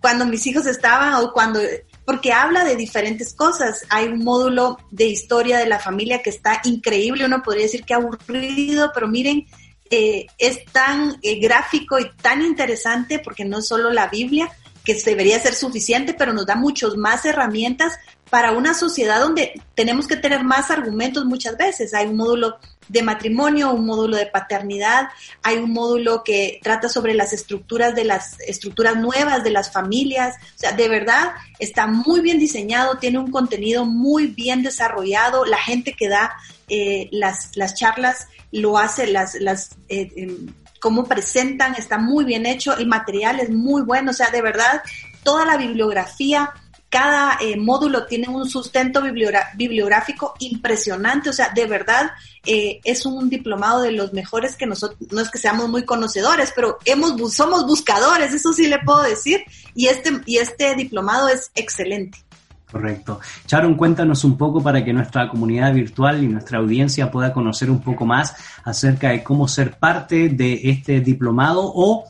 cuando 0.00 0.26
mis 0.26 0.46
hijos 0.46 0.66
estaban 0.66 1.14
o 1.14 1.32
cuando 1.32 1.60
porque 2.04 2.32
habla 2.32 2.64
de 2.64 2.76
diferentes 2.76 3.34
cosas. 3.34 3.82
Hay 3.88 4.06
un 4.06 4.24
módulo 4.24 4.78
de 4.90 5.06
historia 5.06 5.58
de 5.58 5.66
la 5.66 5.78
familia 5.78 6.22
que 6.22 6.30
está 6.30 6.60
increíble, 6.64 7.24
uno 7.24 7.42
podría 7.42 7.64
decir 7.64 7.84
que 7.84 7.94
aburrido, 7.94 8.90
pero 8.94 9.08
miren, 9.08 9.46
eh, 9.90 10.26
es 10.38 10.64
tan 10.66 11.18
eh, 11.22 11.38
gráfico 11.38 11.98
y 11.98 12.10
tan 12.20 12.42
interesante 12.42 13.18
porque 13.18 13.44
no 13.44 13.58
es 13.58 13.66
solo 13.68 13.90
la 13.90 14.08
Biblia, 14.08 14.50
que 14.84 14.94
debería 14.94 15.40
ser 15.40 15.54
suficiente, 15.54 16.14
pero 16.14 16.32
nos 16.32 16.46
da 16.46 16.56
muchas 16.56 16.96
más 16.96 17.24
herramientas 17.24 17.94
para 18.28 18.52
una 18.52 18.74
sociedad 18.74 19.20
donde 19.20 19.52
tenemos 19.74 20.06
que 20.06 20.16
tener 20.16 20.44
más 20.44 20.70
argumentos 20.70 21.24
muchas 21.24 21.56
veces. 21.56 21.94
Hay 21.94 22.06
un 22.06 22.16
módulo 22.16 22.58
de 22.88 23.02
matrimonio, 23.02 23.72
un 23.72 23.86
módulo 23.86 24.16
de 24.16 24.26
paternidad, 24.26 25.08
hay 25.42 25.56
un 25.56 25.72
módulo 25.72 26.22
que 26.24 26.60
trata 26.62 26.88
sobre 26.88 27.14
las 27.14 27.32
estructuras 27.32 27.94
de 27.94 28.04
las 28.04 28.38
estructuras 28.40 28.96
nuevas 28.96 29.44
de 29.44 29.50
las 29.50 29.72
familias. 29.72 30.36
O 30.56 30.58
sea, 30.58 30.72
de 30.72 30.88
verdad 30.88 31.32
está 31.58 31.86
muy 31.86 32.20
bien 32.20 32.38
diseñado, 32.38 32.98
tiene 32.98 33.18
un 33.18 33.30
contenido 33.30 33.84
muy 33.84 34.28
bien 34.28 34.62
desarrollado. 34.62 35.44
La 35.44 35.58
gente 35.58 35.94
que 35.94 36.08
da 36.08 36.34
eh, 36.68 37.08
las, 37.12 37.56
las 37.56 37.74
charlas 37.74 38.28
lo 38.52 38.78
hace, 38.78 39.06
las, 39.06 39.34
las 39.34 39.76
eh, 39.88 40.10
em, 40.16 40.52
cómo 40.80 41.04
presentan, 41.04 41.74
está 41.76 41.98
muy 41.98 42.24
bien 42.24 42.46
hecho, 42.46 42.76
el 42.76 42.86
material 42.86 43.40
es 43.40 43.50
muy 43.50 43.82
bueno, 43.82 44.10
o 44.10 44.14
sea, 44.14 44.30
de 44.30 44.42
verdad, 44.42 44.82
toda 45.22 45.46
la 45.46 45.56
bibliografía 45.56 46.52
cada 46.94 47.38
eh, 47.40 47.56
módulo 47.56 48.06
tiene 48.06 48.28
un 48.28 48.48
sustento 48.48 49.02
bibliográfico 49.02 50.34
impresionante, 50.38 51.28
o 51.28 51.32
sea, 51.32 51.48
de 51.48 51.66
verdad 51.66 52.12
eh, 52.46 52.80
es 52.84 53.06
un 53.06 53.28
diplomado 53.28 53.82
de 53.82 53.92
los 53.92 54.12
mejores 54.12 54.56
que 54.56 54.66
nosotros, 54.66 54.98
no 55.10 55.20
es 55.20 55.30
que 55.30 55.38
seamos 55.38 55.68
muy 55.68 55.84
conocedores, 55.84 56.52
pero 56.54 56.78
hemos, 56.84 57.34
somos 57.34 57.66
buscadores, 57.66 58.32
eso 58.32 58.52
sí 58.52 58.66
le 58.66 58.78
puedo 58.80 59.02
decir, 59.02 59.44
y 59.74 59.86
este, 59.86 60.20
y 60.26 60.38
este 60.38 60.74
diplomado 60.74 61.28
es 61.28 61.50
excelente. 61.54 62.18
Correcto. 62.70 63.20
Sharon, 63.46 63.76
cuéntanos 63.76 64.24
un 64.24 64.36
poco 64.36 64.60
para 64.60 64.84
que 64.84 64.92
nuestra 64.92 65.28
comunidad 65.28 65.72
virtual 65.72 66.24
y 66.24 66.26
nuestra 66.26 66.58
audiencia 66.58 67.08
pueda 67.08 67.32
conocer 67.32 67.70
un 67.70 67.80
poco 67.80 68.04
más 68.04 68.34
acerca 68.64 69.10
de 69.10 69.22
cómo 69.22 69.46
ser 69.46 69.78
parte 69.78 70.28
de 70.28 70.60
este 70.64 71.00
diplomado 71.00 71.62
o 71.62 72.04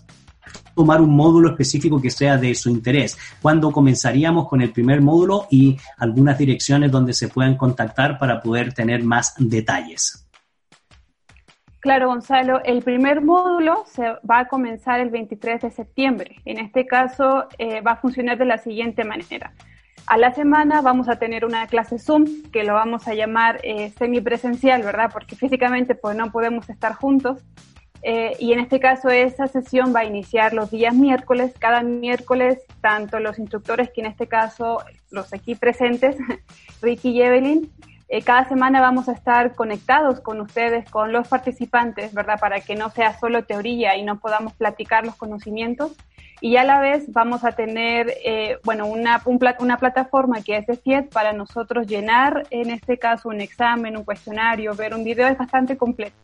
tomar 0.75 1.01
un 1.01 1.15
módulo 1.15 1.51
específico 1.51 2.01
que 2.01 2.11
sea 2.11 2.37
de 2.37 2.55
su 2.55 2.71
interés. 2.71 3.19
¿Cuándo 3.43 3.71
comenzaríamos 3.71 4.49
con 4.49 4.63
el 4.63 4.73
primer 4.73 5.03
módulo 5.03 5.47
y 5.51 5.77
algunas 5.99 6.39
direcciones 6.39 6.91
donde 6.91 7.13
se 7.13 7.29
puedan 7.29 7.57
contactar 7.57 8.19
para 8.19 8.41
poder 8.41 8.73
tener 8.73 9.05
más 9.05 9.35
detalles? 9.39 10.24
Claro, 11.85 12.09
Gonzalo, 12.09 12.63
el 12.65 12.83
primer 12.83 13.21
módulo 13.21 13.85
se 13.87 14.05
va 14.29 14.39
a 14.39 14.49
comenzar 14.49 15.01
el 15.01 15.11
23 15.11 15.61
de 15.61 15.71
septiembre. 15.71 16.37
En 16.47 16.59
este 16.59 16.87
caso 16.87 17.47
eh, 17.59 17.83
va 17.83 17.91
a 17.91 17.97
funcionar 17.97 18.39
de 18.39 18.47
la 18.47 18.57
siguiente 18.57 19.05
manera. 19.05 19.53
A 20.07 20.17
la 20.17 20.33
semana 20.33 20.81
vamos 20.81 21.11
a 21.11 21.19
tener 21.19 21.45
una 21.45 21.67
clase 21.67 21.99
Zoom 21.99 22.25
que 22.51 22.65
lo 22.65 22.73
vamos 22.73 23.07
a 23.07 23.13
llamar 23.13 23.61
eh, 23.63 23.93
semipresencial, 23.99 24.83
¿verdad? 24.83 25.11
Porque 25.13 25.37
físicamente 25.37 25.95
pues 25.95 26.17
no 26.17 26.33
podemos 26.33 26.71
estar 26.71 26.95
juntos. 26.95 27.45
Eh, 28.03 28.35
y 28.39 28.55
en 28.55 28.61
este 28.61 28.81
caso 28.81 29.11
esa 29.11 29.47
sesión 29.47 29.95
va 29.95 30.01
a 30.01 30.05
iniciar 30.07 30.55
los 30.55 30.71
días 30.71 30.95
miércoles. 30.95 31.53
Cada 31.59 31.83
miércoles, 31.83 32.61
tanto 32.81 33.21
los 33.21 33.39
instructores 33.39 33.91
que 33.91 34.01
en 34.01 34.07
este 34.07 34.27
caso 34.27 34.79
los 35.11 35.35
aquí 35.35 35.55
presentes, 35.55 36.17
Ricky 36.81 37.11
y 37.11 37.21
Evelyn, 37.21 37.71
eh, 38.09 38.23
cada 38.23 38.49
semana 38.49 38.81
vamos 38.81 39.09
a 39.09 39.13
estar 39.13 39.55
conectados 39.55 40.21
con 40.21 40.41
ustedes, 40.41 40.89
con 40.91 41.13
los 41.13 41.29
participantes, 41.29 42.15
¿verdad? 42.15 42.39
Para 42.39 42.61
que 42.61 42.75
no 42.75 42.91
sea 42.91 43.19
solo 43.19 43.45
teoría 43.45 43.97
y 43.97 44.03
no 44.03 44.21
podamos 44.21 44.53
platicar 44.55 45.07
los 45.07 45.17
conocimientos, 45.17 45.97
y 46.41 46.57
a 46.57 46.65
la 46.65 46.81
vez 46.81 47.05
vamos 47.11 47.45
a 47.45 47.53
tener, 47.53 48.13
eh, 48.25 48.59
bueno, 48.65 48.87
una, 48.87 49.23
una 49.59 49.77
plataforma 49.79 50.43
que 50.43 50.57
es 50.59 50.67
de 50.67 50.77
FIET 50.77 51.11
para 51.11 51.33
nosotros 51.33 51.87
llenar, 51.87 52.47
en 52.51 52.69
este 52.71 52.99
caso, 52.99 53.31
un 53.31 53.41
examen, 53.41 53.97
un 53.97 54.05
cuestionario, 54.05 54.75
ver 54.75 54.95
un 54.95 55.05
video, 55.05 55.27
es 55.27 55.39
bastante 55.39 55.79
completo. 55.79 56.17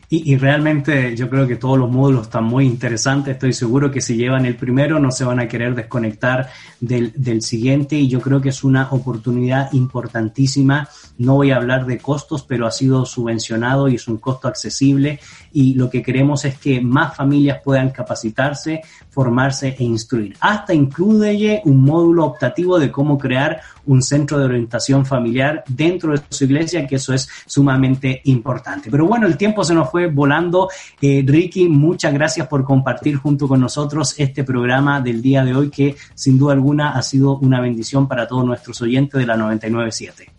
Y, 0.09 0.37
realmente 0.37 1.17
yo 1.17 1.29
creo 1.29 1.45
que 1.45 1.57
todos 1.57 1.77
los 1.77 1.91
módulos 1.91 2.27
están 2.27 2.45
muy 2.45 2.65
interesantes. 2.65 3.33
Estoy 3.33 3.51
seguro 3.51 3.91
que 3.91 3.99
si 3.99 4.15
llevan 4.15 4.45
el 4.45 4.55
primero 4.55 4.99
no 4.99 5.11
se 5.11 5.25
van 5.25 5.41
a 5.41 5.49
querer 5.49 5.75
desconectar 5.75 6.49
del, 6.79 7.11
del 7.13 7.41
siguiente 7.41 7.97
y 7.97 8.07
yo 8.07 8.21
creo 8.21 8.39
que 8.39 8.47
es 8.47 8.63
una 8.63 8.87
oportunidad 8.89 9.73
importantísima. 9.73 10.87
No 11.17 11.35
voy 11.35 11.51
a 11.51 11.57
hablar 11.57 11.85
de 11.85 11.97
costos, 11.97 12.43
pero 12.43 12.65
ha 12.65 12.71
sido 12.71 13.05
subvencionado 13.05 13.89
y 13.89 13.95
es 13.95 14.07
un 14.07 14.19
costo 14.19 14.47
accesible 14.47 15.19
y 15.51 15.73
lo 15.73 15.89
que 15.89 16.01
queremos 16.01 16.45
es 16.45 16.57
que 16.57 16.79
más 16.79 17.17
familias 17.17 17.59
puedan 17.61 17.89
capacitarse, 17.89 18.79
formarse 19.17 19.75
e 19.79 19.83
instruir. 19.83 20.37
Hasta 20.41 20.75
incluye 20.75 21.63
un 21.65 21.83
módulo 21.83 22.23
optativo 22.23 22.77
de 22.77 22.91
cómo 22.91 23.17
crear 23.17 23.61
un 23.87 24.03
centro 24.03 24.37
de 24.37 24.45
orientación 24.45 25.07
familiar 25.07 25.63
dentro 25.67 26.11
de 26.11 26.21
su 26.29 26.43
iglesia, 26.43 26.85
que 26.85 26.97
eso 26.97 27.15
es 27.15 27.27
sumamente 27.47 28.21
importante. 28.25 28.91
Pero 28.91 29.07
bueno, 29.07 29.25
el 29.25 29.35
tiempo 29.35 29.63
se 29.63 29.73
nos 29.73 29.89
fue 29.89 30.05
volando. 30.05 30.69
Eh, 31.01 31.23
Ricky, 31.25 31.67
muchas 31.67 32.13
gracias 32.13 32.45
por 32.47 32.63
compartir 32.63 33.15
junto 33.15 33.47
con 33.47 33.59
nosotros 33.59 34.13
este 34.19 34.43
programa 34.43 35.01
del 35.01 35.19
día 35.19 35.43
de 35.43 35.55
hoy, 35.55 35.71
que 35.71 35.95
sin 36.13 36.37
duda 36.37 36.53
alguna 36.53 36.91
ha 36.91 37.01
sido 37.01 37.39
una 37.39 37.59
bendición 37.59 38.07
para 38.07 38.27
todos 38.27 38.45
nuestros 38.45 38.79
oyentes 38.83 39.19
de 39.19 39.25
la 39.25 39.35
997. 39.35 40.36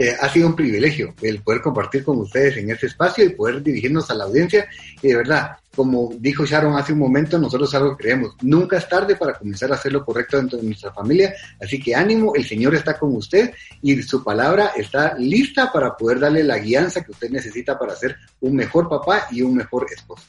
Eh, 0.00 0.14
ha 0.20 0.28
sido 0.28 0.46
un 0.46 0.54
privilegio 0.54 1.12
el 1.22 1.42
poder 1.42 1.60
compartir 1.60 2.04
con 2.04 2.18
ustedes 2.18 2.56
en 2.58 2.70
este 2.70 2.86
espacio 2.86 3.24
y 3.24 3.30
poder 3.30 3.60
dirigirnos 3.60 4.08
a 4.08 4.14
la 4.14 4.24
audiencia. 4.24 4.68
Y 5.02 5.08
de 5.08 5.16
verdad, 5.16 5.56
como 5.74 6.10
dijo 6.20 6.46
Sharon 6.46 6.76
hace 6.76 6.92
un 6.92 7.00
momento, 7.00 7.36
nosotros 7.36 7.74
algo 7.74 7.96
creemos. 7.96 8.36
Nunca 8.42 8.78
es 8.78 8.88
tarde 8.88 9.16
para 9.16 9.34
comenzar 9.34 9.72
a 9.72 9.74
hacer 9.74 9.92
lo 9.92 10.04
correcto 10.04 10.36
dentro 10.36 10.56
de 10.56 10.64
nuestra 10.64 10.92
familia. 10.92 11.34
Así 11.60 11.80
que 11.80 11.96
ánimo, 11.96 12.32
el 12.36 12.44
Señor 12.44 12.76
está 12.76 12.96
con 12.96 13.16
usted 13.16 13.52
y 13.82 14.00
su 14.02 14.22
palabra 14.22 14.70
está 14.76 15.14
lista 15.18 15.72
para 15.72 15.96
poder 15.96 16.20
darle 16.20 16.44
la 16.44 16.58
guianza 16.58 17.02
que 17.02 17.10
usted 17.10 17.30
necesita 17.30 17.76
para 17.76 17.96
ser 17.96 18.16
un 18.40 18.54
mejor 18.54 18.88
papá 18.88 19.26
y 19.32 19.42
un 19.42 19.56
mejor 19.56 19.86
esposo. 19.92 20.22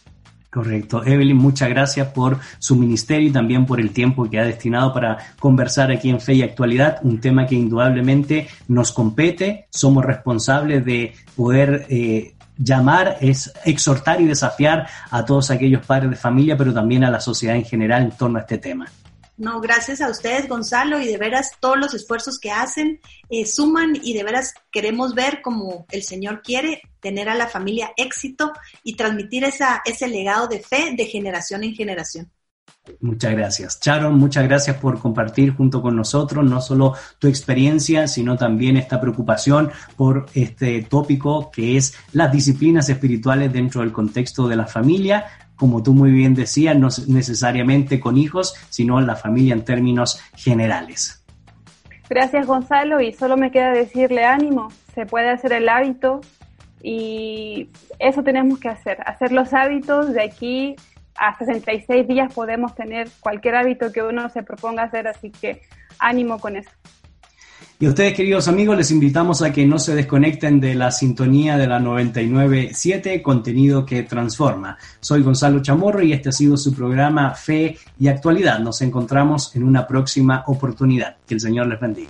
Correcto. 0.50 1.06
Evelyn, 1.06 1.38
muchas 1.38 1.70
gracias 1.70 2.08
por 2.08 2.40
su 2.58 2.76
ministerio 2.76 3.28
y 3.28 3.32
también 3.32 3.68
por 3.68 3.80
el 3.80 3.92
tiempo 3.92 4.28
que 4.28 4.40
ha 4.40 4.44
destinado 4.44 4.92
para 4.92 5.18
conversar 5.38 5.92
aquí 5.92 6.10
en 6.10 6.20
Fe 6.20 6.34
y 6.34 6.42
Actualidad, 6.42 6.98
un 7.04 7.22
tema 7.22 7.46
que 7.46 7.54
indudablemente 7.54 8.48
nos 8.68 8.92
compete, 8.92 9.68
somos 9.70 10.04
responsables 10.04 10.84
de 10.84 11.14
poder 11.36 11.86
eh, 11.90 12.34
llamar, 12.58 13.18
es 13.22 13.54
exhortar 13.64 14.22
y 14.22 14.26
desafiar 14.26 14.88
a 15.12 15.24
todos 15.24 15.52
aquellos 15.52 15.86
padres 15.86 16.10
de 16.10 16.16
familia, 16.16 16.58
pero 16.58 16.74
también 16.74 17.04
a 17.04 17.12
la 17.12 17.20
sociedad 17.20 17.56
en 17.56 17.64
general 17.64 18.02
en 18.02 18.12
torno 18.12 18.40
a 18.40 18.42
este 18.42 18.58
tema. 18.58 18.88
No, 19.40 19.62
gracias 19.62 20.02
a 20.02 20.10
ustedes, 20.10 20.50
Gonzalo, 20.50 21.00
y 21.00 21.08
de 21.08 21.18
veras 21.18 21.54
todos 21.62 21.78
los 21.78 21.94
esfuerzos 21.94 22.38
que 22.38 22.52
hacen 22.52 23.00
eh, 23.30 23.46
suman 23.46 23.94
y 24.04 24.14
de 24.14 24.24
veras 24.26 24.54
queremos 24.70 25.16
ver 25.16 25.42
como 25.42 25.86
el 25.92 26.04
Señor 26.04 26.42
quiere 26.42 26.82
tener 27.00 27.30
a 27.30 27.36
la 27.36 27.48
familia 27.48 27.94
éxito 27.96 28.52
y 28.84 28.98
transmitir 28.98 29.46
esa, 29.46 29.82
ese 29.86 30.10
legado 30.10 30.50
de 30.50 30.60
fe 30.60 30.94
de 30.94 31.06
generación 31.06 31.64
en 31.64 31.74
generación. 31.74 32.30
Muchas 33.00 33.32
gracias. 33.32 33.80
Sharon, 33.82 34.20
muchas 34.20 34.44
gracias 34.44 34.76
por 34.76 35.00
compartir 35.00 35.56
junto 35.56 35.82
con 35.82 35.96
nosotros 35.96 36.44
no 36.44 36.60
solo 36.60 36.96
tu 37.18 37.28
experiencia, 37.28 38.10
sino 38.10 38.36
también 38.36 38.76
esta 38.76 39.00
preocupación 39.00 39.72
por 39.96 40.26
este 40.34 40.82
tópico 40.82 41.50
que 41.50 41.78
es 41.78 41.94
las 42.12 42.30
disciplinas 42.30 42.90
espirituales 42.90 43.54
dentro 43.54 43.80
del 43.80 43.94
contexto 43.94 44.50
de 44.50 44.58
la 44.58 44.66
familia 44.66 45.26
como 45.60 45.84
tú 45.84 45.94
muy 45.94 46.12
bien 46.12 46.34
decías, 46.34 46.76
no 46.78 46.88
necesariamente 47.08 48.00
con 48.00 48.18
hijos, 48.18 48.56
sino 48.70 49.02
la 49.02 49.16
familia 49.16 49.54
en 49.54 49.66
términos 49.66 50.22
generales. 50.36 51.24
Gracias 52.10 52.48
Gonzalo 52.48 53.02
y 53.02 53.14
solo 53.14 53.38
me 53.38 53.52
queda 53.52 53.72
decirle 53.72 54.26
ánimo, 54.26 54.70
se 54.96 55.06
puede 55.06 55.30
hacer 55.30 55.52
el 55.54 55.70
hábito 55.70 56.22
y 56.82 57.70
eso 58.00 58.24
tenemos 58.24 58.60
que 58.60 58.70
hacer, 58.70 58.98
hacer 59.06 59.32
los 59.32 59.54
hábitos 59.54 60.14
de 60.14 60.24
aquí 60.24 60.76
a 61.16 61.38
66 61.38 62.08
días 62.08 62.34
podemos 62.34 62.74
tener 62.74 63.10
cualquier 63.20 63.56
hábito 63.56 63.92
que 63.92 64.02
uno 64.02 64.30
se 64.30 64.42
proponga 64.42 64.84
hacer, 64.84 65.08
así 65.08 65.30
que 65.30 65.62
ánimo 66.00 66.40
con 66.40 66.56
eso. 66.56 66.72
Y 67.82 67.86
a 67.86 67.90
ustedes, 67.90 68.14
queridos 68.14 68.50
amigos, 68.50 68.76
les 68.76 68.92
invitamos 68.92 69.42
a 69.42 69.54
que 69.54 69.66
no 69.66 69.80
se 69.80 69.96
desconecten 69.96 70.60
de 70.60 70.76
la 70.76 70.92
sintonía 70.92 71.58
de 71.58 71.66
la 71.66 71.80
997, 71.80 73.22
contenido 73.22 73.86
que 73.86 74.04
transforma. 74.04 74.78
Soy 75.00 75.24
Gonzalo 75.24 75.62
Chamorro 75.62 76.02
y 76.02 76.12
este 76.12 76.28
ha 76.28 76.34
sido 76.34 76.58
su 76.58 76.74
programa 76.74 77.34
Fe 77.36 77.78
y 77.98 78.10
Actualidad. 78.10 78.60
Nos 78.60 78.82
encontramos 78.82 79.56
en 79.56 79.64
una 79.64 79.88
próxima 79.88 80.44
oportunidad. 80.48 81.16
Que 81.26 81.36
el 81.36 81.40
Señor 81.40 81.68
les 81.68 81.80
bendiga. 81.80 82.10